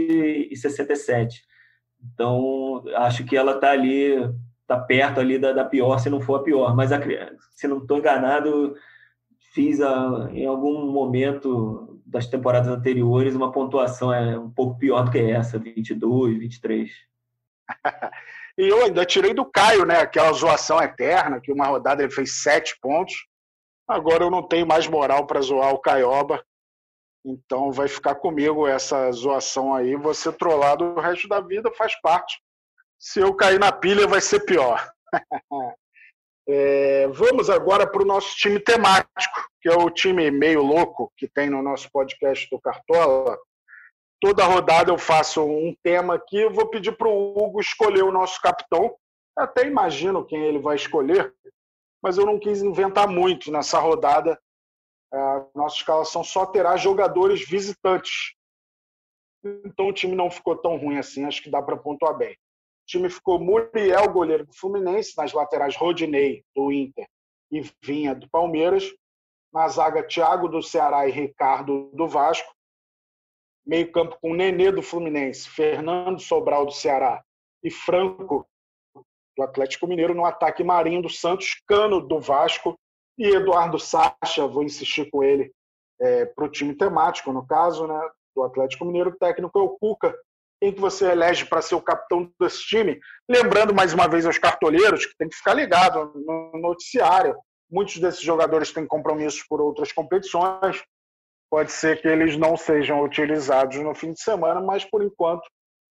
e 0.52 0.56
67. 0.56 1.42
Então, 2.14 2.84
acho 2.98 3.26
que 3.26 3.36
ela 3.36 3.54
está 3.54 3.72
ali, 3.72 4.14
está 4.62 4.78
perto 4.78 5.20
ali 5.20 5.40
da, 5.40 5.54
da, 5.54 5.66
pior, 5.66 5.98
se 5.98 6.08
não 6.08 6.22
for 6.22 6.36
a 6.36 6.44
pior. 6.44 6.76
Mas, 6.76 6.92
a, 6.92 7.00
se 7.50 7.68
não 7.68 7.80
estou 7.80 7.98
enganado, 7.98 8.76
fiz 9.56 9.82
a, 9.82 10.30
em 10.32 10.46
algum 10.46 10.92
momento 10.92 12.00
das 12.06 12.28
temporadas 12.28 12.68
anteriores 12.68 13.36
uma 13.36 13.52
pontuação 13.52 14.14
é 14.14 14.38
um 14.38 14.52
pouco 14.52 14.78
pior 14.78 15.04
do 15.04 15.10
que 15.10 15.18
essa, 15.18 15.58
22, 15.58 16.38
23. 16.38 16.92
E 18.58 18.68
eu 18.68 18.84
ainda 18.84 19.06
tirei 19.06 19.34
do 19.34 19.46
Caio, 19.46 19.86
né? 19.86 20.02
Aquela 20.02 20.32
zoação 20.34 20.82
eterna, 20.82 21.40
que 21.40 21.52
uma 21.52 21.68
rodada 21.68 22.02
ele 22.02 22.12
fez 22.12 22.42
sete 22.42 22.78
pontos. 22.82 23.14
Agora 23.88 24.24
eu 24.24 24.32
não 24.32 24.42
tenho 24.42 24.66
mais 24.66 24.88
moral 24.88 25.28
para 25.28 25.42
zoar 25.42 25.74
o 25.74 25.80
Caioba. 25.80 26.44
Então 27.26 27.72
vai 27.72 27.88
ficar 27.88 28.16
comigo 28.16 28.68
essa 28.68 29.12
zoação 29.12 29.74
aí. 29.74 29.96
Você 29.96 30.32
trollado 30.32 30.86
o 30.86 31.00
resto 31.00 31.28
da 31.28 31.40
vida 31.40 31.72
faz 31.78 32.00
parte. 32.02 32.42
Se 33.00 33.20
eu 33.20 33.34
cair 33.36 33.60
na 33.60 33.72
pilha, 33.72 34.08
vai 34.08 34.22
ser 34.22 34.42
pior. 34.42 34.90
É, 36.50 37.10
vamos 37.10 37.50
agora 37.50 37.86
para 37.86 38.02
o 38.02 38.06
nosso 38.06 38.34
time 38.38 38.58
temático, 38.58 39.50
que 39.62 39.68
é 39.68 39.76
o 39.76 39.90
time 39.90 40.32
meio 40.32 40.62
louco 40.62 41.12
que 41.18 41.28
tem 41.28 41.50
no 41.50 41.62
nosso 41.62 41.92
podcast 41.92 42.48
do 42.50 42.58
Cartola. 42.58 43.38
Toda 44.20 44.46
rodada 44.46 44.92
eu 44.92 44.98
faço 44.98 45.44
um 45.44 45.76
tema 45.84 46.16
aqui, 46.16 46.38
eu 46.38 46.52
vou 46.52 46.68
pedir 46.70 46.98
para 46.98 47.08
o 47.08 47.38
Hugo 47.38 47.60
escolher 47.60 48.04
o 48.04 48.12
nosso 48.12 48.42
capitão. 48.42 48.96
Até 49.36 49.68
imagino 49.68 50.26
quem 50.26 50.44
ele 50.44 50.58
vai 50.58 50.76
escolher, 50.76 51.36
mas 52.02 52.18
eu 52.18 52.26
não 52.26 52.40
quis 52.40 52.64
inventar 52.64 53.08
muito 53.08 53.52
nessa 53.52 53.80
rodada. 53.80 54.40
A 55.14 55.46
nossa 55.54 55.76
escalação 55.76 56.24
só 56.24 56.46
terá 56.46 56.76
jogadores 56.76 57.48
visitantes. 57.48 58.34
Então 59.64 59.90
o 59.90 59.94
time 59.94 60.16
não 60.16 60.32
ficou 60.32 60.58
tão 60.58 60.78
ruim 60.78 60.98
assim, 60.98 61.24
acho 61.24 61.42
que 61.44 61.52
dá 61.52 61.62
para 61.62 61.78
pontuar 61.78 62.18
bem. 62.18 62.34
O 62.34 62.88
time 62.88 63.10
ficou 63.10 63.40
Muriel, 63.40 64.12
goleiro 64.12 64.46
do 64.46 64.54
Fluminense, 64.54 65.16
nas 65.16 65.32
laterais 65.32 65.76
Rodinei, 65.76 66.44
do 66.56 66.72
Inter, 66.72 67.08
e 67.52 67.62
Vinha, 67.84 68.16
do 68.16 68.28
Palmeiras. 68.30 68.92
Na 69.54 69.68
zaga, 69.68 70.04
Thiago, 70.04 70.48
do 70.48 70.62
Ceará 70.62 71.08
e 71.08 71.12
Ricardo, 71.12 71.92
do 71.94 72.08
Vasco. 72.08 72.57
Meio 73.68 73.92
campo 73.92 74.18
com 74.22 74.34
Nenê, 74.34 74.72
do 74.72 74.82
Fluminense, 74.82 75.50
Fernando 75.50 76.22
Sobral, 76.22 76.66
do 76.66 76.72
Ceará 76.72 77.22
e 77.62 77.70
Franco, 77.70 78.48
do 79.36 79.44
Atlético 79.44 79.86
Mineiro. 79.88 80.14
No 80.14 80.26
ataque, 80.26 80.64
Marinho, 80.64 81.02
do 81.02 81.10
Santos, 81.10 81.62
Cano, 81.68 82.00
do 82.00 82.20
Vasco 82.20 82.80
e 83.18 83.28
Eduardo 83.28 83.78
Sacha, 83.78 84.48
vou 84.48 84.64
insistir 84.64 85.10
com 85.10 85.24
ele, 85.24 85.52
é, 86.00 86.26
para 86.26 86.46
o 86.46 86.50
time 86.50 86.74
temático, 86.74 87.34
no 87.34 87.46
caso, 87.46 87.88
né, 87.88 88.00
do 88.36 88.44
Atlético 88.44 88.86
Mineiro. 88.86 89.10
O 89.10 89.18
técnico 89.18 89.60
é 89.60 89.62
o 89.62 89.78
Cuca, 89.78 90.16
quem 90.62 90.72
que 90.72 90.80
você 90.80 91.12
elege 91.12 91.46
para 91.46 91.62
ser 91.62 91.76
o 91.76 91.82
capitão 91.82 92.32
desse 92.40 92.62
time. 92.64 93.00
Lembrando 93.30 93.74
mais 93.74 93.94
uma 93.94 94.08
vez 94.08 94.26
aos 94.26 94.38
cartoleiros 94.38 95.06
que 95.06 95.18
tem 95.18 95.30
que 95.30 95.36
ficar 95.36 95.54
ligado 95.54 96.14
no 96.16 96.52
noticiário. 96.60 97.36
Muitos 97.70 97.98
desses 98.00 98.22
jogadores 98.22 98.72
têm 98.72 98.88
compromissos 98.88 99.44
por 99.44 99.62
outras 99.62 99.92
competições. 99.92 100.82
Pode 101.50 101.72
ser 101.72 102.02
que 102.02 102.08
eles 102.08 102.38
não 102.38 102.58
sejam 102.58 103.02
utilizados 103.04 103.78
no 103.78 103.96
fim 103.96 104.12
de 104.12 104.22
semana, 104.22 104.60
mas 104.60 104.84
por 104.84 105.04
enquanto 105.04 105.44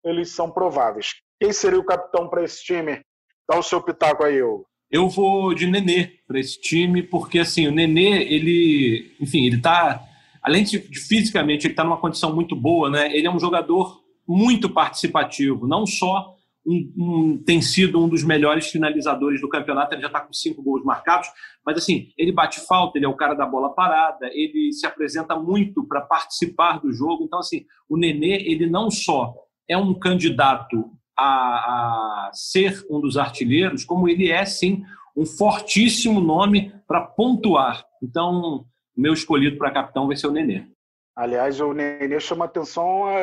eles 0.04 0.30
são 0.30 0.50
prováveis. 0.50 1.14
Quem 1.40 1.52
seria 1.52 1.78
o 1.78 1.84
capitão 1.84 2.28
para 2.28 2.44
esse 2.44 2.62
time? 2.64 3.00
Dá 3.48 3.58
o 3.58 3.62
seu 3.62 3.82
pitaco 3.82 4.24
aí, 4.24 4.42
Hugo. 4.42 4.66
Eu 4.90 5.08
vou 5.08 5.54
de 5.54 5.66
Nenê 5.66 6.18
para 6.26 6.38
esse 6.38 6.60
time, 6.60 7.02
porque 7.02 7.38
assim, 7.38 7.66
o 7.66 7.72
Nenê, 7.72 8.22
ele, 8.24 9.14
enfim, 9.20 9.46
ele 9.46 9.60
tá, 9.60 10.02
além 10.42 10.64
de, 10.64 10.78
de 10.78 11.00
fisicamente, 11.00 11.66
ele 11.66 11.72
está 11.72 11.82
numa 11.82 11.96
condição 11.96 12.34
muito 12.34 12.54
boa, 12.54 12.90
né? 12.90 13.14
Ele 13.16 13.26
é 13.26 13.30
um 13.30 13.38
jogador 13.38 14.02
muito 14.28 14.68
participativo, 14.68 15.66
não 15.66 15.86
só 15.86 16.36
um, 16.66 16.92
um, 16.96 17.42
tem 17.44 17.60
sido 17.60 18.02
um 18.02 18.08
dos 18.08 18.22
melhores 18.22 18.68
finalizadores 18.68 19.40
do 19.40 19.48
campeonato, 19.48 19.94
ele 19.94 20.02
já 20.02 20.06
está 20.06 20.20
com 20.20 20.32
cinco 20.32 20.62
gols 20.62 20.84
marcados, 20.84 21.28
mas 21.64 21.76
assim, 21.76 22.08
ele 22.16 22.32
bate 22.32 22.60
falta, 22.60 22.98
ele 22.98 23.06
é 23.06 23.08
o 23.08 23.16
cara 23.16 23.34
da 23.34 23.46
bola 23.46 23.74
parada, 23.74 24.28
ele 24.32 24.72
se 24.72 24.86
apresenta 24.86 25.36
muito 25.36 25.84
para 25.86 26.00
participar 26.00 26.78
do 26.78 26.92
jogo, 26.92 27.24
então 27.24 27.40
assim, 27.40 27.64
o 27.88 27.96
Nenê, 27.96 28.44
ele 28.46 28.66
não 28.66 28.90
só 28.90 29.34
é 29.68 29.76
um 29.76 29.94
candidato 29.94 30.90
a, 31.18 32.28
a 32.28 32.30
ser 32.32 32.84
um 32.90 33.00
dos 33.00 33.16
artilheiros, 33.16 33.84
como 33.84 34.08
ele 34.08 34.30
é, 34.30 34.44
sim, 34.44 34.82
um 35.16 35.26
fortíssimo 35.26 36.20
nome 36.20 36.72
para 36.86 37.02
pontuar. 37.02 37.84
Então, 38.02 38.64
meu 38.96 39.12
escolhido 39.12 39.58
para 39.58 39.70
capitão 39.70 40.06
vai 40.06 40.16
ser 40.16 40.26
o 40.26 40.32
Nenê. 40.32 40.66
Aliás, 41.14 41.60
o 41.60 41.72
Nenê 41.72 42.18
chama 42.18 42.46
atenção 42.46 43.04
a, 43.04 43.14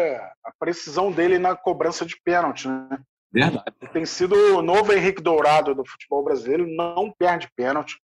a 0.45 0.53
precisão 0.59 1.11
dele 1.11 1.39
na 1.39 1.55
cobrança 1.55 2.05
de 2.05 2.15
pênalti, 2.23 2.67
né? 2.67 2.99
Verdade. 3.31 3.63
Tem 3.93 4.05
sido 4.05 4.33
o 4.57 4.61
novo 4.61 4.91
Henrique 4.91 5.21
Dourado 5.21 5.75
do 5.75 5.85
futebol 5.85 6.23
brasileiro, 6.23 6.67
não 6.67 7.11
perde 7.11 7.49
pênalti. 7.55 7.99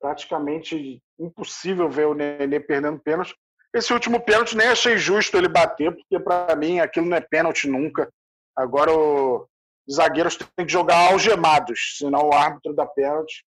Praticamente 0.00 1.00
impossível 1.18 1.88
ver 1.88 2.06
o 2.06 2.14
Nenê 2.14 2.60
perdendo 2.60 3.00
pênalti. 3.00 3.34
Esse 3.74 3.92
último 3.92 4.20
pênalti 4.20 4.56
nem 4.56 4.68
achei 4.68 4.98
justo 4.98 5.36
ele 5.36 5.48
bater, 5.48 5.94
porque 5.94 6.18
para 6.20 6.54
mim 6.56 6.78
aquilo 6.78 7.06
não 7.06 7.16
é 7.16 7.20
pênalti 7.20 7.68
nunca. 7.68 8.12
Agora 8.54 8.92
os 8.92 9.94
zagueiros 9.94 10.36
têm 10.36 10.66
que 10.66 10.72
jogar 10.72 11.10
algemados, 11.10 11.96
senão 11.98 12.28
o 12.28 12.32
árbitro 12.32 12.74
dá 12.74 12.86
pênalti. 12.86 13.44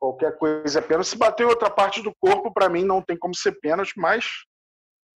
Qualquer 0.00 0.36
coisa 0.38 0.78
é 0.78 0.82
pênalti. 0.82 1.08
Se 1.08 1.18
bater 1.18 1.44
em 1.44 1.46
outra 1.46 1.68
parte 1.68 2.02
do 2.02 2.14
corpo, 2.20 2.52
para 2.52 2.68
mim 2.68 2.84
não 2.84 3.02
tem 3.02 3.16
como 3.16 3.34
ser 3.34 3.52
pênalti, 3.60 3.92
mas 3.96 4.24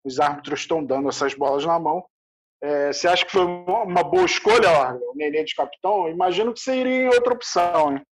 os 0.04 0.20
árbitros 0.20 0.60
estão 0.60 0.84
dando 0.84 1.08
essas 1.08 1.34
bolas 1.34 1.64
na 1.64 1.78
mão. 1.78 2.04
É, 2.62 2.92
você 2.92 3.08
acha 3.08 3.26
que 3.26 3.32
foi 3.32 3.44
uma 3.44 4.04
boa 4.04 4.24
escolha, 4.24 4.70
ó, 4.70 4.92
o 4.94 5.16
Nenê 5.16 5.42
de 5.42 5.54
capitão? 5.54 6.08
Imagino 6.08 6.54
que 6.54 6.60
você 6.60 6.76
iria 6.76 7.02
em 7.02 7.08
outra 7.08 7.34
opção, 7.34 7.92
hein? 7.92 8.02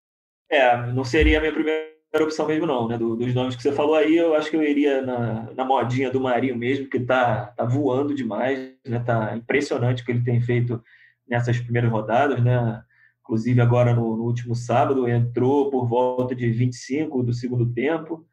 É, 0.50 0.76
não 0.92 1.04
seria 1.04 1.38
a 1.38 1.40
minha 1.40 1.52
primeira 1.52 1.94
opção 2.20 2.48
mesmo, 2.48 2.66
não. 2.66 2.88
Né? 2.88 2.98
Do, 2.98 3.14
dos 3.14 3.32
nomes 3.32 3.54
que 3.54 3.62
você 3.62 3.70
falou 3.70 3.94
aí, 3.94 4.16
eu 4.16 4.34
acho 4.34 4.50
que 4.50 4.56
eu 4.56 4.62
iria 4.64 5.00
na, 5.02 5.52
na 5.54 5.64
modinha 5.64 6.10
do 6.10 6.20
Marinho 6.20 6.56
mesmo, 6.56 6.90
que 6.90 6.98
tá, 6.98 7.46
tá 7.56 7.64
voando 7.64 8.12
demais, 8.12 8.74
né? 8.84 8.98
Tá 8.98 9.36
impressionante 9.36 10.02
o 10.02 10.04
que 10.04 10.10
ele 10.10 10.24
tem 10.24 10.40
feito 10.40 10.82
nessas 11.28 11.60
primeiras 11.60 11.88
rodadas, 11.88 12.42
né? 12.42 12.82
Inclusive 13.22 13.60
agora 13.60 13.94
no, 13.94 14.16
no 14.16 14.24
último 14.24 14.56
sábado 14.56 15.08
entrou 15.08 15.70
por 15.70 15.86
volta 15.86 16.34
de 16.34 16.50
25 16.50 17.22
do 17.22 17.32
segundo 17.32 17.72
tempo, 17.72 18.26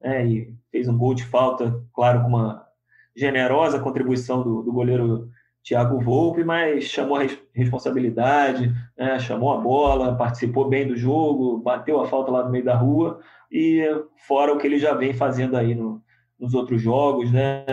né? 0.00 0.26
E 0.26 0.56
fez 0.70 0.88
um 0.88 0.96
gol 0.96 1.12
de 1.12 1.24
falta, 1.24 1.78
claro, 1.92 2.22
com 2.22 2.28
uma 2.28 2.66
generosa 3.14 3.78
contribuição 3.78 4.42
do, 4.42 4.62
do 4.62 4.72
goleiro 4.72 5.30
Thiago 5.64 6.00
Volpe, 6.00 6.42
mas 6.42 6.84
chamou 6.84 7.18
a 7.18 7.26
responsabilidade, 7.54 8.74
né, 8.98 9.18
chamou 9.20 9.52
a 9.52 9.58
bola, 9.58 10.16
participou 10.16 10.68
bem 10.68 10.88
do 10.88 10.96
jogo, 10.96 11.58
bateu 11.58 12.00
a 12.00 12.06
falta 12.06 12.32
lá 12.32 12.44
no 12.44 12.50
meio 12.50 12.64
da 12.64 12.74
rua 12.74 13.20
e 13.50 13.80
fora 14.26 14.52
o 14.52 14.58
que 14.58 14.66
ele 14.66 14.78
já 14.78 14.92
vem 14.94 15.14
fazendo 15.14 15.56
aí 15.56 15.74
no, 15.74 16.02
nos 16.38 16.52
outros 16.52 16.82
jogos, 16.82 17.30
né, 17.30 17.64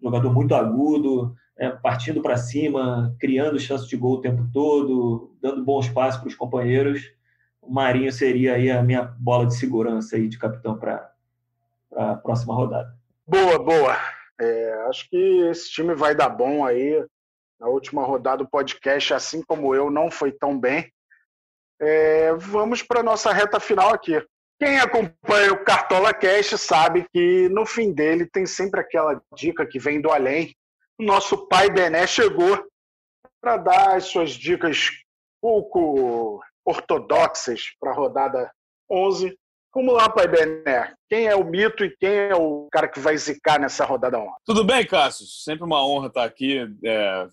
jogador 0.00 0.32
muito 0.32 0.54
agudo, 0.54 1.34
né, 1.58 1.70
partindo 1.82 2.22
para 2.22 2.36
cima, 2.36 3.14
criando 3.18 3.58
chances 3.58 3.88
de 3.88 3.96
gol 3.96 4.14
o 4.14 4.20
tempo 4.20 4.48
todo, 4.52 5.36
dando 5.42 5.64
bons 5.64 5.88
passos 5.88 6.20
para 6.20 6.28
os 6.28 6.34
companheiros. 6.34 7.02
O 7.60 7.72
Marinho 7.72 8.12
seria 8.12 8.54
aí 8.54 8.70
a 8.70 8.82
minha 8.82 9.02
bola 9.02 9.46
de 9.46 9.56
segurança 9.56 10.16
aí 10.16 10.28
de 10.28 10.38
capitão 10.38 10.78
para 10.78 11.10
a 11.94 12.14
próxima 12.14 12.54
rodada. 12.54 12.94
Boa, 13.26 13.58
boa. 13.58 14.19
É, 14.40 14.72
acho 14.88 15.08
que 15.10 15.16
esse 15.50 15.70
time 15.70 15.94
vai 15.94 16.14
dar 16.14 16.28
bom 16.30 16.64
aí. 16.64 17.04
Na 17.58 17.68
última 17.68 18.02
rodada 18.04 18.42
do 18.42 18.48
podcast, 18.48 19.12
assim 19.12 19.42
como 19.42 19.74
eu, 19.74 19.90
não 19.90 20.10
foi 20.10 20.32
tão 20.32 20.58
bem. 20.58 20.90
É, 21.78 22.32
vamos 22.34 22.82
para 22.82 23.00
a 23.00 23.02
nossa 23.02 23.32
reta 23.32 23.60
final 23.60 23.92
aqui. 23.92 24.22
Quem 24.58 24.78
acompanha 24.78 25.52
o 25.52 25.64
Cartola 25.64 26.12
Cash 26.12 26.60
sabe 26.60 27.06
que 27.12 27.48
no 27.50 27.64
fim 27.64 27.92
dele 27.92 28.26
tem 28.26 28.46
sempre 28.46 28.80
aquela 28.80 29.20
dica 29.34 29.66
que 29.66 29.78
vem 29.78 30.00
do 30.00 30.10
além. 30.10 30.54
O 30.98 31.04
nosso 31.04 31.48
pai 31.48 31.70
Bené 31.70 32.06
chegou 32.06 32.66
para 33.40 33.56
dar 33.56 33.96
as 33.96 34.04
suas 34.04 34.32
dicas 34.32 34.90
pouco 35.40 36.42
ortodoxas 36.64 37.74
para 37.80 37.90
a 37.90 37.94
rodada 37.94 38.52
11 38.90 39.34
Vamos 39.72 39.94
lá, 39.94 40.08
Pai 40.08 40.26
Bené. 40.26 40.94
Quem 41.08 41.26
é 41.26 41.36
o 41.36 41.44
mito 41.44 41.84
e 41.84 41.96
quem 41.96 42.10
é 42.10 42.34
o 42.34 42.66
cara 42.72 42.88
que 42.88 42.98
vai 42.98 43.16
zicar 43.16 43.60
nessa 43.60 43.84
rodada 43.84 44.18
1? 44.18 44.26
Tudo 44.44 44.64
bem, 44.64 44.84
Cássio? 44.84 45.26
Sempre 45.26 45.64
uma 45.64 45.86
honra 45.86 46.08
estar 46.08 46.24
aqui, 46.24 46.58
é, 46.84 47.28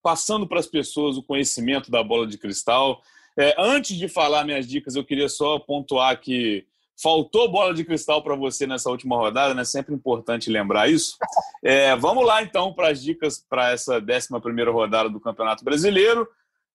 passando 0.00 0.46
para 0.46 0.60
as 0.60 0.68
pessoas 0.68 1.16
o 1.16 1.22
conhecimento 1.22 1.90
da 1.90 2.02
bola 2.02 2.28
de 2.28 2.38
cristal. 2.38 3.02
É, 3.36 3.56
antes 3.58 3.96
de 3.96 4.08
falar 4.08 4.44
minhas 4.44 4.68
dicas, 4.68 4.94
eu 4.94 5.04
queria 5.04 5.28
só 5.28 5.58
pontuar 5.58 6.20
que 6.20 6.64
faltou 7.02 7.50
bola 7.50 7.74
de 7.74 7.84
cristal 7.84 8.22
para 8.22 8.36
você 8.36 8.68
nessa 8.68 8.88
última 8.88 9.16
rodada, 9.16 9.52
né? 9.52 9.64
Sempre 9.64 9.92
importante 9.92 10.48
lembrar 10.48 10.88
isso. 10.88 11.16
É, 11.64 11.96
vamos 11.96 12.24
lá, 12.24 12.40
então, 12.40 12.72
para 12.72 12.90
as 12.90 13.02
dicas 13.02 13.44
para 13.48 13.72
essa 13.72 13.98
11 13.98 14.70
rodada 14.70 15.08
do 15.08 15.18
Campeonato 15.18 15.64
Brasileiro. 15.64 16.28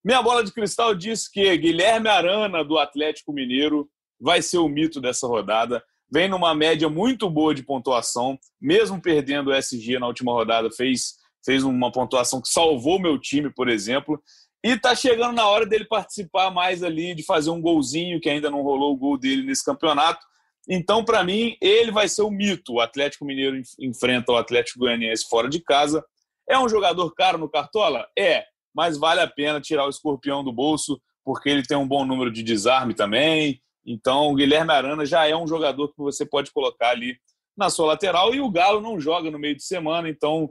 Minha 0.04 0.22
bola 0.22 0.44
de 0.44 0.52
cristal 0.52 0.94
diz 0.94 1.28
que 1.28 1.58
Guilherme 1.58 2.10
Arana, 2.10 2.64
do 2.64 2.78
Atlético 2.78 3.32
Mineiro, 3.32 3.90
vai 4.20 4.42
ser 4.42 4.58
o 4.58 4.68
mito 4.68 5.02
dessa 5.02 5.28
rodada. 5.28 5.84
Vem 6.12 6.30
numa 6.30 6.54
média 6.54 6.88
muito 6.90 7.30
boa 7.30 7.54
de 7.54 7.64
pontuação, 7.64 8.38
mesmo 8.62 9.02
perdendo 9.02 9.50
o 9.50 9.54
SG 9.54 10.00
na 10.00 10.08
última 10.08 10.32
rodada, 10.32 10.70
fez, 10.72 11.16
fez 11.44 11.64
uma 11.64 11.92
pontuação 11.92 12.42
que 12.42 12.50
salvou 12.50 13.00
meu 13.00 13.20
time, 13.20 13.52
por 13.52 13.68
exemplo. 13.68 14.22
E 14.64 14.70
está 14.70 14.96
chegando 14.96 15.36
na 15.36 15.48
hora 15.48 15.66
dele 15.66 15.86
participar 15.86 16.52
mais 16.52 16.84
ali, 16.84 17.14
de 17.14 17.24
fazer 17.24 17.50
um 17.50 17.62
golzinho, 17.62 18.20
que 18.20 18.30
ainda 18.30 18.50
não 18.50 18.62
rolou 18.62 18.94
o 18.94 18.98
gol 18.98 19.18
dele 19.18 19.44
nesse 19.44 19.64
campeonato. 19.64 20.26
Então, 20.68 21.06
para 21.06 21.24
mim, 21.24 21.56
ele 21.62 21.92
vai 21.92 22.08
ser 22.08 22.24
o 22.24 22.32
mito. 22.32 22.74
O 22.74 22.80
Atlético 22.80 23.26
Mineiro 23.26 23.62
enfrenta 23.80 24.32
o 24.32 24.38
Atlético 24.38 24.80
Goianiense 24.80 25.28
fora 25.30 25.48
de 25.48 25.60
casa. 25.60 26.04
É 26.50 26.58
um 26.58 26.68
jogador 26.68 27.12
caro 27.14 27.38
no 27.38 27.50
Cartola? 27.50 28.08
É, 28.18 28.44
mas 28.74 28.98
vale 28.98 29.22
a 29.22 29.28
pena 29.28 29.62
tirar 29.62 29.86
o 29.86 29.90
escorpião 29.90 30.44
do 30.44 30.52
bolso, 30.52 31.00
porque 31.24 31.50
ele 31.50 31.64
tem 31.64 31.78
um 31.78 31.88
bom 31.88 32.06
número 32.06 32.32
de 32.32 32.44
desarme 32.44 32.94
também, 32.94 33.62
então, 33.86 34.32
o 34.32 34.36
Guilherme 34.36 34.72
Arana 34.72 35.06
já 35.06 35.28
é 35.28 35.36
um 35.36 35.48
jogador 35.48 35.90
que 35.90 35.98
você 35.98 36.26
pode 36.26 36.52
colocar 36.52 36.90
ali 36.90 37.18
na 37.56 37.70
sua 37.70 37.88
lateral 37.88 38.34
e 38.34 38.42
o 38.42 38.50
Galo 38.50 38.82
não 38.82 39.00
joga 39.00 39.30
no 39.30 39.40
meio 39.40 39.56
de 39.56 39.64
semana, 39.64 40.10
então 40.10 40.50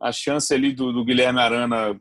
a 0.00 0.12
chance 0.12 0.52
ali 0.54 0.72
do, 0.72 0.92
do 0.92 1.04
Guilherme 1.04 1.40
Arana 1.40 1.98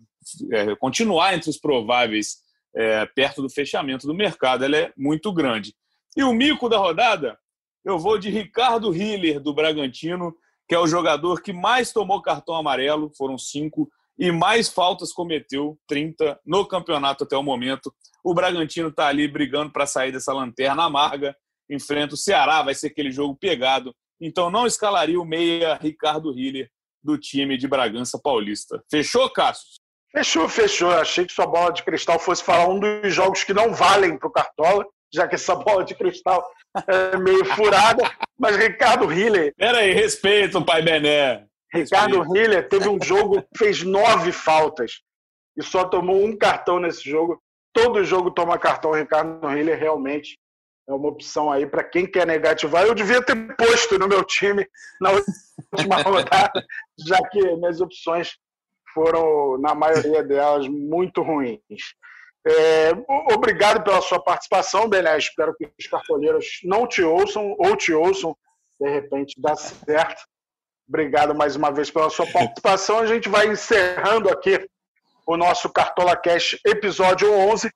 é, 0.51 0.75
continuar 0.75 1.33
entre 1.33 1.49
os 1.49 1.57
prováveis 1.57 2.37
é, 2.75 3.05
perto 3.05 3.41
do 3.41 3.49
fechamento 3.49 4.05
do 4.05 4.13
mercado 4.13 4.65
ela 4.65 4.77
é 4.77 4.93
muito 4.97 5.31
grande. 5.33 5.73
E 6.15 6.23
o 6.23 6.33
mico 6.33 6.69
da 6.69 6.77
rodada, 6.77 7.37
eu 7.83 7.97
vou 7.97 8.17
de 8.17 8.29
Ricardo 8.29 8.93
Hiller, 8.95 9.39
do 9.39 9.53
Bragantino, 9.53 10.35
que 10.67 10.75
é 10.75 10.79
o 10.79 10.87
jogador 10.87 11.41
que 11.41 11.53
mais 11.53 11.91
tomou 11.91 12.21
cartão 12.21 12.55
amarelo, 12.55 13.11
foram 13.17 13.37
cinco, 13.37 13.89
e 14.17 14.31
mais 14.31 14.69
faltas 14.69 15.11
cometeu, 15.11 15.77
30, 15.87 16.39
no 16.45 16.65
campeonato 16.65 17.23
até 17.23 17.35
o 17.37 17.43
momento. 17.43 17.93
O 18.23 18.33
Bragantino 18.33 18.89
está 18.89 19.07
ali 19.07 19.27
brigando 19.27 19.71
para 19.71 19.85
sair 19.85 20.11
dessa 20.11 20.33
lanterna 20.33 20.85
amarga, 20.85 21.35
enfrenta 21.69 22.15
o 22.15 22.17
Ceará, 22.17 22.61
vai 22.61 22.73
ser 22.73 22.87
aquele 22.87 23.11
jogo 23.11 23.35
pegado. 23.35 23.93
Então 24.19 24.49
não 24.49 24.65
escalaria 24.65 25.19
o 25.19 25.25
meia 25.25 25.75
Ricardo 25.75 26.37
Hiller 26.37 26.69
do 27.03 27.17
time 27.17 27.57
de 27.57 27.67
Bragança 27.67 28.19
Paulista. 28.21 28.81
Fechou, 28.89 29.29
Cassius? 29.29 29.75
Fechou, 30.11 30.47
fechou. 30.47 30.91
Achei 30.91 31.25
que 31.25 31.33
sua 31.33 31.45
bola 31.45 31.71
de 31.71 31.83
cristal 31.83 32.17
fosse 32.17 32.43
falar 32.43 32.67
um 32.67 32.79
dos 32.79 33.13
jogos 33.13 33.43
que 33.43 33.53
não 33.53 33.73
valem 33.73 34.17
para 34.17 34.27
o 34.27 34.31
Cartola, 34.31 34.85
já 35.13 35.27
que 35.27 35.35
essa 35.35 35.53
bola 35.55 35.83
de 35.83 35.93
cristal 35.93 36.43
é 36.87 37.17
meio 37.17 37.45
furada. 37.45 38.09
Mas 38.39 38.55
Ricardo 38.55 39.11
Hiller. 39.11 39.53
Peraí, 39.57 39.93
respeita 39.93 40.57
o 40.57 40.65
pai 40.65 40.81
Bené. 40.81 41.45
Ricardo 41.75 42.35
Hiller 42.35 42.67
teve 42.67 42.89
um 42.89 43.01
jogo, 43.01 43.43
fez 43.57 43.83
nove 43.83 44.31
faltas 44.31 45.01
e 45.57 45.63
só 45.63 45.85
tomou 45.85 46.23
um 46.23 46.37
cartão 46.37 46.79
nesse 46.79 47.09
jogo. 47.09 47.41
Todo 47.73 48.03
jogo 48.03 48.31
toma 48.31 48.57
cartão. 48.57 48.91
Ricardo 48.91 49.49
Hiller 49.49 49.77
realmente 49.77 50.37
é 50.87 50.93
uma 50.93 51.09
opção 51.09 51.51
aí 51.51 51.65
para 51.65 51.83
quem 51.83 52.05
quer 52.09 52.25
negativar. 52.25 52.83
Eu 52.83 52.95
devia 52.95 53.21
ter 53.21 53.35
posto 53.55 53.97
no 53.97 54.07
meu 54.07 54.23
time 54.23 54.67
na 55.01 55.11
última 55.11 56.01
rodada, 56.03 56.63
já 57.05 57.17
que 57.29 57.41
minhas 57.55 57.81
opções 57.81 58.37
foram, 58.93 59.57
na 59.57 59.75
maioria 59.75 60.23
delas, 60.23 60.67
muito 60.67 61.21
ruins. 61.21 61.59
É, 62.47 62.91
obrigado 63.33 63.83
pela 63.83 64.01
sua 64.01 64.23
participação, 64.23 64.87
Bené. 64.87 65.17
Espero 65.17 65.55
que 65.55 65.65
os 65.79 65.87
cartoleiros 65.87 66.59
não 66.63 66.87
te 66.87 67.01
ouçam 67.01 67.55
ou 67.57 67.75
te 67.75 67.91
ouçam, 67.91 68.37
de 68.79 68.89
repente 68.89 69.35
dá 69.37 69.55
certo. 69.55 70.23
Obrigado 70.87 71.33
mais 71.33 71.55
uma 71.55 71.71
vez 71.71 71.89
pela 71.89 72.09
sua 72.09 72.27
participação. 72.27 72.99
A 72.99 73.07
gente 73.07 73.27
vai 73.27 73.47
encerrando 73.47 74.29
aqui 74.29 74.67
o 75.25 75.35
nosso 75.35 75.67
Cartola 75.69 76.15
Cash 76.15 76.59
episódio 76.65 77.31
11. 77.31 77.71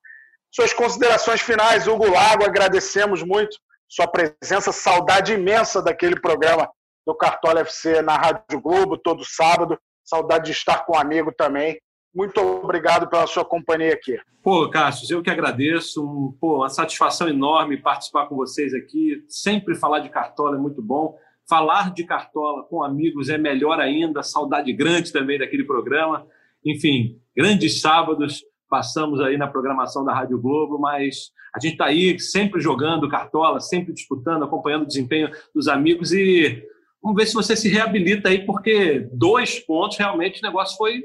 Suas 0.52 0.74
considerações 0.74 1.42
finais, 1.42 1.88
Hugo 1.88 2.10
Lago, 2.10 2.44
agradecemos 2.44 3.24
muito 3.24 3.58
sua 3.88 4.08
presença, 4.08 4.72
saudade 4.72 5.34
imensa 5.34 5.82
daquele 5.82 6.20
programa 6.20 6.70
do 7.06 7.16
Cartola 7.16 7.62
FC 7.62 8.04
na 8.04 8.16
Rádio 8.16 8.62
Globo, 8.62 8.98
todo 8.98 9.26
sábado. 9.26 9.80
Saudade 10.04 10.46
de 10.46 10.52
estar 10.52 10.86
com 10.86 10.96
um 10.96 11.00
amigo 11.00 11.32
também. 11.36 11.80
Muito 12.14 12.40
obrigado 12.40 13.08
pela 13.08 13.26
sua 13.26 13.44
companhia 13.44 13.94
aqui. 13.94 14.20
Pô, 14.44 14.70
Cássio, 14.70 15.18
eu 15.18 15.22
que 15.24 15.30
agradeço. 15.30 16.36
Pô, 16.40 16.58
uma 16.58 16.70
satisfação 16.70 17.28
enorme 17.28 17.78
participar 17.78 18.28
com 18.28 18.36
vocês 18.36 18.74
aqui. 18.74 19.24
Sempre 19.28 19.76
falar 19.76 20.00
de 20.00 20.10
Cartola 20.10 20.56
é 20.56 20.60
muito 20.60 20.82
bom. 20.82 21.18
Falar 21.50 21.94
de 21.94 22.04
Cartola 22.04 22.64
com 22.64 22.84
amigos 22.84 23.30
é 23.30 23.38
melhor 23.38 23.80
ainda. 23.80 24.22
Saudade 24.22 24.72
grande 24.72 25.12
também 25.12 25.40
daquele 25.40 25.64
programa. 25.64 26.28
Enfim, 26.64 27.20
grandes 27.36 27.82
sábados 27.82 28.44
passamos 28.70 29.20
aí 29.20 29.38
na 29.38 29.48
programação 29.48 30.06
da 30.06 30.14
Rádio 30.14 30.40
Globo, 30.40 30.78
mas 30.78 31.32
a 31.56 31.60
gente 31.60 31.72
está 31.74 31.86
aí 31.86 32.20
sempre 32.20 32.62
jogando 32.62 33.10
Cartola, 33.10 33.60
sempre 33.60 33.92
disputando, 33.94 34.44
acompanhando 34.44 34.84
o 34.84 34.88
desempenho 34.88 35.32
dos 35.54 35.68
amigos 35.68 36.12
e 36.12 36.64
Vamos 37.02 37.18
ver 37.18 37.28
se 37.28 37.34
você 37.34 37.56
se 37.56 37.70
reabilita 37.70 38.30
aí, 38.30 38.46
porque 38.46 39.08
dois 39.14 39.60
pontos 39.60 39.98
realmente 39.98 40.40
o 40.40 40.46
negócio 40.46 40.78
foi, 40.78 41.02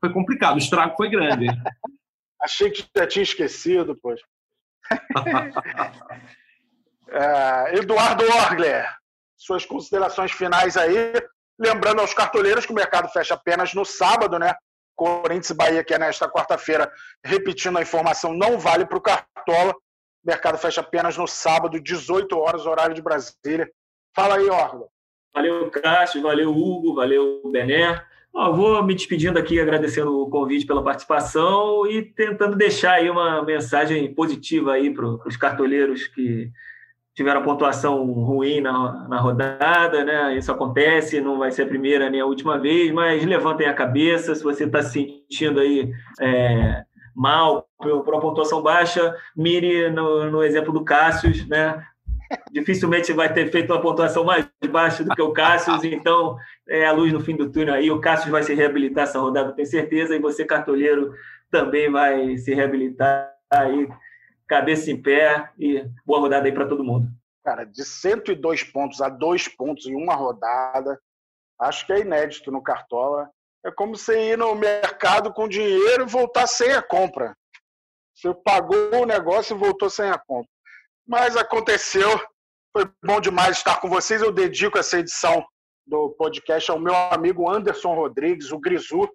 foi 0.00 0.12
complicado, 0.12 0.54
o 0.54 0.58
estrago 0.58 0.96
foi 0.96 1.10
grande. 1.10 1.46
Achei 2.40 2.70
que 2.70 2.84
já 2.96 3.06
tinha 3.06 3.22
esquecido, 3.22 3.96
pois. 4.00 4.20
é, 7.08 7.78
Eduardo 7.78 8.24
Orgler, 8.24 8.88
suas 9.36 9.64
considerações 9.64 10.32
finais 10.32 10.76
aí. 10.76 11.12
Lembrando 11.58 12.00
aos 12.00 12.12
cartoleiros 12.12 12.66
que 12.66 12.72
o 12.72 12.74
mercado 12.74 13.08
fecha 13.08 13.34
apenas 13.34 13.74
no 13.74 13.84
sábado, 13.84 14.38
né? 14.38 14.54
Corinthians 14.96 15.50
e 15.50 15.54
Bahia, 15.54 15.84
que 15.84 15.94
é 15.94 15.98
nesta 15.98 16.28
quarta-feira, 16.28 16.90
repetindo 17.24 17.76
a 17.78 17.82
informação, 17.82 18.32
não 18.32 18.58
vale 18.58 18.86
para 18.86 18.98
o 18.98 19.00
Cartola. 19.00 19.72
O 19.72 20.26
mercado 20.26 20.56
fecha 20.56 20.80
apenas 20.80 21.16
no 21.16 21.26
sábado, 21.26 21.80
18 21.80 22.36
horas, 22.38 22.66
horário 22.66 22.94
de 22.94 23.02
Brasília. 23.02 23.70
Fala 24.14 24.36
aí, 24.36 24.48
Orgler. 24.48 24.88
Valeu, 25.34 25.68
Cássio, 25.70 26.22
valeu, 26.22 26.50
Hugo, 26.50 26.94
valeu, 26.94 27.42
Bené. 27.50 28.00
vou 28.32 28.80
me 28.84 28.94
despedindo 28.94 29.36
aqui, 29.36 29.58
agradecendo 29.58 30.22
o 30.22 30.30
convite 30.30 30.64
pela 30.64 30.82
participação 30.82 31.84
e 31.88 32.02
tentando 32.02 32.56
deixar 32.56 32.94
aí 32.94 33.10
uma 33.10 33.42
mensagem 33.42 34.14
positiva 34.14 34.74
aí 34.74 34.94
para 34.94 35.04
os 35.04 35.36
cartoleiros 35.36 36.06
que 36.06 36.52
tiveram 37.14 37.42
pontuação 37.42 38.04
ruim 38.04 38.60
na, 38.60 39.08
na 39.08 39.20
rodada, 39.20 40.04
né? 40.04 40.36
Isso 40.36 40.50
acontece, 40.50 41.20
não 41.20 41.38
vai 41.38 41.50
ser 41.50 41.62
a 41.62 41.66
primeira 41.66 42.10
nem 42.10 42.20
a 42.20 42.26
última 42.26 42.58
vez, 42.58 42.90
mas 42.92 43.24
levantem 43.24 43.68
a 43.68 43.74
cabeça, 43.74 44.34
se 44.34 44.42
você 44.42 44.64
está 44.64 44.82
se 44.82 44.92
sentindo 45.28 45.60
aí 45.60 45.92
é, 46.20 46.82
mal 47.14 47.66
por 47.78 48.14
uma 48.14 48.20
pontuação 48.20 48.62
baixa, 48.62 49.14
mire 49.36 49.90
no, 49.90 50.30
no 50.30 50.42
exemplo 50.42 50.72
do 50.72 50.84
Cássio, 50.84 51.30
né? 51.48 51.84
dificilmente 52.50 53.12
vai 53.12 53.32
ter 53.32 53.50
feito 53.50 53.72
uma 53.72 53.80
pontuação 53.80 54.24
mais 54.24 54.48
baixa 54.70 55.04
do 55.04 55.14
que 55.14 55.22
o 55.22 55.32
Cássio, 55.32 55.74
então 55.84 56.36
é 56.68 56.86
a 56.86 56.92
luz 56.92 57.12
no 57.12 57.20
fim 57.20 57.36
do 57.36 57.50
túnel 57.50 57.74
aí. 57.74 57.90
O 57.90 58.00
Cássio 58.00 58.30
vai 58.30 58.42
se 58.42 58.54
reabilitar 58.54 59.04
essa 59.04 59.18
rodada, 59.18 59.52
tenho 59.52 59.68
certeza, 59.68 60.14
e 60.14 60.18
você, 60.18 60.44
cartoleiro, 60.44 61.12
também 61.50 61.90
vai 61.90 62.36
se 62.38 62.54
reabilitar 62.54 63.30
aí, 63.50 63.88
cabeça 64.48 64.90
em 64.90 65.00
pé, 65.00 65.50
e 65.58 65.84
boa 66.04 66.20
rodada 66.20 66.46
aí 66.46 66.52
para 66.52 66.68
todo 66.68 66.84
mundo. 66.84 67.08
Cara, 67.44 67.64
de 67.64 67.84
102 67.84 68.62
pontos 68.64 69.00
a 69.00 69.08
2 69.08 69.48
pontos 69.48 69.86
em 69.86 69.94
uma 69.94 70.14
rodada, 70.14 70.98
acho 71.60 71.86
que 71.86 71.92
é 71.92 72.00
inédito 72.00 72.50
no 72.50 72.62
Cartola. 72.62 73.30
É 73.64 73.70
como 73.70 73.96
você 73.96 74.32
ir 74.32 74.38
no 74.38 74.54
mercado 74.54 75.32
com 75.32 75.48
dinheiro 75.48 76.04
e 76.04 76.10
voltar 76.10 76.46
sem 76.46 76.72
a 76.72 76.82
compra. 76.82 77.34
Você 78.14 78.32
pagou 78.32 79.02
o 79.02 79.06
negócio 79.06 79.56
e 79.56 79.58
voltou 79.58 79.90
sem 79.90 80.08
a 80.08 80.18
compra. 80.18 80.50
Mas 81.06 81.36
aconteceu. 81.36 82.08
Foi 82.76 82.90
bom 83.04 83.20
demais 83.20 83.58
estar 83.58 83.80
com 83.80 83.88
vocês. 83.88 84.22
Eu 84.22 84.32
dedico 84.32 84.78
essa 84.78 84.98
edição 84.98 85.44
do 85.86 86.10
podcast 86.10 86.70
ao 86.70 86.78
meu 86.78 86.94
amigo 86.94 87.50
Anderson 87.50 87.94
Rodrigues, 87.94 88.52
o 88.52 88.58
Grisu, 88.58 89.08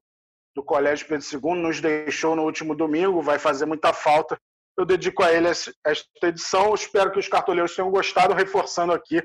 do 0.56 0.64
Colégio 0.64 1.08
Pedro 1.08 1.26
II, 1.26 1.62
nos 1.62 1.82
deixou 1.82 2.36
no 2.36 2.44
último 2.44 2.76
domingo, 2.76 3.22
vai 3.22 3.40
fazer 3.40 3.66
muita 3.66 3.94
falta. 3.94 4.40
Eu 4.80 4.86
dedico 4.86 5.22
a 5.22 5.34
ele 5.34 5.50
esta 5.50 6.08
edição. 6.24 6.74
espero 6.74 7.12
que 7.12 7.20
os 7.20 7.28
cartoleiros 7.28 7.76
tenham 7.76 7.92
gostado, 7.92 8.34
reforçando 8.34 8.94
aqui. 8.94 9.22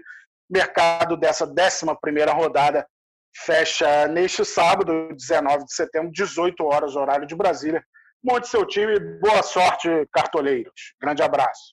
Mercado 0.50 1.16
dessa 1.16 1.46
11 1.46 2.32
rodada 2.32 2.84
fecha 3.36 4.09
neste 4.09 4.44
sábado, 4.44 5.14
19 5.14 5.64
de 5.64 5.72
setembro, 5.72 6.11
18 6.11 6.64
horas, 6.64 6.96
horário 6.96 7.24
de 7.24 7.36
Brasília. 7.36 7.84
Monte 8.22 8.48
seu 8.48 8.66
time, 8.66 8.98
boa 9.20 9.44
sorte, 9.44 9.88
cartoleiros. 10.12 10.94
Grande 11.00 11.22
abraço. 11.22 11.72